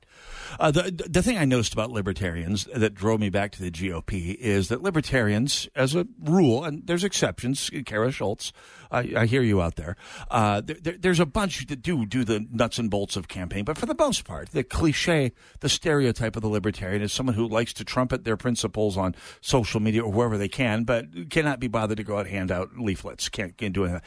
uh, 0.60 0.72
the 0.72 0.92
the 1.10 1.24
thing 1.24 1.38
I 1.38 1.46
noticed 1.46 1.72
about 1.72 1.90
libertarians 1.90 2.68
that 2.76 2.94
drove 2.94 3.22
me 3.22 3.30
back 3.30 3.54
to 3.54 3.62
the 3.62 3.72
GOP 3.72 4.36
is 4.36 4.68
that 4.68 4.84
libertarians 4.84 5.53
as 5.76 5.96
a 5.96 6.08
rule, 6.20 6.64
and 6.64 6.86
there's 6.86 7.04
exceptions. 7.04 7.70
Kara 7.86 8.12
Schultz, 8.12 8.54
I, 8.92 9.14
I 9.18 9.26
hear 9.26 9.42
you 9.42 9.62
out 9.62 9.76
there. 9.76 9.96
Uh, 10.30 10.62
there. 10.62 10.96
There's 10.98 11.20
a 11.20 11.26
bunch 11.26 11.66
that 11.68 11.82
do 11.82 12.06
do 12.06 12.24
the 12.24 12.46
nuts 12.52 12.78
and 12.78 12.90
bolts 12.90 13.16
of 13.16 13.28
campaign, 13.28 13.64
but 13.66 13.78
for 13.78 13.86
the 13.86 13.96
most 13.98 14.26
part, 14.26 14.50
the 14.50 14.64
cliche, 14.64 15.32
the 15.60 15.70
stereotype 15.70 16.36
of 16.36 16.42
the 16.42 16.50
libertarian 16.50 17.02
is 17.02 17.12
someone 17.12 17.36
who 17.36 17.48
likes 17.48 17.74
to 17.74 17.84
trumpet 17.84 18.24
their 18.24 18.38
principles 18.38 18.98
on 18.98 19.16
social 19.42 19.80
media 19.80 20.04
or 20.04 20.12
wherever 20.12 20.38
they 20.38 20.50
can, 20.50 20.84
but 20.84 21.30
cannot 21.30 21.60
be 21.60 21.68
bothered 21.68 21.98
to 21.98 22.04
go 22.04 22.18
out 22.18 22.26
and 22.26 22.36
hand 22.36 22.52
out 22.52 22.78
leaflets. 22.78 23.30
Can't, 23.30 23.58
can't 23.58 23.74
do 23.74 23.86
anything. 23.86 24.02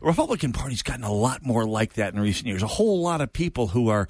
The 0.00 0.06
Republican 0.06 0.52
Party's 0.52 0.82
gotten 0.82 1.04
a 1.04 1.12
lot 1.12 1.44
more 1.44 1.66
like 1.66 1.94
that 1.94 2.14
in 2.14 2.20
recent 2.20 2.46
years. 2.46 2.62
A 2.62 2.66
whole 2.66 3.02
lot 3.02 3.20
of 3.20 3.32
people 3.32 3.68
who 3.68 3.88
are 3.88 4.08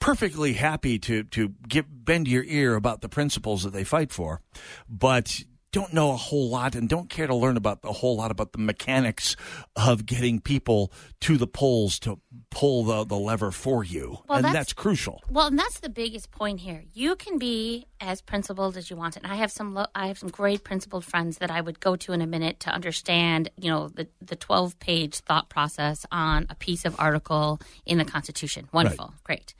perfectly 0.00 0.52
happy 0.52 0.98
to 0.98 1.24
to 1.24 1.54
give 1.68 1.86
bend 1.88 2.28
your 2.28 2.44
ear 2.44 2.74
about 2.74 3.00
the 3.00 3.08
principles 3.08 3.62
that 3.64 3.72
they 3.72 3.84
fight 3.84 4.12
for, 4.12 4.40
but 4.88 5.42
don't 5.72 5.92
know 5.92 6.12
a 6.12 6.16
whole 6.16 6.48
lot 6.48 6.74
and 6.74 6.88
don't 6.88 7.10
care 7.10 7.26
to 7.26 7.34
learn 7.34 7.56
about 7.56 7.80
a 7.84 7.92
whole 7.92 8.16
lot 8.16 8.30
about 8.30 8.52
the 8.52 8.58
mechanics 8.58 9.36
of 9.76 10.06
getting 10.06 10.40
people 10.40 10.92
to 11.20 11.36
the 11.36 11.46
polls 11.46 11.98
to 12.00 12.18
pull 12.50 12.84
the, 12.84 13.04
the 13.04 13.16
lever 13.16 13.50
for 13.50 13.84
you. 13.84 14.18
Well, 14.28 14.38
and 14.38 14.44
that's, 14.44 14.54
that's, 14.54 14.72
crucial. 14.72 15.22
Well, 15.30 15.48
and 15.48 15.58
that's 15.58 15.80
the 15.80 15.88
biggest 15.88 16.30
point 16.30 16.60
here. 16.60 16.84
You 16.92 17.16
can 17.16 17.38
be 17.38 17.86
as 18.00 18.20
principled 18.20 18.76
as 18.76 18.90
you 18.90 18.96
want. 18.96 19.16
And 19.16 19.26
I 19.26 19.34
have 19.36 19.52
some 19.52 19.74
lo- 19.74 19.86
I 19.94 20.06
have 20.06 20.18
some 20.18 20.30
great 20.30 20.64
principled 20.64 21.04
friends 21.04 21.38
that 21.38 21.50
I 21.50 21.60
would 21.60 21.80
go 21.80 21.96
to 21.96 22.12
in 22.12 22.22
a 22.22 22.26
minute 22.26 22.60
to 22.60 22.70
understand, 22.70 23.50
you 23.56 23.70
know, 23.70 23.88
the 23.88 24.08
the 24.20 24.36
12-page 24.36 25.16
thought 25.16 25.48
process 25.48 26.06
on 26.10 26.46
a 26.48 26.54
piece 26.54 26.84
of 26.84 26.98
article 26.98 27.60
in 27.84 27.98
the 27.98 28.04
Constitution. 28.04 28.68
Wonderful. 28.72 29.06
Right. 29.06 29.24
Great. 29.24 29.54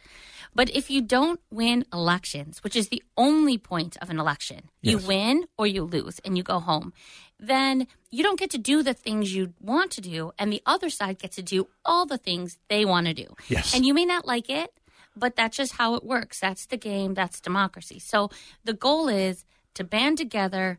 But 0.55 0.71
if 0.71 0.91
you 0.91 1.01
don't 1.01 1.41
win 1.51 1.85
elections, 1.93 2.63
which 2.65 2.77
is 2.77 2.89
the 2.89 3.03
only 3.17 3.59
point 3.59 3.97
of 4.01 4.11
an 4.11 4.19
election, 4.19 4.71
yes. 4.83 4.93
you 5.03 5.07
win 5.07 5.45
or 5.57 5.67
you 5.67 5.85
lose 5.85 6.21
and 6.25 6.37
you 6.37 6.43
go 6.43 6.59
home, 6.59 6.93
then 7.39 7.87
you 8.11 8.23
don't 8.23 8.39
get 8.39 8.51
to 8.51 8.59
do 8.59 8.83
the 8.83 8.95
things 8.95 9.35
you 9.35 9.55
want 9.61 9.91
to 9.93 10.01
do. 10.01 10.33
And 10.39 10.53
the 10.53 10.63
other 10.67 10.91
side 10.91 11.19
gets 11.19 11.37
to 11.37 11.43
do 11.43 11.69
all 11.85 12.07
the 12.07 12.19
things 12.19 12.59
they 12.69 12.85
want 12.85 13.07
to 13.07 13.15
do. 13.15 13.35
Yes. 13.49 13.75
And 13.75 13.87
you 13.87 13.95
may 13.95 14.05
not 14.05 14.27
like 14.27 14.51
it, 14.51 14.73
but 15.15 15.37
that's 15.37 15.57
just 15.57 15.75
how 15.75 15.95
it 15.95 16.05
works. 16.05 16.41
That's 16.41 16.67
the 16.67 16.77
game, 16.77 17.15
that's 17.15 17.41
democracy. 17.41 17.99
So 17.99 18.31
the 18.65 18.73
goal 18.73 19.09
is 19.09 19.45
to 19.75 19.85
band 19.85 20.19
together 20.19 20.79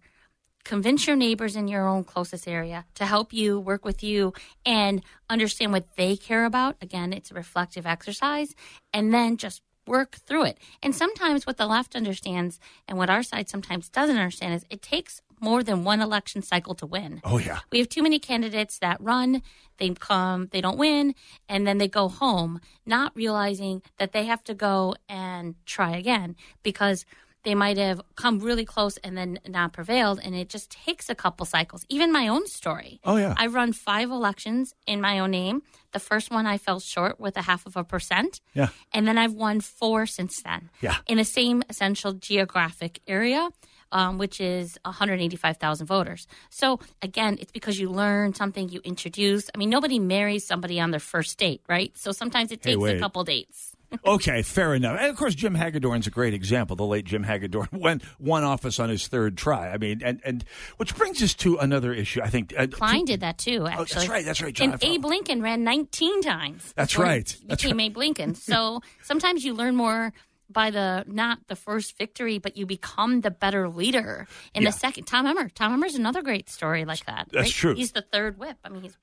convince 0.64 1.08
your 1.08 1.16
neighbors 1.16 1.56
in 1.56 1.68
your 1.68 1.88
own 1.88 2.04
closest 2.04 2.48
area 2.48 2.86
to 2.96 3.06
help 3.06 3.34
you 3.34 3.60
work 3.60 3.86
with 3.86 4.04
you 4.04 4.34
and 4.66 5.02
understand 5.30 5.72
what 5.72 5.96
they 5.96 6.16
care 6.16 6.46
about 6.46 6.76
again 6.82 7.14
it's 7.14 7.32
a 7.32 7.34
reflective 7.34 7.86
exercise 7.86 8.56
and 8.94 9.14
then 9.14 9.38
just 9.38 9.62
work 9.88 10.18
through 10.18 10.44
it 10.44 10.58
and 10.84 10.94
sometimes 10.94 11.48
what 11.48 11.58
the 11.58 11.66
left 11.66 11.96
understands 11.96 12.60
and 12.88 12.98
what 12.98 13.10
our 13.10 13.24
side 13.24 13.50
sometimes 13.50 13.90
doesn't 13.90 14.18
understand 14.18 14.54
is 14.54 14.66
it 14.70 14.82
takes 14.82 15.22
more 15.42 15.64
than 15.64 15.84
one 15.84 16.02
election 16.02 16.42
cycle 16.42 16.76
to 16.76 16.86
win. 16.86 17.22
Oh 17.24 17.38
yeah. 17.38 17.60
We 17.72 17.80
have 17.80 17.90
too 17.90 18.04
many 18.04 18.20
candidates 18.20 18.80
that 18.80 19.00
run, 19.00 19.42
they 19.78 19.90
come, 19.92 20.48
they 20.52 20.62
don't 20.62 20.78
win, 20.78 21.16
and 21.48 21.66
then 21.66 21.78
they 21.78 21.88
go 21.88 22.10
home 22.10 22.60
not 22.86 23.16
realizing 23.16 23.82
that 23.98 24.12
they 24.12 24.26
have 24.26 24.44
to 24.46 24.54
go 24.54 24.96
and 25.08 25.56
try 25.66 25.96
again 25.96 26.36
because 26.64 27.06
they 27.44 27.56
might 27.56 27.78
have 27.78 28.02
come 28.16 28.40
really 28.40 28.66
close 28.66 28.98
and 28.98 29.18
then 29.18 29.40
not 29.48 29.74
prevailed 29.74 30.20
and 30.24 30.36
it 30.36 30.50
just 30.50 30.70
takes 30.70 31.10
a 31.10 31.16
couple 31.16 31.46
cycles. 31.46 31.86
Even 31.90 32.12
my 32.12 32.28
own 32.28 32.48
story. 32.48 33.00
Oh 33.04 33.18
yeah. 33.18 33.34
I've 33.38 33.54
run 33.54 33.74
five 33.74 34.10
elections 34.10 34.74
in 34.86 35.02
my 35.02 35.20
own 35.20 35.32
name. 35.32 35.62
The 35.92 36.00
first 36.00 36.30
one 36.30 36.46
i 36.46 36.58
fell 36.58 36.80
short 36.80 37.20
with 37.20 37.36
a 37.38 37.42
half 37.42 37.66
of 37.66 37.76
a 37.76 37.84
percent. 37.84 38.42
Yeah. 38.54 38.70
And 38.94 39.08
then 39.08 39.18
i've 39.18 39.34
won 39.34 39.62
four 39.62 40.06
since 40.06 40.42
then. 40.42 40.70
Yeah. 40.82 40.98
In 41.08 41.18
the 41.18 41.26
same 41.26 41.64
essential 41.70 42.14
geographic 42.14 43.02
area 43.08 43.50
um, 43.92 44.20
which 44.20 44.40
is 44.40 44.78
185,000 44.84 45.88
voters. 45.88 46.28
So 46.52 46.80
again, 47.02 47.38
it's 47.42 47.52
because 47.52 47.80
you 47.80 47.90
learn 47.90 48.36
something, 48.36 48.70
you 48.70 48.82
introduce. 48.84 49.50
I 49.54 49.58
mean, 49.58 49.72
nobody 49.72 49.98
marries 49.98 50.46
somebody 50.46 50.80
on 50.80 50.92
their 50.92 51.00
first 51.00 51.40
date, 51.40 51.62
right? 51.68 51.92
So 51.98 52.12
sometimes 52.12 52.52
it 52.52 52.62
takes 52.62 52.84
hey, 52.84 52.98
a 52.98 53.00
couple 53.00 53.24
dates 53.24 53.76
okay, 54.06 54.42
fair 54.42 54.74
enough. 54.74 54.98
And 55.00 55.08
of 55.08 55.16
course, 55.16 55.36
Jim 55.36 55.56
Hagedorn's 55.56 56.08
a 56.08 56.10
great 56.10 56.34
example. 56.34 56.76
The 56.76 56.86
late 56.86 57.06
Jim 57.06 57.24
Hagedorn 57.24 57.70
went 57.72 58.04
one 58.18 58.44
office 58.44 58.80
on 58.80 58.90
his 58.90 59.08
third 59.08 59.38
try. 59.38 59.70
I 59.70 59.78
mean, 59.78 60.02
and 60.04 60.22
and 60.24 60.46
which 60.78 60.96
brings 60.96 61.22
us 61.24 61.34
to 61.36 61.58
another 61.58 61.94
issue. 61.94 62.22
I 62.22 62.30
think 62.30 62.54
uh, 62.58 62.68
Kline 62.68 63.06
to, 63.06 63.14
did 63.14 63.22
that 63.22 63.38
too. 63.38 63.68
Actually, 63.68 63.82
oh, 63.82 63.86
that's 63.86 64.10
right. 64.10 64.26
That's 64.26 64.42
right. 64.42 64.54
John 64.54 64.72
and 64.72 64.84
Abe 64.84 65.06
Lincoln 65.06 65.42
ran 65.42 65.64
19 65.64 66.22
times. 66.22 66.74
That's 66.76 66.98
right. 66.98 67.36
That's 67.48 67.64
became 67.64 67.78
right. 67.78 67.86
Abe 67.86 67.98
Lincoln. 67.98 68.36
So 68.50 68.82
sometimes 69.04 69.46
you 69.46 69.54
learn 69.54 69.76
more 69.76 70.12
by 70.50 70.72
the 70.72 71.04
not 71.08 71.40
the 71.48 71.56
first 71.56 71.98
victory, 71.98 72.40
but 72.40 72.58
you 72.58 72.66
become 72.66 73.22
the 73.22 73.30
better 73.32 73.70
leader 73.70 74.28
in 74.56 74.64
yeah. 74.64 74.70
the 74.70 74.78
second. 74.78 75.06
Tom 75.06 75.28
Emmer. 75.28 75.50
Tom 75.50 75.74
Emmer's 75.74 75.96
another 75.96 76.24
great 76.24 76.50
story 76.50 76.86
like 76.86 77.06
that. 77.06 77.28
That's 77.32 77.44
right? 77.44 77.52
true. 77.52 77.76
He's 77.76 77.92
the 77.92 78.02
third 78.02 78.40
whip. 78.40 78.58
I 78.64 78.70
mean, 78.70 78.82
he's 78.82 78.98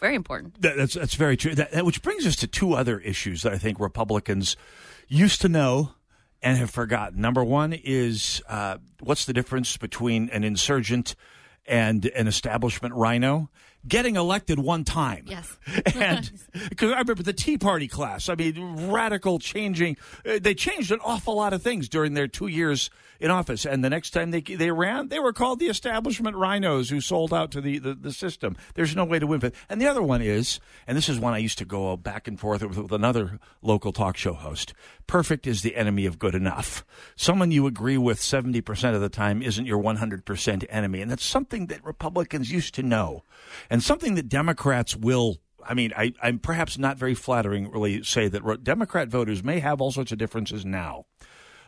very 0.00 0.14
important. 0.14 0.60
That, 0.62 0.76
that's 0.76 0.94
that's 0.94 1.14
very 1.14 1.36
true. 1.36 1.54
That, 1.54 1.72
that, 1.72 1.86
which 1.86 2.02
brings 2.02 2.26
us 2.26 2.36
to 2.36 2.46
two 2.46 2.74
other 2.74 3.00
issues 3.00 3.42
that 3.42 3.52
I 3.52 3.58
think 3.58 3.80
Republicans 3.80 4.56
used 5.08 5.40
to 5.42 5.48
know 5.48 5.92
and 6.42 6.58
have 6.58 6.70
forgotten. 6.70 7.20
Number 7.20 7.44
one 7.44 7.72
is 7.72 8.42
uh, 8.48 8.78
what's 9.00 9.24
the 9.24 9.32
difference 9.32 9.76
between 9.76 10.28
an 10.30 10.44
insurgent 10.44 11.14
and 11.66 12.04
an 12.06 12.26
establishment 12.26 12.94
rhino? 12.94 13.48
Getting 13.86 14.16
elected 14.16 14.58
one 14.58 14.84
time. 14.84 15.24
Yes. 15.26 15.56
and 15.94 16.30
because 16.68 16.92
I 16.92 16.98
remember 16.98 17.22
the 17.22 17.32
Tea 17.32 17.58
Party 17.58 17.88
class, 17.88 18.28
I 18.28 18.34
mean, 18.34 18.90
radical 18.90 19.38
changing. 19.38 19.96
Uh, 20.26 20.38
they 20.40 20.54
changed 20.54 20.92
an 20.92 21.00
awful 21.04 21.36
lot 21.36 21.52
of 21.52 21.62
things 21.62 21.88
during 21.88 22.14
their 22.14 22.28
two 22.28 22.46
years 22.46 22.90
in 23.20 23.30
office. 23.30 23.64
And 23.64 23.84
the 23.84 23.90
next 23.90 24.10
time 24.10 24.30
they 24.30 24.40
they 24.40 24.70
ran, 24.70 25.08
they 25.08 25.20
were 25.20 25.32
called 25.32 25.58
the 25.58 25.68
establishment 25.68 26.36
rhinos 26.36 26.90
who 26.90 27.00
sold 27.00 27.32
out 27.32 27.50
to 27.52 27.60
the, 27.60 27.78
the, 27.78 27.94
the 27.94 28.12
system. 28.12 28.56
There's 28.74 28.96
no 28.96 29.04
way 29.04 29.18
to 29.18 29.26
win. 29.26 29.52
And 29.68 29.80
the 29.80 29.86
other 29.86 30.02
one 30.02 30.22
is, 30.22 30.60
and 30.86 30.96
this 30.96 31.08
is 31.08 31.18
one 31.18 31.34
I 31.34 31.38
used 31.38 31.58
to 31.58 31.64
go 31.64 31.96
back 31.96 32.28
and 32.28 32.38
forth 32.38 32.62
with, 32.62 32.76
with 32.76 32.92
another 32.92 33.38
local 33.62 33.92
talk 33.92 34.16
show 34.16 34.34
host 34.34 34.74
perfect 35.12 35.46
is 35.46 35.60
the 35.60 35.76
enemy 35.76 36.06
of 36.06 36.18
good 36.18 36.34
enough. 36.34 36.84
Someone 37.16 37.50
you 37.50 37.66
agree 37.66 37.98
with 37.98 38.18
70% 38.18 38.94
of 38.94 39.02
the 39.02 39.10
time 39.10 39.42
isn't 39.42 39.66
your 39.66 39.82
100% 39.82 40.64
enemy. 40.70 41.02
And 41.02 41.10
that's 41.10 41.24
something 41.24 41.66
that 41.66 41.84
Republicans 41.84 42.50
used 42.50 42.74
to 42.76 42.82
know 42.82 43.22
and 43.72 43.82
something 43.82 44.16
that 44.16 44.28
Democrats 44.28 44.94
will 44.94 45.38
I 45.64 45.74
mean, 45.74 45.92
I, 45.96 46.12
am 46.22 46.40
perhaps 46.40 46.76
not 46.76 46.98
very 46.98 47.14
flattering 47.14 47.70
really 47.70 48.02
say 48.02 48.28
that 48.28 48.64
Democrat 48.64 49.08
voters 49.08 49.44
may 49.44 49.60
have 49.60 49.80
all 49.80 49.92
sorts 49.92 50.10
of 50.10 50.18
differences 50.18 50.64
now, 50.64 51.06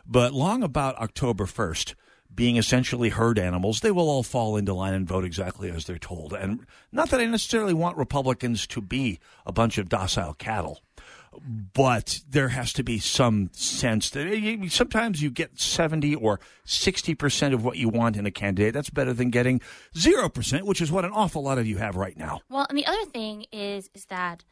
but 0.05 0.33
long 0.33 0.63
about 0.63 0.97
October 0.97 1.45
1st, 1.45 1.95
being 2.33 2.57
essentially 2.57 3.09
herd 3.09 3.39
animals, 3.39 3.79
they 3.79 3.91
will 3.91 4.09
all 4.09 4.21
fall 4.21 4.57
into 4.57 4.73
line 4.73 4.93
and 4.93 5.07
vote 5.07 5.23
exactly 5.23 5.71
as 5.71 5.85
they're 5.85 5.97
told. 5.97 6.33
And 6.33 6.65
not 6.91 7.09
that 7.09 7.21
I 7.21 7.25
necessarily 7.25 7.73
want 7.73 7.97
Republicans 7.97 8.67
to 8.67 8.81
be 8.81 9.19
a 9.45 9.53
bunch 9.53 9.77
of 9.77 9.87
docile 9.87 10.33
cattle, 10.33 10.81
but 11.73 12.21
there 12.29 12.49
has 12.49 12.73
to 12.73 12.83
be 12.83 12.99
some 12.99 13.49
sense 13.53 14.09
that 14.11 14.27
eh, 14.27 14.67
sometimes 14.69 15.21
you 15.21 15.29
get 15.29 15.59
70 15.59 16.15
or 16.15 16.39
60% 16.65 17.53
of 17.53 17.63
what 17.63 17.77
you 17.77 17.89
want 17.89 18.17
in 18.17 18.25
a 18.25 18.31
candidate. 18.31 18.73
That's 18.73 18.89
better 18.89 19.13
than 19.13 19.29
getting 19.29 19.61
0%, 19.95 20.61
which 20.63 20.81
is 20.81 20.91
what 20.91 21.05
an 21.05 21.11
awful 21.11 21.43
lot 21.43 21.57
of 21.57 21.67
you 21.67 21.77
have 21.77 21.95
right 21.95 22.17
now. 22.17 22.41
Well, 22.49 22.65
and 22.69 22.77
the 22.77 22.85
other 22.85 23.05
thing 23.05 23.45
is 23.51 23.89
is 23.93 24.05
that 24.05 24.43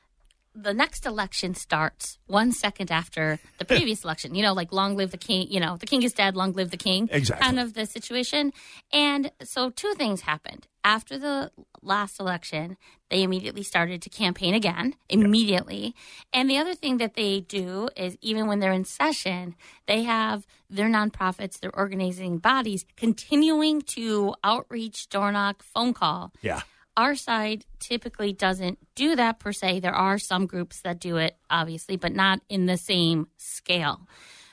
the 0.55 0.73
next 0.73 1.05
election 1.05 1.55
starts 1.55 2.19
one 2.27 2.51
second 2.51 2.91
after 2.91 3.39
the 3.57 3.65
previous 3.73 4.03
election. 4.03 4.35
You 4.35 4.43
know, 4.43 4.53
like 4.53 4.71
long 4.71 4.95
live 4.95 5.11
the 5.11 5.17
king, 5.17 5.47
you 5.49 5.59
know, 5.59 5.77
the 5.77 5.85
king 5.85 6.03
is 6.03 6.13
dead, 6.13 6.35
long 6.35 6.53
live 6.53 6.71
the 6.71 6.77
king. 6.77 7.09
Exactly. 7.11 7.43
Kind 7.43 7.59
of 7.59 7.73
the 7.73 7.85
situation. 7.85 8.53
And 8.91 9.31
so 9.41 9.69
two 9.69 9.93
things 9.95 10.21
happened. 10.21 10.67
After 10.83 11.17
the 11.17 11.51
last 11.83 12.19
election, 12.19 12.77
they 13.09 13.23
immediately 13.23 13.63
started 13.63 14.01
to 14.01 14.09
campaign 14.09 14.53
again, 14.53 14.95
immediately. 15.09 15.95
And 16.31 16.49
the 16.49 16.57
other 16.57 16.73
thing 16.73 16.97
that 16.97 17.15
they 17.15 17.41
do 17.41 17.89
is 17.95 18.17
even 18.21 18.47
when 18.47 18.59
they're 18.59 18.71
in 18.71 18.85
session, 18.85 19.55
they 19.87 20.03
have 20.03 20.47
their 20.69 20.87
nonprofits, 20.87 21.59
their 21.59 21.75
organizing 21.75 22.37
bodies 22.37 22.85
continuing 22.97 23.81
to 23.81 24.33
outreach, 24.43 25.09
door 25.09 25.31
knock, 25.31 25.63
phone 25.63 25.93
call. 25.93 26.33
Yeah 26.41 26.61
our 26.95 27.15
side 27.15 27.65
typically 27.79 28.33
doesn't 28.33 28.77
do 28.95 29.15
that 29.15 29.39
per 29.39 29.51
se. 29.51 29.79
There 29.79 29.95
are 29.95 30.19
some 30.19 30.45
groups 30.45 30.81
that 30.81 30.99
do 30.99 31.17
it, 31.17 31.35
obviously, 31.49 31.95
but 31.95 32.13
not 32.13 32.41
in 32.49 32.65
the 32.65 32.77
same 32.77 33.27
scale. 33.37 34.07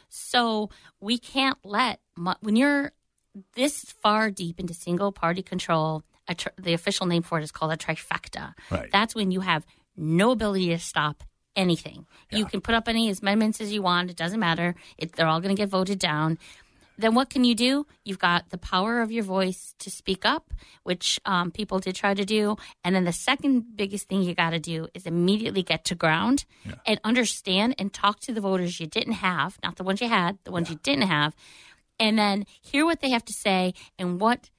So 0.08 0.70
we 1.00 1.18
can't 1.18 1.58
let, 1.64 2.00
when 2.40 2.56
you're 2.56 2.92
this 3.54 3.84
far 4.02 4.30
deep 4.30 4.58
into 4.58 4.74
single 4.74 5.12
party 5.12 5.42
control, 5.42 6.02
tr- 6.34 6.48
the 6.58 6.72
official 6.72 7.06
name 7.06 7.22
for 7.22 7.38
it 7.38 7.44
is 7.44 7.52
called 7.52 7.72
a 7.72 7.76
trifecta. 7.76 8.54
Right. 8.70 8.90
That's 8.90 9.14
when 9.14 9.30
you 9.30 9.40
have 9.40 9.66
no 9.96 10.30
ability 10.30 10.68
to 10.68 10.78
stop 10.78 11.22
anything. 11.56 12.06
You 12.30 12.46
can 12.46 12.60
put 12.60 12.74
up 12.74 12.88
any 12.88 13.10
amendments 13.10 13.60
as 13.60 13.72
you 13.72 13.82
want. 13.82 14.10
It 14.10 14.16
doesn't 14.16 14.40
matter. 14.40 14.74
It, 14.96 15.12
they're 15.12 15.26
all 15.26 15.40
going 15.40 15.54
to 15.54 15.60
get 15.60 15.68
voted 15.68 15.98
down. 15.98 16.38
Then 16.96 17.14
what 17.14 17.30
can 17.30 17.44
you 17.44 17.54
do? 17.54 17.86
You've 18.04 18.18
got 18.18 18.50
the 18.50 18.58
power 18.58 19.00
of 19.00 19.10
your 19.10 19.24
voice 19.24 19.74
to 19.78 19.90
speak 19.90 20.26
up, 20.26 20.52
which 20.82 21.18
um, 21.24 21.50
people 21.50 21.78
did 21.78 21.94
try 21.94 22.12
to 22.12 22.24
do. 22.26 22.56
And 22.84 22.94
then 22.94 23.04
the 23.04 23.12
second 23.12 23.74
biggest 23.74 24.06
thing 24.08 24.22
you 24.22 24.34
got 24.34 24.50
to 24.50 24.58
do 24.58 24.86
is 24.92 25.06
immediately 25.06 25.62
get 25.62 25.84
to 25.86 25.94
ground 25.94 26.44
and 26.86 27.00
understand 27.02 27.74
and 27.78 27.90
talk 27.92 28.20
to 28.20 28.32
the 28.32 28.40
voters 28.42 28.80
you 28.80 28.86
didn't 28.86 29.14
have, 29.14 29.58
not 29.64 29.76
the 29.76 29.82
ones 29.82 30.02
you 30.02 30.08
had, 30.08 30.38
the 30.44 30.50
ones 30.50 30.68
you 30.68 30.78
didn't 30.82 31.08
have, 31.08 31.34
and 31.98 32.18
then 32.18 32.44
hear 32.60 32.84
what 32.84 33.00
they 33.00 33.10
have 33.10 33.24
to 33.24 33.32
say 33.32 33.72
and 33.98 34.20
what 34.20 34.50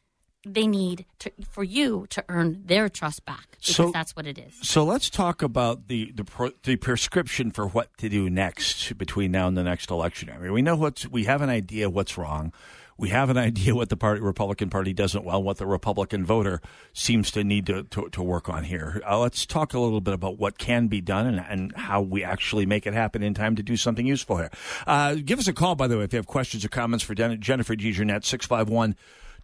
they 0.45 0.65
need 0.65 1.05
to, 1.19 1.31
for 1.49 1.63
you 1.63 2.07
to 2.09 2.23
earn 2.29 2.63
their 2.65 2.89
trust 2.89 3.25
back 3.25 3.51
because 3.59 3.75
So- 3.75 3.91
that's 3.91 4.15
what 4.15 4.25
it 4.25 4.37
is. 4.37 4.55
So 4.61 4.83
let's 4.83 5.09
talk 5.09 5.41
about 5.41 5.87
the 5.87 6.11
the, 6.13 6.23
pro, 6.23 6.51
the 6.63 6.75
prescription 6.77 7.51
for 7.51 7.67
what 7.67 7.95
to 7.97 8.09
do 8.09 8.29
next 8.29 8.97
between 8.97 9.31
now 9.31 9.47
and 9.47 9.55
the 9.57 9.63
next 9.63 9.91
election. 9.91 10.29
I 10.33 10.37
mean, 10.39 10.51
we 10.53 10.61
know 10.61 10.75
what's 10.75 11.07
we 11.07 11.25
have 11.25 11.41
an 11.41 11.49
idea 11.49 11.89
what's 11.89 12.17
wrong. 12.17 12.51
We 12.97 13.09
have 13.09 13.29
an 13.31 13.37
idea 13.49 13.73
what 13.75 13.89
the 13.89 13.97
party 13.97 14.21
Republican 14.21 14.69
Party 14.69 14.93
doesn't 14.93 15.23
well, 15.23 15.41
what 15.41 15.57
the 15.57 15.65
Republican 15.67 16.25
voter 16.25 16.59
seems 16.93 17.31
to 17.31 17.43
need 17.43 17.65
to, 17.67 17.83
to, 17.83 18.09
to 18.09 18.21
work 18.23 18.49
on 18.49 18.63
here. 18.63 19.01
Uh, 19.07 19.19
let's 19.19 19.45
talk 19.45 19.73
a 19.73 19.79
little 19.79 20.01
bit 20.01 20.13
about 20.13 20.37
what 20.37 20.57
can 20.57 20.87
be 20.87 21.01
done 21.01 21.25
and, 21.27 21.39
and 21.47 21.75
how 21.75 22.01
we 22.01 22.23
actually 22.23 22.65
make 22.65 22.85
it 22.87 22.93
happen 22.93 23.23
in 23.23 23.33
time 23.33 23.55
to 23.55 23.63
do 23.63 23.75
something 23.77 24.05
useful 24.05 24.37
here. 24.37 24.51
Uh, 24.85 25.15
give 25.15 25.39
us 25.39 25.47
a 25.47 25.53
call, 25.53 25.75
by 25.75 25.87
the 25.87 25.97
way, 25.97 26.03
if 26.03 26.13
you 26.13 26.17
have 26.17 26.27
questions 26.27 26.63
or 26.65 26.69
comments 26.69 27.03
for 27.03 27.15
Den- 27.15 27.39
Jennifer 27.41 27.75
DeJournette, 27.75 28.23
651 28.25 28.95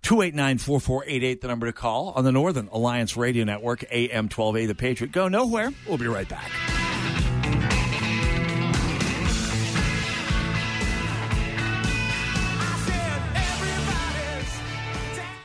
289 0.04 0.58
4488, 0.60 1.42
the 1.42 1.48
number 1.48 1.66
to 1.66 1.74
call 1.74 2.10
on 2.12 2.24
the 2.24 2.32
Northern 2.32 2.70
Alliance 2.72 3.18
Radio 3.18 3.44
Network, 3.44 3.84
AM 3.92 4.30
12A, 4.30 4.68
The 4.68 4.76
Patriot. 4.76 5.12
Go 5.12 5.28
nowhere. 5.28 5.72
We'll 5.88 5.98
be 5.98 6.08
right 6.08 6.28
back. 6.28 6.50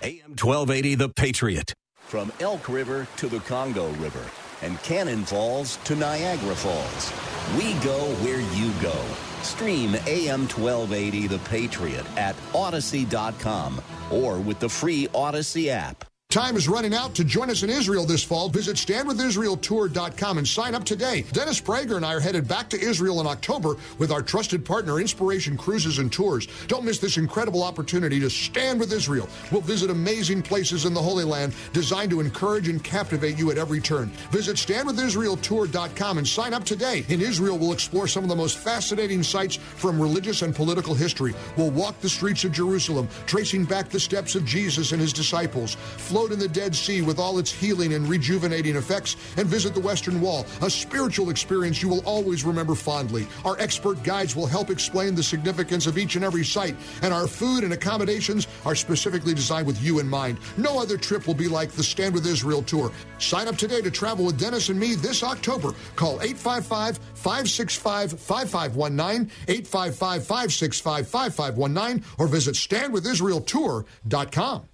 AM 0.02 0.36
1280, 0.36 0.94
The 0.96 1.08
Patriot. 1.08 1.74
From 2.00 2.32
Elk 2.40 2.68
River 2.68 3.06
to 3.16 3.28
the 3.28 3.38
Congo 3.40 3.90
River 3.92 4.24
and 4.62 4.80
Cannon 4.82 5.24
Falls 5.24 5.76
to 5.84 5.96
Niagara 5.96 6.54
Falls. 6.54 7.12
We 7.56 7.74
go 7.84 7.98
where 8.22 8.40
you 8.40 8.72
go. 8.80 9.31
Stream 9.44 9.94
AM 10.06 10.48
1280 10.48 11.26
The 11.26 11.38
Patriot 11.40 12.06
at 12.16 12.36
Audacy.com 12.52 13.80
or 14.10 14.38
with 14.38 14.58
the 14.60 14.68
free 14.68 15.08
Audacy 15.08 15.68
app. 15.68 16.11
Time 16.32 16.56
is 16.56 16.66
running 16.66 16.94
out 16.94 17.14
to 17.16 17.24
join 17.24 17.50
us 17.50 17.62
in 17.62 17.68
Israel 17.68 18.06
this 18.06 18.24
fall. 18.24 18.48
Visit 18.48 18.76
standwithisraeltour.com 18.76 20.38
and 20.38 20.48
sign 20.48 20.74
up 20.74 20.82
today. 20.82 21.26
Dennis 21.30 21.60
Prager 21.60 21.96
and 21.96 22.06
I 22.06 22.14
are 22.14 22.20
headed 22.20 22.48
back 22.48 22.70
to 22.70 22.80
Israel 22.80 23.20
in 23.20 23.26
October 23.26 23.76
with 23.98 24.10
our 24.10 24.22
trusted 24.22 24.64
partner, 24.64 24.98
Inspiration 24.98 25.58
Cruises 25.58 25.98
and 25.98 26.10
Tours. 26.10 26.48
Don't 26.68 26.86
miss 26.86 26.98
this 26.98 27.18
incredible 27.18 27.62
opportunity 27.62 28.18
to 28.18 28.30
stand 28.30 28.80
with 28.80 28.94
Israel. 28.94 29.28
We'll 29.50 29.60
visit 29.60 29.90
amazing 29.90 30.40
places 30.40 30.86
in 30.86 30.94
the 30.94 31.02
Holy 31.02 31.24
Land 31.24 31.52
designed 31.74 32.08
to 32.12 32.20
encourage 32.20 32.66
and 32.66 32.82
captivate 32.82 33.36
you 33.36 33.50
at 33.50 33.58
every 33.58 33.82
turn. 33.82 34.06
Visit 34.30 34.56
standwithisraeltour.com 34.56 36.16
and 36.16 36.26
sign 36.26 36.54
up 36.54 36.64
today. 36.64 37.04
In 37.10 37.20
Israel, 37.20 37.58
we'll 37.58 37.74
explore 37.74 38.08
some 38.08 38.22
of 38.22 38.30
the 38.30 38.36
most 38.36 38.56
fascinating 38.56 39.22
sites 39.22 39.56
from 39.56 40.00
religious 40.00 40.40
and 40.40 40.56
political 40.56 40.94
history. 40.94 41.34
We'll 41.58 41.72
walk 41.72 42.00
the 42.00 42.08
streets 42.08 42.44
of 42.44 42.52
Jerusalem, 42.52 43.06
tracing 43.26 43.66
back 43.66 43.90
the 43.90 44.00
steps 44.00 44.34
of 44.34 44.46
Jesus 44.46 44.92
and 44.92 45.00
his 45.02 45.12
disciples. 45.12 45.76
Float 46.22 46.30
in 46.30 46.38
the 46.38 46.46
Dead 46.46 46.72
Sea 46.72 47.02
with 47.02 47.18
all 47.18 47.40
its 47.40 47.50
healing 47.50 47.94
and 47.94 48.08
rejuvenating 48.08 48.76
effects, 48.76 49.16
and 49.36 49.44
visit 49.44 49.74
the 49.74 49.80
Western 49.80 50.20
Wall, 50.20 50.46
a 50.60 50.70
spiritual 50.70 51.30
experience 51.30 51.82
you 51.82 51.88
will 51.88 52.06
always 52.06 52.44
remember 52.44 52.76
fondly. 52.76 53.26
Our 53.44 53.58
expert 53.58 54.04
guides 54.04 54.36
will 54.36 54.46
help 54.46 54.70
explain 54.70 55.16
the 55.16 55.22
significance 55.24 55.88
of 55.88 55.98
each 55.98 56.14
and 56.14 56.24
every 56.24 56.44
site, 56.44 56.76
and 57.02 57.12
our 57.12 57.26
food 57.26 57.64
and 57.64 57.72
accommodations 57.72 58.46
are 58.64 58.76
specifically 58.76 59.34
designed 59.34 59.66
with 59.66 59.82
you 59.82 59.98
in 59.98 60.08
mind. 60.08 60.38
No 60.56 60.80
other 60.80 60.96
trip 60.96 61.26
will 61.26 61.34
be 61.34 61.48
like 61.48 61.72
the 61.72 61.82
Stand 61.82 62.14
with 62.14 62.24
Israel 62.24 62.62
tour. 62.62 62.92
Sign 63.18 63.48
up 63.48 63.56
today 63.56 63.80
to 63.80 63.90
travel 63.90 64.26
with 64.26 64.38
Dennis 64.38 64.68
and 64.68 64.78
me 64.78 64.94
this 64.94 65.24
October. 65.24 65.74
Call 65.96 66.22
855 66.22 67.00
565 67.14 68.12
5519, 68.12 69.28
855 69.48 70.24
565 70.24 71.08
5519, 71.08 72.04
or 72.18 72.28
visit 72.28 72.54
standwithisraeltour.com. 72.54 74.68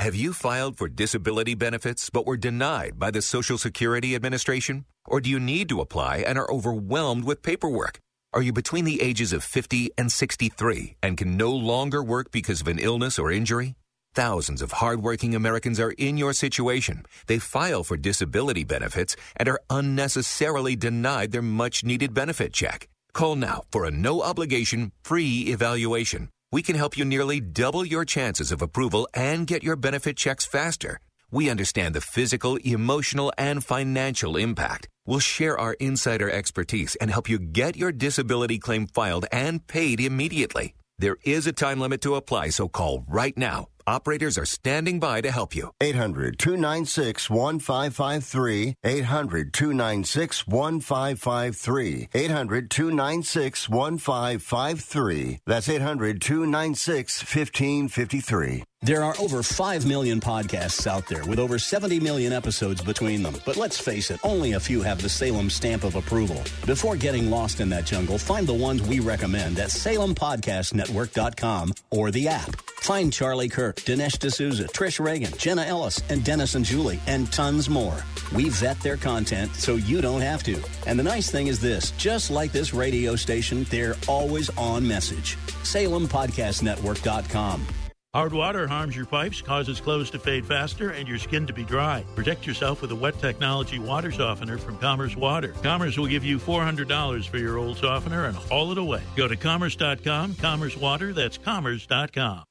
Have 0.00 0.14
you 0.14 0.32
filed 0.32 0.78
for 0.78 0.88
disability 0.88 1.54
benefits 1.54 2.08
but 2.08 2.24
were 2.24 2.38
denied 2.38 2.98
by 2.98 3.10
the 3.10 3.20
Social 3.20 3.58
Security 3.58 4.14
Administration? 4.14 4.86
Or 5.04 5.20
do 5.20 5.28
you 5.28 5.38
need 5.38 5.68
to 5.68 5.82
apply 5.82 6.24
and 6.26 6.38
are 6.38 6.50
overwhelmed 6.50 7.24
with 7.24 7.42
paperwork? 7.42 8.00
Are 8.32 8.40
you 8.40 8.50
between 8.50 8.86
the 8.86 9.02
ages 9.02 9.34
of 9.34 9.44
50 9.44 9.90
and 9.98 10.10
63 10.10 10.96
and 11.02 11.18
can 11.18 11.36
no 11.36 11.50
longer 11.50 12.02
work 12.02 12.30
because 12.30 12.62
of 12.62 12.68
an 12.68 12.78
illness 12.78 13.18
or 13.18 13.30
injury? 13.30 13.74
Thousands 14.14 14.62
of 14.62 14.72
hardworking 14.72 15.34
Americans 15.34 15.78
are 15.78 15.92
in 15.98 16.16
your 16.16 16.32
situation. 16.32 17.04
They 17.26 17.38
file 17.38 17.84
for 17.84 17.98
disability 17.98 18.64
benefits 18.64 19.16
and 19.36 19.50
are 19.50 19.60
unnecessarily 19.68 20.76
denied 20.76 21.30
their 21.30 21.42
much 21.42 21.84
needed 21.84 22.14
benefit 22.14 22.54
check. 22.54 22.88
Call 23.12 23.36
now 23.36 23.64
for 23.70 23.84
a 23.84 23.90
no 23.90 24.22
obligation 24.22 24.92
free 25.02 25.40
evaluation. 25.48 26.30
We 26.52 26.62
can 26.62 26.74
help 26.74 26.98
you 26.98 27.04
nearly 27.04 27.38
double 27.38 27.84
your 27.84 28.04
chances 28.04 28.50
of 28.50 28.60
approval 28.60 29.08
and 29.14 29.46
get 29.46 29.62
your 29.62 29.76
benefit 29.76 30.16
checks 30.16 30.44
faster. 30.44 30.98
We 31.30 31.48
understand 31.48 31.94
the 31.94 32.00
physical, 32.00 32.56
emotional, 32.56 33.32
and 33.38 33.64
financial 33.64 34.36
impact. 34.36 34.88
We'll 35.06 35.20
share 35.20 35.56
our 35.56 35.74
insider 35.74 36.28
expertise 36.28 36.96
and 36.96 37.08
help 37.08 37.28
you 37.28 37.38
get 37.38 37.76
your 37.76 37.92
disability 37.92 38.58
claim 38.58 38.88
filed 38.88 39.26
and 39.30 39.64
paid 39.64 40.00
immediately. 40.00 40.74
There 40.98 41.18
is 41.22 41.46
a 41.46 41.52
time 41.52 41.78
limit 41.78 42.00
to 42.00 42.16
apply, 42.16 42.48
so 42.48 42.66
call 42.66 43.04
right 43.06 43.38
now. 43.38 43.68
Operators 43.90 44.38
are 44.38 44.46
standing 44.46 45.00
by 45.00 45.20
to 45.20 45.32
help 45.32 45.56
you. 45.56 45.70
800 45.80 46.38
296 46.38 47.28
1553. 47.28 48.76
800 48.84 49.52
296 49.52 50.46
1553. 50.46 52.08
800 52.14 52.70
296 52.70 53.68
1553. 53.68 55.40
That's 55.44 55.68
800 55.68 56.20
296 56.20 57.20
1553. 57.34 58.64
There 58.82 59.04
are 59.04 59.14
over 59.20 59.42
5 59.42 59.84
million 59.84 60.20
podcasts 60.20 60.86
out 60.86 61.06
there 61.06 61.22
with 61.26 61.38
over 61.38 61.58
70 61.58 62.00
million 62.00 62.32
episodes 62.32 62.80
between 62.80 63.22
them. 63.22 63.36
But 63.44 63.58
let's 63.58 63.78
face 63.78 64.10
it, 64.10 64.18
only 64.24 64.52
a 64.52 64.60
few 64.60 64.80
have 64.80 65.02
the 65.02 65.08
Salem 65.10 65.50
stamp 65.50 65.84
of 65.84 65.96
approval. 65.96 66.42
Before 66.64 66.96
getting 66.96 67.28
lost 67.28 67.60
in 67.60 67.68
that 67.68 67.84
jungle, 67.84 68.16
find 68.16 68.46
the 68.46 68.54
ones 68.54 68.80
we 68.80 69.00
recommend 69.00 69.58
at 69.58 69.68
salempodcastnetwork.com 69.68 71.74
or 71.90 72.10
the 72.10 72.28
app. 72.28 72.56
Find 72.80 73.12
Charlie 73.12 73.50
Kirk, 73.50 73.76
Dinesh 73.80 74.18
D'Souza, 74.18 74.64
Trish 74.68 74.98
Regan, 74.98 75.36
Jenna 75.36 75.64
Ellis, 75.64 76.00
and 76.08 76.24
Dennis 76.24 76.54
and 76.54 76.64
Julie, 76.64 77.00
and 77.06 77.30
tons 77.30 77.68
more. 77.68 78.02
We 78.34 78.48
vet 78.48 78.80
their 78.80 78.96
content 78.96 79.54
so 79.56 79.74
you 79.74 80.00
don't 80.00 80.22
have 80.22 80.42
to. 80.44 80.58
And 80.86 80.98
the 80.98 81.04
nice 81.04 81.30
thing 81.30 81.48
is 81.48 81.60
this 81.60 81.90
just 81.98 82.30
like 82.30 82.50
this 82.50 82.72
radio 82.72 83.14
station, 83.14 83.64
they're 83.64 83.96
always 84.08 84.48
on 84.56 84.88
message. 84.88 85.36
SalemPodcastNetwork.com. 85.64 87.66
Hard 88.12 88.32
water 88.32 88.66
harms 88.66 88.96
your 88.96 89.06
pipes, 89.06 89.40
causes 89.40 89.80
clothes 89.80 90.10
to 90.10 90.18
fade 90.18 90.44
faster, 90.44 90.90
and 90.90 91.06
your 91.06 91.16
skin 91.18 91.46
to 91.46 91.52
be 91.52 91.62
dry. 91.62 92.04
Protect 92.16 92.44
yourself 92.44 92.82
with 92.82 92.90
a 92.90 92.96
wet 92.96 93.16
technology 93.20 93.78
water 93.78 94.10
softener 94.10 94.58
from 94.58 94.78
Commerce 94.78 95.14
Water. 95.14 95.54
Commerce 95.62 95.96
will 95.96 96.08
give 96.08 96.24
you 96.24 96.36
$400 96.40 97.28
for 97.28 97.38
your 97.38 97.56
old 97.58 97.76
softener 97.76 98.24
and 98.24 98.36
haul 98.36 98.72
it 98.72 98.78
away. 98.78 99.02
Go 99.14 99.28
to 99.28 99.36
commerce.com, 99.36 100.34
Commerce 100.34 100.76
Water, 100.76 101.12
that's 101.12 101.38
commerce.com. 101.38 102.49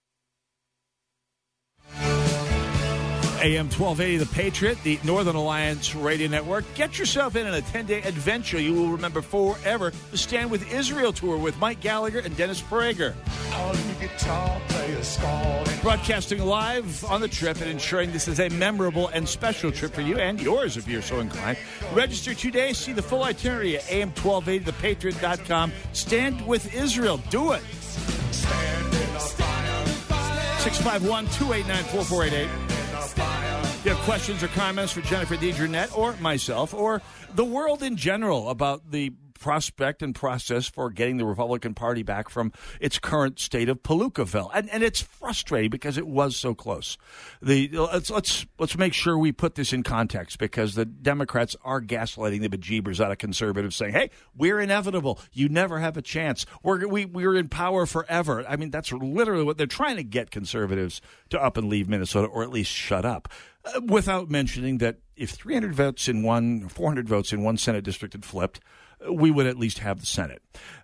AM 3.41 3.69
1280, 3.69 4.17
The 4.17 4.25
Patriot, 4.25 4.77
the 4.83 4.99
Northern 5.03 5.35
Alliance 5.35 5.95
Radio 5.95 6.27
Network. 6.27 6.65
Get 6.75 6.99
yourself 6.99 7.35
in 7.37 7.47
on 7.47 7.53
a 7.53 7.61
10 7.61 7.85
day 7.85 8.01
adventure 8.01 8.59
you 8.59 8.73
will 8.73 8.89
remember 8.89 9.21
forever. 9.21 9.93
The 10.11 10.17
Stand 10.17 10.51
with 10.51 10.71
Israel 10.73 11.13
tour 11.13 11.37
with 11.37 11.57
Mike 11.57 11.79
Gallagher 11.79 12.19
and 12.19 12.35
Dennis 12.35 12.61
Prager. 12.61 13.13
Broadcasting 15.81 16.39
live 16.39 17.05
on 17.05 17.21
the 17.21 17.27
trip 17.27 17.61
and 17.61 17.69
ensuring 17.69 18.11
this 18.11 18.27
is 18.27 18.39
a 18.39 18.49
memorable 18.49 19.07
and 19.09 19.27
special 19.27 19.71
trip 19.71 19.93
for 19.93 20.01
you 20.01 20.17
and 20.17 20.41
yours 20.41 20.75
if 20.75 20.87
you're 20.87 21.01
so 21.01 21.19
inclined. 21.19 21.57
Register 21.93 22.33
today. 22.33 22.73
See 22.73 22.91
the 22.93 23.01
full 23.01 23.23
itinerary 23.23 23.77
at 23.77 23.83
am1280thepatriot.com. 23.83 25.71
Stand 25.93 26.45
with 26.45 26.73
Israel. 26.75 27.21
Do 27.29 27.53
it. 27.53 27.61
651 30.59 31.27
289 31.27 31.83
4488. 31.85 32.78
If 33.79 33.85
you 33.85 33.91
have 33.91 34.03
questions 34.03 34.43
or 34.43 34.49
comments 34.49 34.91
for 34.91 34.99
Jennifer 34.99 35.35
DeJournette 35.35 35.97
or 35.97 36.13
myself 36.17 36.73
or 36.73 37.01
the 37.33 37.45
world 37.45 37.81
in 37.81 37.95
general 37.95 38.49
about 38.49 38.91
the 38.91 39.13
prospect 39.39 40.03
and 40.03 40.13
process 40.13 40.67
for 40.67 40.89
getting 40.89 41.15
the 41.15 41.25
Republican 41.25 41.73
Party 41.73 42.03
back 42.03 42.29
from 42.29 42.51
its 42.79 42.99
current 42.99 43.39
state 43.39 43.69
of 43.69 43.81
Palookaville, 43.81 44.51
and 44.53 44.69
and 44.69 44.83
it's 44.83 45.01
frustrating 45.01 45.69
because 45.69 45.97
it 45.97 46.05
was 46.05 46.35
so 46.35 46.53
close. 46.53 46.97
The 47.41 47.69
let's 47.69 48.09
let's 48.09 48.45
let's 48.59 48.77
make 48.77 48.93
sure 48.93 49.17
we 49.17 49.31
put 49.31 49.55
this 49.55 49.71
in 49.73 49.83
context 49.83 50.39
because 50.39 50.75
the 50.75 50.85
Democrats 50.85 51.55
are 51.63 51.81
gaslighting 51.81 52.41
the 52.41 52.49
bejeebers 52.49 52.99
out 52.99 53.11
of 53.11 53.17
conservatives, 53.17 53.75
saying, 53.75 53.93
"Hey, 53.93 54.09
we're 54.35 54.59
inevitable. 54.59 55.19
You 55.31 55.49
never 55.49 55.79
have 55.79 55.95
a 55.97 56.01
chance. 56.01 56.45
We're 56.63 56.85
we 56.87 57.05
we're 57.05 57.35
in 57.35 57.47
power 57.47 57.85
forever." 57.85 58.45
I 58.47 58.57
mean, 58.57 58.71
that's 58.71 58.91
literally 58.91 59.43
what 59.43 59.57
they're 59.57 59.67
trying 59.67 59.95
to 59.95 60.03
get 60.03 60.31
conservatives 60.31 61.01
to 61.29 61.41
up 61.41 61.55
and 61.57 61.69
leave 61.69 61.87
Minnesota, 61.87 62.27
or 62.27 62.43
at 62.43 62.49
least 62.49 62.71
shut 62.71 63.05
up. 63.05 63.29
Uh, 63.65 63.81
without 63.85 64.29
mentioning 64.29 64.77
that 64.77 64.99
if 65.17 65.31
300 65.31 65.75
votes 65.75 66.07
in 66.07 66.23
one, 66.23 66.69
400 66.69 67.09
votes 67.09 67.33
in 67.33 67.43
one 67.43 67.57
Senate 67.57 67.83
district 67.83 68.13
had 68.13 68.23
flipped, 68.23 68.61
uh, 69.05 69.11
we 69.11 69.31
would 69.31 69.47
at 69.47 69.57
least 69.57 69.79
have 69.79 69.99
the 69.99 70.05
Senate 70.05 70.41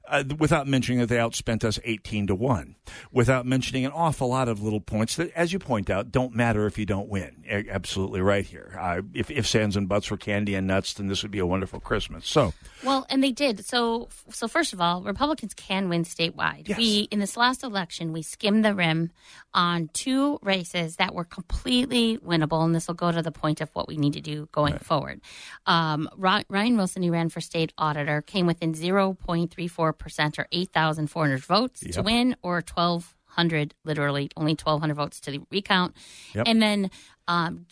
uh, 0.07 0.23
without 0.37 0.67
mentioning 0.67 0.99
that 0.99 1.07
they 1.07 1.17
outspent 1.17 1.63
us 1.63 1.79
18 1.83 2.27
to 2.27 2.35
1, 2.35 2.75
without 3.11 3.45
mentioning 3.45 3.85
an 3.85 3.91
awful 3.91 4.29
lot 4.29 4.47
of 4.47 4.61
little 4.61 4.79
points 4.79 5.15
that, 5.15 5.31
as 5.35 5.53
you 5.53 5.59
point 5.59 5.89
out, 5.89 6.11
don't 6.11 6.35
matter 6.35 6.65
if 6.65 6.77
you 6.77 6.85
don't 6.85 7.09
win. 7.09 7.43
A- 7.49 7.69
absolutely 7.69 8.21
right 8.21 8.45
here. 8.45 8.77
Uh, 8.79 9.01
if, 9.13 9.31
if 9.31 9.47
sands 9.47 9.75
and 9.75 9.87
butts 9.87 10.11
were 10.11 10.17
candy 10.17 10.55
and 10.55 10.67
nuts, 10.67 10.93
then 10.93 11.07
this 11.07 11.23
would 11.23 11.31
be 11.31 11.39
a 11.39 11.45
wonderful 11.45 11.79
Christmas. 11.79 12.27
So, 12.27 12.53
well, 12.83 13.05
and 13.09 13.23
they 13.23 13.31
did. 13.31 13.65
So, 13.65 14.09
so 14.29 14.47
first 14.47 14.73
of 14.73 14.81
all, 14.81 15.01
Republicans 15.01 15.53
can 15.53 15.89
win 15.89 16.03
statewide. 16.03 16.67
Yes. 16.67 16.77
We 16.77 17.07
in 17.11 17.19
this 17.19 17.37
last 17.37 17.63
election, 17.63 18.13
we 18.13 18.21
skimmed 18.21 18.63
the 18.63 18.75
rim 18.75 19.11
on 19.55 19.89
two 19.93 20.37
races 20.43 20.97
that 20.97 21.15
were 21.15 21.23
completely 21.23 22.17
winnable, 22.17 22.63
and 22.63 22.75
this 22.75 22.87
will 22.87 22.95
go 22.95 23.11
to 23.11 23.21
the 23.21 23.31
point 23.31 23.61
of 23.61 23.69
what 23.73 23.87
we 23.87 23.95
need 23.95 24.13
to 24.13 24.21
do 24.21 24.47
going 24.51 24.77
forward. 24.77 25.21
Um, 25.65 26.09
Ryan 26.17 26.77
Wilson, 26.77 27.01
who 27.01 27.11
ran 27.11 27.29
for 27.29 27.41
state 27.41 27.73
auditor, 27.77 28.21
came 28.21 28.45
within 28.45 28.73
0.34% 28.73 30.39
or 30.39 30.47
8,400 30.51 31.39
votes 31.39 31.79
to 31.91 32.03
win, 32.03 32.35
or 32.43 32.55
1,200, 32.55 33.73
literally 33.85 34.29
only 34.35 34.51
1,200 34.51 34.93
votes 34.93 35.19
to 35.21 35.31
the 35.31 35.41
recount. 35.49 35.95
Yep. 36.35 36.43
And 36.47 36.61
then 36.61 36.91
um, 37.27 37.65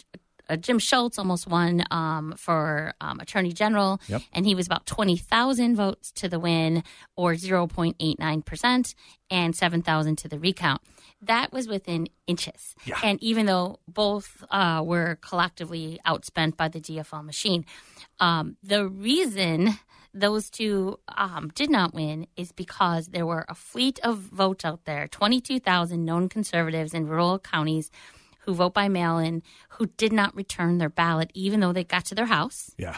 uh, 0.50 0.56
Jim 0.58 0.80
Schultz 0.80 1.18
almost 1.18 1.48
won 1.48 1.84
um, 1.92 2.34
for 2.38 2.94
um, 3.02 3.20
Attorney 3.20 3.52
General, 3.54 4.00
Yep. 4.08 4.22
and 4.34 4.46
he 4.46 4.56
was 4.56 4.66
about 4.66 4.86
20,000 4.86 5.76
votes 5.76 6.12
to 6.14 6.28
the 6.28 6.40
win, 6.40 6.84
or 7.16 7.34
0.89%, 7.34 8.96
and 9.30 9.56
7,000 9.56 10.16
to 10.18 10.28
the 10.28 10.40
recount. 10.40 10.82
That 11.22 11.54
was 11.54 11.68
within 11.68 12.08
inches. 12.28 12.76
And 13.04 13.22
even 13.24 13.46
though 13.46 13.80
both 13.88 14.44
uh, 14.52 14.82
were 14.86 15.18
collectively 15.22 16.00
outspent 16.06 16.58
by 16.58 16.68
the 16.68 16.82
DFL 16.82 17.24
machine, 17.24 17.66
um, 18.20 18.58
the 18.62 18.88
reason 18.88 19.78
those 20.14 20.50
two 20.50 21.00
um, 21.18 21.50
did 21.56 21.70
not 21.70 21.94
win 21.94 22.28
is 22.36 22.52
because 22.52 23.08
there 23.08 23.26
were 23.26 23.46
a 23.50 23.56
fleet 23.56 24.00
of 24.04 24.18
votes 24.18 24.64
out 24.66 24.86
there 24.86 25.08
22,000 25.08 26.06
known 26.06 26.30
conservatives 26.30 26.94
in 26.94 27.08
rural 27.08 27.40
counties 27.40 27.90
who 28.46 28.54
vote 28.54 28.74
by 28.74 28.88
mail 28.90 29.18
in 29.18 29.42
who 29.70 29.88
did 29.98 30.14
not 30.14 30.36
return 30.36 30.78
their 30.78 30.90
ballot 30.90 31.32
even 31.34 31.60
though 31.60 31.74
they 31.74 31.84
got 31.84 32.06
to 32.06 32.16
their 32.16 32.26
house. 32.26 32.72
Yeah. 32.78 32.98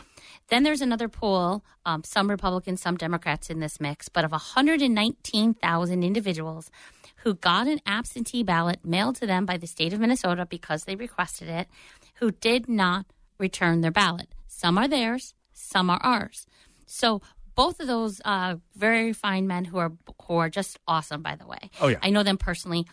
Then 0.49 0.63
there's 0.63 0.81
another 0.81 1.07
pool, 1.07 1.63
um, 1.85 2.03
some 2.03 2.29
Republicans, 2.29 2.81
some 2.81 2.97
Democrats 2.97 3.49
in 3.49 3.59
this 3.59 3.79
mix, 3.79 4.09
but 4.09 4.25
of 4.25 4.31
119,000 4.31 6.03
individuals 6.03 6.69
who 7.17 7.33
got 7.33 7.67
an 7.67 7.79
absentee 7.85 8.43
ballot 8.43 8.79
mailed 8.83 9.15
to 9.15 9.25
them 9.25 9.45
by 9.45 9.57
the 9.57 9.67
state 9.67 9.93
of 9.93 9.99
Minnesota 9.99 10.45
because 10.45 10.83
they 10.83 10.95
requested 10.95 11.47
it, 11.47 11.67
who 12.15 12.31
did 12.31 12.69
not 12.69 13.05
return 13.39 13.81
their 13.81 13.91
ballot. 13.91 14.27
Some 14.47 14.77
are 14.77 14.87
theirs, 14.87 15.33
some 15.51 15.89
are 15.89 16.01
ours. 16.03 16.45
So 16.85 17.21
both 17.55 17.79
of 17.79 17.87
those 17.87 18.21
uh, 18.23 18.57
very 18.75 19.13
fine 19.13 19.47
men 19.47 19.65
who 19.65 19.77
are 19.77 19.91
who 20.27 20.35
are 20.35 20.49
just 20.49 20.77
awesome, 20.87 21.21
by 21.21 21.35
the 21.35 21.47
way. 21.47 21.71
Oh, 21.81 21.87
yeah. 21.87 21.97
I 22.03 22.09
know 22.09 22.23
them 22.23 22.37
personally. 22.37 22.85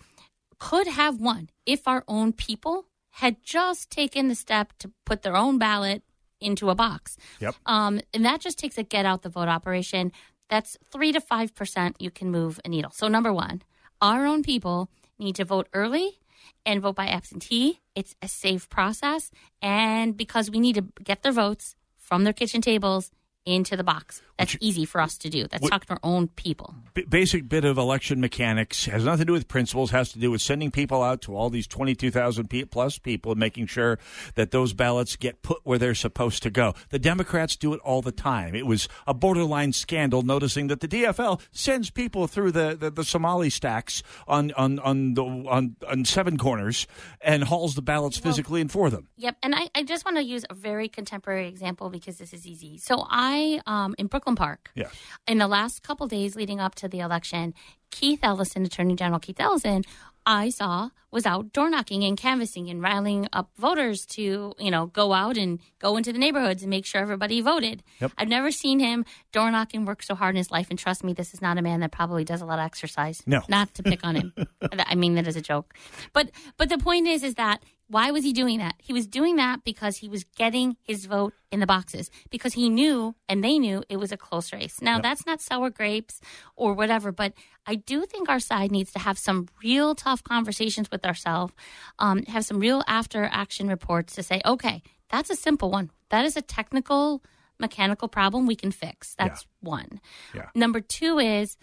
Could 0.70 0.86
have 0.86 1.20
won 1.20 1.50
if 1.66 1.88
our 1.88 2.04
own 2.06 2.32
people 2.32 2.86
had 3.22 3.42
just 3.42 3.90
taken 3.90 4.28
the 4.28 4.36
step 4.36 4.72
to 4.78 4.92
put 5.04 5.22
their 5.22 5.36
own 5.36 5.58
ballot 5.58 6.02
into 6.40 6.70
a 6.70 6.74
box. 6.74 7.16
Yep. 7.40 7.56
Um, 7.66 8.00
and 8.14 8.24
that 8.24 8.40
just 8.40 8.58
takes 8.58 8.78
a 8.78 8.84
get 8.84 9.04
out 9.04 9.22
the 9.22 9.28
vote 9.28 9.48
operation. 9.48 10.12
That's 10.48 10.78
three 10.92 11.10
to 11.12 11.20
five 11.20 11.54
percent. 11.54 11.96
You 11.98 12.10
can 12.10 12.30
move 12.30 12.60
a 12.64 12.68
needle. 12.68 12.92
So 12.92 13.08
number 13.08 13.32
one, 13.32 13.62
our 14.00 14.24
own 14.24 14.42
people 14.44 14.88
need 15.18 15.34
to 15.36 15.44
vote 15.44 15.68
early 15.72 16.20
and 16.64 16.80
vote 16.80 16.94
by 16.94 17.08
absentee. 17.08 17.80
It's 17.96 18.14
a 18.22 18.28
safe 18.28 18.68
process, 18.68 19.32
and 19.60 20.16
because 20.16 20.48
we 20.48 20.60
need 20.60 20.76
to 20.76 20.84
get 21.02 21.22
their 21.22 21.32
votes 21.32 21.74
from 21.96 22.22
their 22.22 22.32
kitchen 22.32 22.60
tables 22.60 23.10
into 23.44 23.76
the 23.76 23.84
box. 23.84 24.22
That's 24.38 24.56
easy 24.60 24.84
for 24.84 25.00
us 25.00 25.16
to 25.18 25.30
do. 25.30 25.46
That's 25.46 25.62
Which- 25.62 25.70
talking 25.70 25.86
to 25.86 25.92
our 25.92 26.00
own 26.02 26.28
people. 26.28 26.74
B- 26.94 27.04
basic 27.08 27.48
bit 27.48 27.64
of 27.64 27.78
election 27.78 28.20
mechanics 28.20 28.86
has 28.86 29.04
nothing 29.04 29.20
to 29.20 29.24
do 29.26 29.32
with 29.32 29.46
principles 29.46 29.90
has 29.92 30.12
to 30.12 30.18
do 30.18 30.30
with 30.30 30.42
sending 30.42 30.70
people 30.70 31.02
out 31.02 31.22
to 31.22 31.36
all 31.36 31.48
these 31.48 31.66
22,000 31.66 32.48
plus 32.70 32.98
people 32.98 33.32
and 33.32 33.38
making 33.38 33.66
sure 33.66 33.98
that 34.34 34.50
those 34.50 34.72
ballots 34.72 35.16
get 35.16 35.42
put 35.42 35.60
where 35.64 35.78
they're 35.78 35.94
supposed 35.94 36.42
to 36.42 36.50
go 36.50 36.74
the 36.90 36.98
democrats 36.98 37.56
do 37.56 37.72
it 37.72 37.80
all 37.80 38.02
the 38.02 38.12
time 38.12 38.54
it 38.54 38.66
was 38.66 38.88
a 39.06 39.14
borderline 39.14 39.72
scandal 39.72 40.22
noticing 40.22 40.66
that 40.66 40.80
the 40.80 40.88
dfl 40.88 41.40
sends 41.50 41.88
people 41.90 42.26
through 42.26 42.50
the, 42.50 42.76
the, 42.78 42.90
the 42.90 43.04
somali 43.04 43.48
stacks 43.48 44.02
on 44.26 44.52
on 44.52 44.78
on, 44.80 45.14
the, 45.14 45.22
on 45.24 45.76
on 45.88 46.04
seven 46.04 46.36
corners 46.36 46.86
and 47.20 47.44
hauls 47.44 47.74
the 47.74 47.82
ballots 47.82 48.18
physically 48.18 48.60
in 48.60 48.68
for 48.68 48.90
them 48.90 49.08
Yep, 49.16 49.36
and 49.42 49.54
I, 49.54 49.68
I 49.74 49.84
just 49.84 50.04
want 50.04 50.16
to 50.16 50.24
use 50.24 50.44
a 50.50 50.54
very 50.54 50.88
contemporary 50.88 51.46
example 51.46 51.90
because 51.90 52.18
this 52.18 52.34
is 52.34 52.44
easy. 52.44 52.76
So 52.78 53.06
I 53.08 53.31
um 53.66 53.94
in 53.98 54.06
Brooklyn 54.06 54.36
Park, 54.36 54.70
yeah 54.74 54.88
in 55.26 55.38
the 55.38 55.48
last 55.48 55.82
couple 55.82 56.06
days 56.06 56.36
leading 56.36 56.60
up 56.60 56.74
to 56.76 56.88
the 56.88 57.00
election, 57.00 57.54
Keith 57.90 58.20
Ellison, 58.22 58.64
Attorney 58.64 58.96
General 58.96 59.20
Keith 59.20 59.40
Ellison, 59.40 59.82
I 60.24 60.50
saw 60.50 60.90
was 61.10 61.26
out 61.26 61.52
door 61.52 61.68
knocking 61.68 62.04
and 62.04 62.16
canvassing 62.16 62.70
and 62.70 62.80
riling 62.80 63.28
up 63.32 63.50
voters 63.58 64.06
to, 64.06 64.54
you 64.58 64.70
know, 64.70 64.86
go 64.86 65.12
out 65.12 65.36
and 65.36 65.60
go 65.78 65.96
into 65.96 66.12
the 66.12 66.18
neighborhoods 66.18 66.62
and 66.62 66.70
make 66.70 66.86
sure 66.86 67.00
everybody 67.00 67.40
voted. 67.40 67.82
Yep. 68.00 68.12
I've 68.16 68.28
never 68.28 68.50
seen 68.50 68.78
him 68.78 69.04
door 69.30 69.50
knocking 69.50 69.84
work 69.84 70.02
so 70.02 70.14
hard 70.14 70.34
in 70.34 70.38
his 70.38 70.50
life. 70.50 70.68
And 70.70 70.78
trust 70.78 71.04
me, 71.04 71.12
this 71.12 71.34
is 71.34 71.42
not 71.42 71.58
a 71.58 71.62
man 71.62 71.80
that 71.80 71.92
probably 71.92 72.24
does 72.24 72.40
a 72.40 72.46
lot 72.46 72.58
of 72.58 72.64
exercise. 72.64 73.22
No. 73.26 73.42
Not 73.48 73.74
to 73.74 73.82
pick 73.82 74.04
on 74.04 74.14
him. 74.16 74.32
I 74.72 74.94
mean 74.94 75.14
that 75.16 75.26
as 75.26 75.36
a 75.36 75.42
joke. 75.42 75.74
But 76.12 76.30
but 76.56 76.68
the 76.68 76.78
point 76.78 77.06
is 77.08 77.22
is 77.22 77.34
that 77.34 77.62
why 77.92 78.10
was 78.10 78.24
he 78.24 78.32
doing 78.32 78.58
that? 78.58 78.74
He 78.78 78.92
was 78.94 79.06
doing 79.06 79.36
that 79.36 79.64
because 79.64 79.98
he 79.98 80.08
was 80.08 80.24
getting 80.36 80.76
his 80.82 81.04
vote 81.06 81.34
in 81.50 81.60
the 81.60 81.66
boxes 81.66 82.10
because 82.30 82.54
he 82.54 82.70
knew 82.70 83.14
and 83.28 83.44
they 83.44 83.58
knew 83.58 83.82
it 83.88 83.98
was 83.98 84.10
a 84.12 84.16
close 84.16 84.50
race. 84.52 84.80
Now, 84.80 84.94
Yep. 84.94 85.02
that's 85.02 85.26
not 85.26 85.40
sour 85.42 85.68
grapes 85.68 86.20
or 86.56 86.72
whatever, 86.72 87.12
but 87.12 87.34
I 87.66 87.74
do 87.76 88.06
think 88.06 88.28
our 88.28 88.40
side 88.40 88.70
needs 88.72 88.92
to 88.92 88.98
have 88.98 89.18
some 89.18 89.46
real 89.62 89.94
tough 89.94 90.24
conversations 90.24 90.90
with 90.90 91.04
ourselves, 91.04 91.52
um, 91.98 92.22
have 92.34 92.44
some 92.46 92.58
real 92.60 92.82
after 92.88 93.24
action 93.30 93.68
reports 93.68 94.14
to 94.14 94.22
say, 94.22 94.40
okay, 94.46 94.82
that's 95.10 95.28
a 95.30 95.36
simple 95.36 95.70
one. 95.70 95.90
That 96.08 96.24
is 96.24 96.36
a 96.36 96.42
technical, 96.42 97.22
mechanical 97.60 98.08
problem 98.08 98.46
we 98.46 98.56
can 98.56 98.72
fix. 98.72 99.14
That's 99.16 99.44
one. 99.60 100.00
Yeah. 100.34 100.48
Number 100.54 100.80
two 100.80 101.18
is 101.18 101.58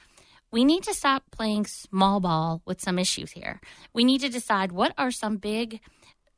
we 0.51 0.63
need 0.63 0.84
to 0.84 0.93
stop 0.93 1.23
playing 1.32 1.65
small 1.65 2.19
ball 2.19 2.61
with 2.65 2.80
some 2.82 2.97
issues 2.99 3.32
here. 3.32 3.59
We 3.93 4.03
need 4.03 4.21
to 4.21 4.30
decide 4.30 4.71
what 4.71 4.93
are 4.97 5.11
some 5.11 5.38
big 5.38 5.80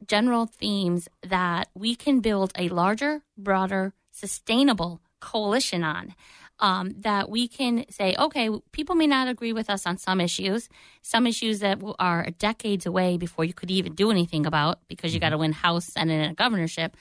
general 0.08 0.46
themes 0.46 1.08
that 1.22 1.70
we 1.74 1.96
can 1.96 2.20
build 2.20 2.52
a 2.58 2.70
larger, 2.70 3.22
broader, 3.38 3.94
sustainable 4.12 5.02
coalition 5.20 5.84
on. 5.84 6.16
Um, 6.60 6.92
that 7.00 7.28
we 7.28 7.48
can 7.48 7.86
say, 7.90 8.16
okay, 8.20 8.52
people 8.72 8.94
may 8.94 9.08
not 9.08 9.28
agree 9.28 9.52
with 9.52 9.68
us 9.68 9.88
on 9.88 9.98
some 9.98 10.22
issues, 10.22 10.70
some 11.02 11.26
issues 11.26 11.60
that 11.62 11.82
are 11.98 12.28
decades 12.38 12.86
away 12.86 13.18
before 13.18 13.44
you 13.46 13.54
could 13.54 13.72
even 13.72 13.96
do 13.96 14.12
anything 14.12 14.46
about 14.46 14.78
because 14.88 15.12
you 15.12 15.20
got 15.20 15.30
to 15.30 15.40
win 15.40 15.54
House, 15.54 15.86
Senate, 15.86 16.22
and 16.22 16.32
a 16.34 16.36
governorship. 16.36 16.96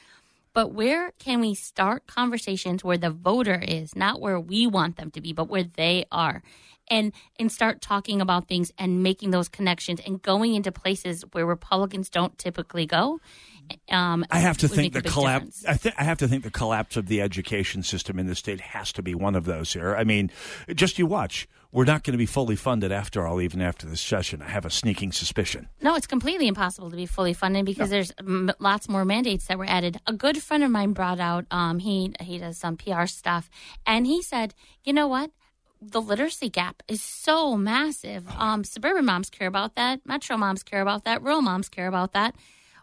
But 0.55 0.72
where 0.72 1.12
can 1.18 1.40
we 1.40 1.55
start 1.55 2.07
conversations 2.07 2.82
where 2.82 2.96
the 2.98 3.11
voter 3.11 3.62
is, 3.62 3.94
not 3.94 4.20
where 4.20 4.40
we 4.40 4.66
want 4.66 4.96
them 4.96 5.11
to 5.11 5.20
be, 5.20 5.34
but 5.34 5.48
where 5.48 5.64
they 5.64 6.07
are? 6.11 6.42
And 6.91 7.12
and 7.38 7.53
start 7.53 7.80
talking 7.80 8.20
about 8.20 8.49
things 8.49 8.72
and 8.76 9.03
making 9.03 9.30
those 9.30 9.49
connections 9.49 10.01
and 10.05 10.20
going 10.20 10.55
into 10.55 10.72
places 10.72 11.24
where 11.32 11.47
Republicans 11.47 12.11
don't 12.11 12.36
typically 12.36 12.84
go. 12.84 13.20
Um, 13.88 14.24
I 14.30 14.38
have 14.41 14.59
to 14.59 14.68
think 14.68 14.95
the 14.95 15.03
collapse. 15.03 15.64
I, 15.66 15.74
th- 15.74 15.95
I 15.97 16.05
have 16.05 16.18
to 16.18 16.28
think 16.28 16.43
the 16.45 16.51
collapse 16.51 16.97
of 16.97 17.07
the 17.07 17.20
education 17.20 17.82
system 17.82 18.18
in 18.18 18.26
the 18.26 18.34
state 18.34 18.61
has 18.61 18.93
to 18.95 19.03
be 19.03 19.14
one 19.14 19.34
of 19.34 19.45
those 19.45 19.72
here. 19.72 19.95
I 19.95 20.05
mean, 20.05 20.30
just 20.74 20.99
you 20.99 21.07
watch. 21.07 21.49
We're 21.72 21.84
not 21.84 22.03
going 22.03 22.12
to 22.12 22.18
be 22.18 22.26
fully 22.26 22.57
funded 22.57 22.91
after 22.91 23.24
all, 23.28 23.41
even 23.41 23.61
after 23.61 23.86
this 23.86 24.01
session. 24.01 24.43
I 24.43 24.49
have 24.49 24.64
a 24.64 24.70
sneaking 24.70 25.12
suspicion. 25.12 25.68
No, 25.80 25.95
it's 25.95 26.07
completely 26.09 26.49
impossible 26.49 26.91
to 26.91 26.97
be 26.97 27.07
fully 27.07 27.32
funded 27.32 27.64
because 27.64 27.91
there's 27.91 28.12
m- 28.18 28.51
lots 28.59 28.88
more 28.88 29.05
mandates 29.05 29.47
that 29.47 29.57
were 29.57 29.68
added. 29.68 30.01
A 30.09 30.12
good 30.12 30.43
friend 30.43 30.64
of 30.64 30.70
mine 30.72 30.93
brought 30.95 31.20
out. 31.20 31.45
Um, 31.53 31.78
he 31.78 32.12
he 32.20 32.38
does 32.38 32.59
some 32.59 32.76
PR 32.76 33.07
stuff, 33.07 33.49
and 33.86 34.05
he 34.05 34.20
said, 34.20 34.53
you 34.82 34.93
know 34.93 35.07
what? 35.07 35.30
The 35.83 36.01
literacy 36.01 36.51
gap 36.51 36.83
is 36.89 37.03
so 37.03 37.57
massive. 37.57 38.26
Um, 38.37 38.64
suburban 38.64 39.05
moms 39.07 39.31
care 39.31 39.49
about 39.49 39.76
that. 39.76 40.01
Metro 40.05 40.37
moms 40.37 40.62
care 40.62 40.83
about 40.83 41.05
that. 41.05 41.22
Rural 41.22 41.43
moms 41.43 41.68
care 41.68 41.87
about 41.87 42.12
that. 42.12 42.35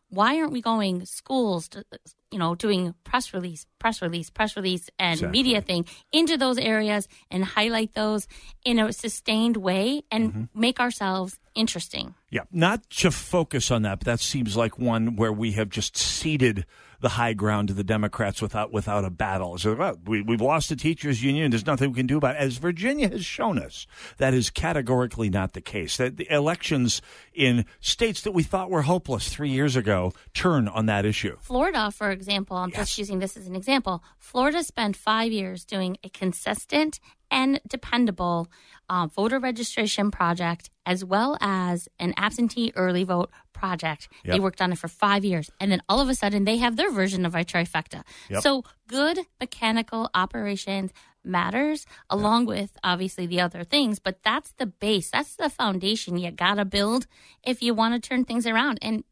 Why 0.10 0.40
aren't 0.40 0.54
we 0.54 0.62
going 0.62 1.06
schools 1.06 1.68
to 1.70 1.84
you 2.32 2.40
know, 2.40 2.56
doing 2.56 2.94
press 3.04 3.34
release, 3.34 3.66
press 3.80 4.02
release, 4.02 4.30
press 4.30 4.56
release, 4.58 4.90
and 5.00 5.14
Exactly. 5.14 5.38
media 5.38 5.62
thing 5.62 5.86
into 6.12 6.38
those 6.38 6.58
areas 6.58 7.08
and 7.32 7.44
highlight 7.44 7.94
those 7.94 8.28
in 8.66 8.80
a 8.80 8.92
sustained 8.92 9.58
way 9.58 10.04
and 10.12 10.34
Mm-hmm. 10.34 10.60
make 10.60 10.80
ourselves 10.80 11.40
interesting. 11.56 12.16
Yeah, 12.30 12.42
not 12.52 12.90
to 13.02 13.12
focus 13.12 13.72
on 13.72 13.84
that, 13.84 14.00
but 14.00 14.06
that 14.06 14.20
seems 14.20 14.58
like 14.58 14.78
one 14.78 15.16
where 15.16 15.32
we 15.32 15.54
have 15.54 15.70
just 15.70 15.96
ceded 15.96 16.66
the 17.00 17.10
high 17.10 17.34
ground 17.34 17.68
to 17.70 17.74
the 17.74 17.84
Democrats 17.84 18.42
without 18.42 18.72
without 18.72 19.06
a 19.06 19.10
battle. 19.10 19.58
So 19.58 19.76
well, 19.76 19.98
we, 20.06 20.22
we've 20.22 20.42
lost 20.42 20.70
the 20.70 20.76
teachers 20.76 21.24
union. 21.24 21.52
There's 21.52 21.66
nothing 21.66 21.92
we 21.92 21.98
can 21.98 22.08
do 22.08 22.18
about 22.18 22.36
it. 22.36 22.40
As 22.40 22.58
Virginia 22.58 23.10
has 23.10 23.26
shown 23.26 23.60
us, 23.60 23.88
that 24.18 24.34
is 24.34 24.50
categorically 24.50 25.30
not 25.30 25.54
the 25.54 25.62
case. 25.62 25.98
That 25.98 26.18
the 26.18 26.32
elections 26.32 27.02
in 27.34 27.66
states 27.80 28.22
that 28.22 28.32
we 28.32 28.44
thought 28.44 28.70
were 28.70 28.84
hopeless 28.84 29.30
three 29.30 29.50
years 29.50 29.76
ago 29.76 30.14
turn 30.34 30.68
on 30.68 30.86
that 30.88 31.06
issue. 31.06 31.38
Florida, 31.42 31.92
for 31.92 32.12
example, 32.12 32.58
I'm 32.58 32.72
just 32.72 32.98
using 32.98 33.20
this 33.20 33.38
as 33.38 33.48
an 33.48 33.56
example. 33.56 34.04
Florida 34.18 34.64
spent 34.64 34.96
five 34.96 35.32
years 35.32 35.66
doing 35.66 35.98
a 36.04 36.10
consistent 36.10 37.00
and 37.30 37.60
dependable 37.68 38.50
uh, 38.90 39.08
voter 39.08 39.40
registration 39.40 40.12
project 40.12 40.70
as 40.86 41.04
well 41.04 41.38
as 41.42 41.90
an 42.00 42.14
absentee 42.18 42.72
early 42.76 43.04
vote 43.04 43.30
project. 43.54 44.08
They 44.24 44.40
worked 44.40 44.62
on 44.62 44.72
it 44.72 44.78
for 44.78 44.88
five 44.88 45.26
years. 45.26 45.50
And 45.60 45.72
then 45.72 45.82
all 45.90 46.00
of 46.00 46.10
a 46.10 46.16
sudden, 46.16 46.46
they 46.46 46.58
have 46.58 46.78
their 46.78 46.92
version 46.92 47.26
of 47.26 47.36
a 47.36 47.44
trifecta. 47.44 48.04
Yep. 48.30 48.44
So 48.44 48.64
good 48.88 49.20
mechanical 49.40 50.10
operations 50.14 50.92
matters 51.24 51.86
along 52.10 52.46
with 52.46 52.78
obviously 52.86 53.26
the 53.26 53.42
other 53.42 53.66
things 53.66 54.00
but 54.00 54.24
that's 54.24 54.54
the 54.54 54.66
base 54.66 55.12
that's 55.12 55.36
the 55.36 55.50
foundation 55.50 56.18
you 56.18 56.32
gotta 56.32 56.64
build 56.64 57.06
if 57.44 57.62
you 57.62 57.74
want 57.74 57.94
to 57.94 58.00
turn 58.00 58.24
things 58.24 58.48
around 58.48 58.80
and 58.82 59.04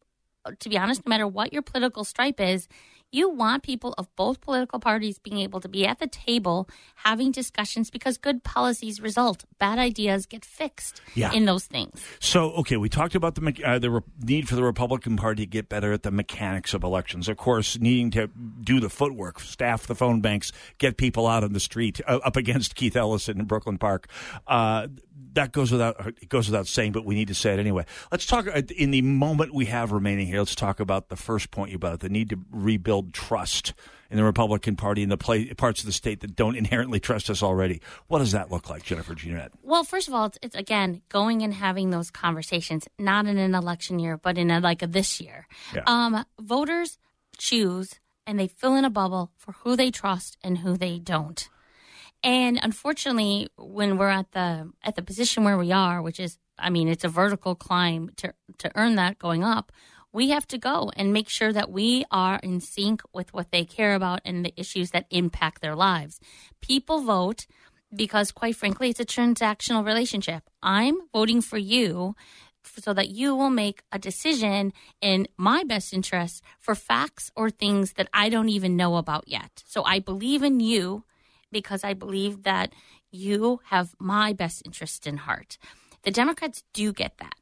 to 0.59 0.69
be 0.69 0.77
honest, 0.77 1.05
no 1.05 1.09
matter 1.09 1.27
what 1.27 1.53
your 1.53 1.61
political 1.61 2.03
stripe 2.03 2.39
is, 2.39 2.67
you 3.11 3.29
want 3.29 3.63
people 3.63 3.93
of 3.97 4.13
both 4.15 4.41
political 4.41 4.79
parties 4.79 5.19
being 5.19 5.37
able 5.39 5.61
to 5.61 5.69
be 5.69 5.85
at 5.85 5.99
the 5.99 6.07
table 6.07 6.67
having 6.95 7.31
discussions 7.31 7.89
because 7.89 8.17
good 8.17 8.43
policies 8.43 8.99
result. 8.99 9.45
Bad 9.57 9.79
ideas 9.79 10.25
get 10.25 10.43
fixed 10.43 11.01
Yeah. 11.13 11.31
in 11.31 11.45
those 11.45 11.65
things. 11.65 12.03
So, 12.19 12.51
okay, 12.53 12.75
we 12.77 12.89
talked 12.89 13.15
about 13.15 13.35
the 13.35 13.61
uh, 13.65 13.79
the 13.79 13.89
re- 13.91 14.01
need 14.21 14.49
for 14.49 14.55
the 14.55 14.63
Republican 14.63 15.15
Party 15.15 15.43
to 15.45 15.49
get 15.49 15.69
better 15.69 15.93
at 15.93 16.03
the 16.03 16.11
mechanics 16.11 16.73
of 16.73 16.83
elections. 16.83 17.29
Of 17.29 17.37
course, 17.37 17.79
needing 17.79 18.11
to 18.11 18.27
do 18.61 18.79
the 18.79 18.89
footwork, 18.89 19.39
staff 19.39 19.87
the 19.87 19.95
phone 19.95 20.19
banks, 20.19 20.51
get 20.77 20.97
people 20.97 21.25
out 21.27 21.43
on 21.43 21.53
the 21.53 21.59
street 21.59 22.01
uh, 22.07 22.19
up 22.23 22.35
against 22.35 22.75
Keith 22.75 22.95
Ellison 22.97 23.39
in 23.39 23.45
Brooklyn 23.45 23.77
Park. 23.77 24.07
Uh, 24.47 24.87
that 25.35 25.51
goes 25.51 25.71
without 25.71 25.95
it 26.21 26.29
goes 26.29 26.47
without 26.47 26.67
saying, 26.67 26.91
but 26.91 27.05
we 27.05 27.15
need 27.15 27.27
to 27.27 27.35
say 27.35 27.53
it 27.53 27.59
anyway. 27.59 27.85
Let's 28.11 28.25
talk 28.25 28.47
uh, 28.47 28.61
in 28.75 28.91
the 28.91 29.01
moment 29.01 29.53
we 29.53 29.65
have 29.65 29.91
remaining 29.91 30.27
here. 30.27 30.39
Let's 30.39 30.55
talk 30.55 30.79
about 30.79 31.09
the 31.09 31.15
first 31.15 31.51
point 31.51 31.71
you 31.71 31.77
brought 31.77 31.93
up: 31.93 31.99
the 31.99 32.09
need 32.09 32.29
to 32.29 32.39
rebuild 32.51 33.13
trust 33.13 33.73
in 34.09 34.17
the 34.17 34.23
Republican 34.23 34.75
Party 34.75 35.03
in 35.03 35.09
the 35.09 35.17
play, 35.17 35.53
parts 35.53 35.81
of 35.81 35.85
the 35.85 35.91
state 35.91 36.21
that 36.21 36.35
don't 36.35 36.55
inherently 36.57 36.99
trust 36.99 37.29
us 37.29 37.43
already. 37.43 37.81
What 38.07 38.19
does 38.19 38.31
that 38.31 38.51
look 38.51 38.69
like, 38.69 38.83
Jennifer 38.83 39.15
Jeanette? 39.15 39.51
Well, 39.61 39.83
first 39.83 40.07
of 40.07 40.13
all, 40.13 40.25
it's, 40.25 40.39
it's 40.41 40.55
again 40.55 41.01
going 41.09 41.41
and 41.41 41.53
having 41.53 41.89
those 41.91 42.09
conversations, 42.11 42.87
not 42.97 43.27
in 43.27 43.37
an 43.37 43.55
election 43.55 43.99
year, 43.99 44.17
but 44.17 44.37
in 44.37 44.51
a, 44.51 44.59
like 44.59 44.81
a 44.81 44.87
this 44.87 45.21
year. 45.21 45.47
Yeah. 45.73 45.83
Um, 45.85 46.25
voters 46.39 46.97
choose 47.37 47.99
and 48.25 48.39
they 48.39 48.47
fill 48.47 48.75
in 48.75 48.85
a 48.85 48.89
bubble 48.89 49.31
for 49.37 49.53
who 49.63 49.75
they 49.75 49.91
trust 49.91 50.37
and 50.43 50.59
who 50.59 50.77
they 50.77 50.99
don't. 50.99 51.47
And 52.25 52.59
unfortunately, 52.61 53.49
when 53.55 53.99
we're 53.99 54.09
at 54.09 54.31
the 54.31 54.71
at 54.83 54.95
the 54.95 55.03
position 55.03 55.43
where 55.43 55.59
we 55.59 55.71
are, 55.71 56.01
which 56.01 56.19
is, 56.19 56.39
I 56.57 56.71
mean, 56.71 56.87
it's 56.87 57.03
a 57.03 57.07
vertical 57.07 57.53
climb 57.53 58.09
to 58.17 58.33
to 58.57 58.71
earn 58.75 58.95
that 58.95 59.19
going 59.19 59.43
up. 59.43 59.71
We 60.11 60.29
have 60.29 60.47
to 60.47 60.57
go 60.57 60.91
and 60.95 61.13
make 61.13 61.29
sure 61.29 61.53
that 61.53 61.69
we 61.69 62.03
are 62.09 62.39
in 62.41 62.61
sync 62.61 63.03
with 63.13 63.31
what 63.31 63.51
they 63.51 63.63
care 63.63 63.93
about 63.93 64.21
and 64.25 64.43
the 64.43 64.53
issues 64.57 64.89
that 64.91 65.05
impact 65.11 65.61
their 65.61 65.75
lives. 65.75 66.19
People 66.61 67.01
vote 67.01 67.45
because, 67.95 68.31
quite 68.31 68.55
frankly, 68.55 68.89
it's 68.89 68.99
a 68.99 69.05
transactional 69.05 69.85
relationship. 69.85 70.49
I'm 70.63 70.95
voting 71.13 71.41
for 71.41 71.59
you 71.59 72.15
so 72.63 72.93
that 72.93 73.09
you 73.09 73.35
will 73.35 73.51
make 73.51 73.83
a 73.91 73.99
decision 73.99 74.73
in 74.99 75.27
my 75.37 75.63
best 75.63 75.93
interest 75.93 76.41
for 76.59 76.73
facts 76.73 77.29
or 77.35 77.51
things 77.51 77.93
that 77.93 78.09
I 78.11 78.29
don't 78.29 78.49
even 78.49 78.75
know 78.75 78.95
about 78.95 79.27
yet. 79.27 79.61
So 79.67 79.83
I 79.83 79.99
believe 79.99 80.41
in 80.41 80.59
you 80.59 81.03
because 81.55 81.85
I 81.85 81.93
believe 81.93 82.43
that 82.43 82.73
you 83.11 83.61
have 83.67 83.95
my 83.97 84.33
best 84.33 84.61
interest 84.65 85.07
in 85.07 85.15
heart. 85.15 85.57
The 86.03 86.11
Democrats 86.11 86.65
do 86.73 86.91
get 86.91 87.13
that. 87.19 87.35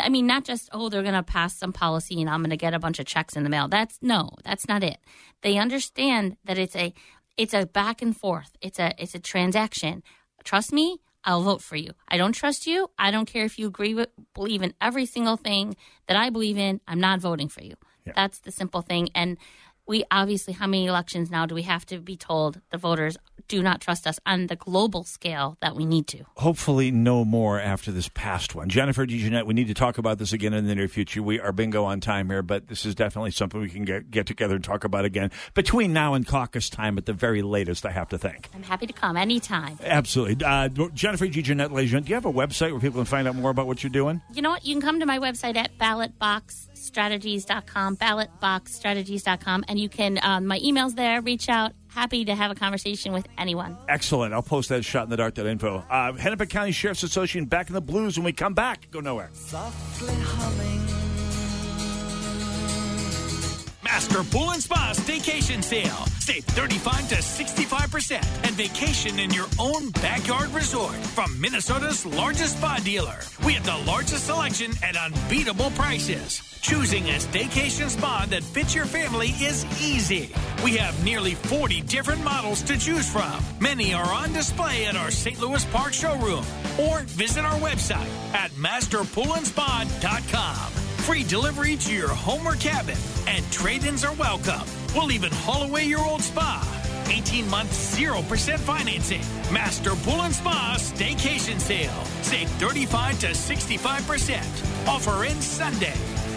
I 0.00 0.08
mean, 0.08 0.24
not 0.24 0.44
just, 0.44 0.68
oh, 0.70 0.88
they're 0.88 1.02
going 1.02 1.14
to 1.14 1.24
pass 1.24 1.58
some 1.58 1.72
policy 1.72 2.20
and 2.20 2.30
I'm 2.30 2.42
going 2.42 2.50
to 2.50 2.56
get 2.56 2.74
a 2.74 2.78
bunch 2.78 3.00
of 3.00 3.06
checks 3.06 3.34
in 3.34 3.42
the 3.42 3.50
mail. 3.50 3.66
That's 3.66 3.98
no, 4.00 4.30
that's 4.44 4.68
not 4.68 4.84
it. 4.84 4.98
They 5.42 5.58
understand 5.58 6.36
that 6.44 6.58
it's 6.58 6.76
a, 6.76 6.94
it's 7.36 7.54
a 7.54 7.66
back 7.66 8.02
and 8.02 8.16
forth. 8.16 8.52
It's 8.60 8.78
a, 8.78 8.94
it's 9.02 9.16
a 9.16 9.18
transaction. 9.18 10.04
Trust 10.44 10.72
me, 10.72 11.00
I'll 11.24 11.42
vote 11.42 11.60
for 11.60 11.74
you. 11.74 11.90
I 12.06 12.18
don't 12.18 12.34
trust 12.34 12.68
you. 12.68 12.88
I 12.96 13.10
don't 13.10 13.26
care 13.26 13.44
if 13.44 13.58
you 13.58 13.66
agree 13.66 13.94
with, 13.94 14.10
believe 14.32 14.62
in 14.62 14.74
every 14.80 15.06
single 15.06 15.36
thing 15.36 15.74
that 16.06 16.16
I 16.16 16.30
believe 16.30 16.56
in. 16.56 16.80
I'm 16.86 17.00
not 17.00 17.20
voting 17.20 17.48
for 17.48 17.64
you. 17.64 17.74
That's 18.14 18.38
the 18.38 18.52
simple 18.52 18.82
thing. 18.82 19.08
And 19.16 19.36
we 19.86 20.04
obviously, 20.10 20.52
how 20.52 20.66
many 20.66 20.86
elections 20.86 21.30
now 21.30 21.46
do 21.46 21.54
we 21.54 21.62
have 21.62 21.86
to 21.86 21.98
be 22.00 22.16
told 22.16 22.60
the 22.70 22.78
voters 22.78 23.16
do 23.48 23.62
not 23.62 23.80
trust 23.80 24.06
us 24.06 24.18
on 24.26 24.48
the 24.48 24.56
global 24.56 25.04
scale 25.04 25.56
that 25.60 25.76
we 25.76 25.84
need 25.84 26.06
to? 26.08 26.24
hopefully 26.36 26.90
no 26.90 27.24
more 27.24 27.60
after 27.60 27.90
this 27.92 28.08
past 28.08 28.54
one. 28.54 28.68
Jennifer 28.68 29.06
DeJournette, 29.06 29.46
we 29.46 29.54
need 29.54 29.68
to 29.68 29.74
talk 29.74 29.98
about 29.98 30.18
this 30.18 30.32
again 30.32 30.52
in 30.52 30.66
the 30.66 30.74
near 30.74 30.88
future. 30.88 31.22
We 31.22 31.40
are 31.40 31.52
bingo 31.52 31.84
on 31.84 32.00
time 32.00 32.28
here, 32.28 32.42
but 32.42 32.68
this 32.68 32.84
is 32.84 32.94
definitely 32.94 33.30
something 33.30 33.60
we 33.60 33.68
can 33.68 33.84
get, 33.84 34.10
get 34.10 34.26
together 34.26 34.56
and 34.56 34.64
talk 34.64 34.84
about 34.84 35.04
again 35.04 35.30
between 35.54 35.92
now 35.92 36.14
and 36.14 36.26
caucus 36.26 36.68
time 36.68 36.98
at 36.98 37.06
the 37.06 37.12
very 37.12 37.42
latest, 37.42 37.86
I 37.86 37.90
have 37.90 38.08
to 38.08 38.18
think. 38.18 38.48
I'm 38.54 38.62
happy 38.62 38.86
to 38.86 38.92
come 38.92 39.16
anytime. 39.16 39.78
Absolutely. 39.82 40.44
Uh, 40.44 40.68
Jennifer 40.68 41.26
DeJournette, 41.26 41.70
ladies 41.70 41.92
and 41.94 42.04
gentlemen, 42.04 42.04
do 42.04 42.08
you 42.10 42.14
have 42.14 42.26
a 42.26 42.32
website 42.32 42.72
where 42.72 42.80
people 42.80 43.00
can 43.00 43.06
find 43.06 43.28
out 43.28 43.36
more 43.36 43.50
about 43.50 43.66
what 43.66 43.82
you're 43.82 43.90
doing? 43.90 44.20
You 44.32 44.42
know 44.42 44.50
what? 44.50 44.64
You 44.64 44.74
can 44.74 44.82
come 44.82 45.00
to 45.00 45.06
my 45.06 45.18
website 45.18 45.56
at 45.56 45.78
ballotboxstrategies.com, 46.90 47.96
ballotboxstrategies.com, 47.96 49.64
and 49.68 49.78
you 49.78 49.88
can, 49.88 50.18
um, 50.22 50.46
my 50.46 50.60
email's 50.62 50.94
there, 50.94 51.20
reach 51.20 51.48
out. 51.48 51.72
Happy 51.88 52.24
to 52.26 52.34
have 52.34 52.50
a 52.50 52.54
conversation 52.54 53.12
with 53.12 53.26
anyone. 53.38 53.76
Excellent. 53.88 54.34
I'll 54.34 54.42
post 54.42 54.68
that 54.68 54.84
shot 54.84 55.04
in 55.04 55.10
the 55.10 55.16
dark. 55.16 55.34
dark.info. 55.34 55.84
Uh, 55.88 56.12
Hennepin 56.12 56.48
County 56.48 56.72
Sheriff's 56.72 57.02
Association 57.02 57.46
Backing 57.46 57.74
the 57.74 57.80
Blues 57.80 58.18
when 58.18 58.24
we 58.24 58.32
come 58.32 58.52
back. 58.52 58.90
Go 58.90 59.00
nowhere. 59.00 59.30
Master 63.82 64.24
Pool 64.24 64.50
and 64.50 64.62
Spa 64.62 64.92
Staycation 64.94 65.64
Sale. 65.64 66.06
Save 66.18 66.44
35 66.44 67.08
to 67.08 67.14
65% 67.14 68.44
and 68.44 68.54
vacation 68.56 69.18
in 69.18 69.32
your 69.32 69.46
own 69.58 69.90
backyard 69.90 70.50
resort 70.50 70.94
from 70.94 71.40
Minnesota's 71.40 72.04
largest 72.04 72.58
spa 72.58 72.78
dealer. 72.84 73.20
We 73.44 73.54
have 73.54 73.64
the 73.64 73.78
largest 73.90 74.26
selection 74.26 74.72
at 74.82 74.96
unbeatable 74.96 75.70
prices. 75.70 76.55
Choosing 76.66 77.08
a 77.10 77.18
staycation 77.18 77.88
spa 77.88 78.26
that 78.28 78.42
fits 78.42 78.74
your 78.74 78.86
family 78.86 79.28
is 79.28 79.64
easy. 79.80 80.32
We 80.64 80.76
have 80.78 81.04
nearly 81.04 81.36
40 81.36 81.82
different 81.82 82.24
models 82.24 82.60
to 82.62 82.76
choose 82.76 83.08
from. 83.08 83.40
Many 83.60 83.94
are 83.94 84.12
on 84.12 84.32
display 84.32 84.86
at 84.86 84.96
our 84.96 85.12
St. 85.12 85.40
Louis 85.40 85.64
Park 85.66 85.92
showroom 85.92 86.44
or 86.76 87.02
visit 87.02 87.44
our 87.44 87.56
website 87.60 88.08
at 88.34 88.50
masterpoolandspa.com. 88.50 90.72
Free 91.06 91.22
delivery 91.22 91.76
to 91.76 91.94
your 91.94 92.08
home 92.08 92.44
or 92.44 92.56
cabin, 92.56 92.98
and 93.28 93.48
trade 93.52 93.84
ins 93.84 94.04
are 94.04 94.14
welcome. 94.14 94.66
We'll 94.92 95.12
even 95.12 95.30
haul 95.30 95.62
away 95.62 95.84
your 95.84 96.04
old 96.04 96.22
spa. 96.22 96.64
18 97.08 97.48
months, 97.48 97.96
0% 97.96 98.58
financing. 98.58 99.22
Master 99.52 99.94
Pool 100.02 100.22
and 100.22 100.34
Spa 100.34 100.74
Staycation 100.80 101.60
Sale. 101.60 102.04
Save 102.22 102.48
35 102.58 103.20
to 103.20 103.28
65%. 103.28 104.88
Offer 104.88 105.22
ends 105.22 105.46
Sunday. 105.46 105.94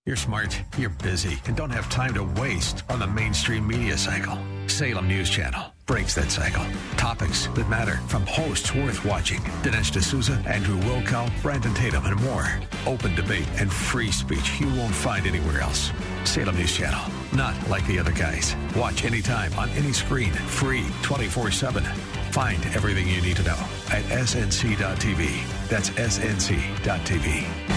You're 0.05 0.15
smart, 0.15 0.61
you're 0.77 0.89
busy, 0.89 1.37
and 1.47 1.57
don't 1.57 1.71
have 1.71 1.89
time 1.89 2.13
to 2.13 2.23
waste 2.39 2.83
on 2.89 2.99
the 2.99 3.07
mainstream 3.07 3.67
media 3.67 3.97
cycle. 3.97 4.37
Salem 4.67 5.07
News 5.07 5.29
Channel 5.29 5.73
breaks 5.87 6.13
that 6.13 6.29
cycle. 6.29 6.63
Topics 6.97 7.47
that 7.47 7.67
matter 7.69 7.95
from 8.07 8.25
hosts 8.27 8.75
worth 8.75 9.03
watching 9.05 9.39
Dinesh 9.63 9.91
D'Souza, 9.91 10.33
Andrew 10.45 10.77
Wilkow, 10.81 11.31
Brandon 11.41 11.73
Tatum, 11.73 12.05
and 12.05 12.21
more. 12.23 12.59
Open 12.85 13.15
debate 13.15 13.47
and 13.57 13.71
free 13.71 14.11
speech 14.11 14.59
you 14.59 14.67
won't 14.75 14.93
find 14.93 15.25
anywhere 15.25 15.61
else. 15.61 15.91
Salem 16.25 16.57
News 16.57 16.75
Channel, 16.75 17.01
not 17.33 17.55
like 17.69 17.87
the 17.87 17.97
other 17.97 18.11
guys. 18.11 18.55
Watch 18.75 19.05
anytime 19.05 19.57
on 19.57 19.69
any 19.69 19.93
screen, 19.93 20.31
free 20.31 20.85
24 21.01 21.51
7. 21.51 21.83
Find 22.31 22.63
everything 22.75 23.07
you 23.07 23.21
need 23.21 23.37
to 23.37 23.43
know 23.43 23.57
at 23.89 24.03
snc.tv. 24.03 25.69
That's 25.69 25.89
snc.tv. 25.89 27.76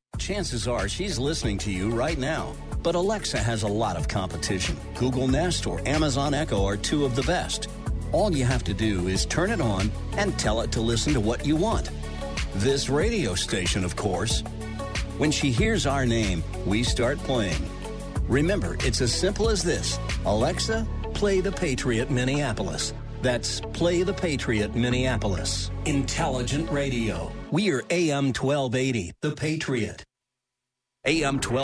Chances 0.21 0.67
are 0.67 0.87
she's 0.87 1.17
listening 1.17 1.57
to 1.57 1.71
you 1.71 1.89
right 1.89 2.19
now. 2.19 2.53
But 2.83 2.93
Alexa 2.93 3.39
has 3.39 3.63
a 3.63 3.67
lot 3.67 3.97
of 3.97 4.07
competition. 4.07 4.77
Google 4.93 5.27
Nest 5.27 5.65
or 5.65 5.81
Amazon 5.87 6.35
Echo 6.35 6.63
are 6.63 6.77
two 6.77 7.05
of 7.05 7.15
the 7.15 7.23
best. 7.23 7.69
All 8.11 8.31
you 8.31 8.45
have 8.45 8.63
to 8.65 8.73
do 8.73 9.07
is 9.07 9.25
turn 9.25 9.49
it 9.49 9.59
on 9.59 9.89
and 10.17 10.37
tell 10.37 10.61
it 10.61 10.71
to 10.73 10.79
listen 10.79 11.11
to 11.15 11.19
what 11.19 11.43
you 11.43 11.55
want. 11.55 11.89
This 12.53 12.87
radio 12.87 13.33
station, 13.33 13.83
of 13.83 13.95
course. 13.95 14.41
When 15.17 15.31
she 15.31 15.49
hears 15.49 15.87
our 15.87 16.05
name, 16.05 16.43
we 16.67 16.83
start 16.83 17.17
playing. 17.17 17.67
Remember, 18.27 18.77
it's 18.81 19.01
as 19.01 19.11
simple 19.11 19.49
as 19.49 19.63
this 19.63 19.97
Alexa, 20.25 20.87
play 21.15 21.41
the 21.41 21.51
Patriot 21.51 22.11
Minneapolis. 22.11 22.93
That's 23.23 23.59
Play 23.73 24.03
the 24.03 24.13
Patriot 24.13 24.75
Minneapolis. 24.75 25.71
Intelligent 25.85 26.71
radio. 26.71 27.31
We 27.51 27.71
are 27.71 27.83
AM 27.89 28.33
1280, 28.33 29.13
The 29.21 29.31
Patriot. 29.31 30.03
AM 31.03 31.39
12. 31.39 31.63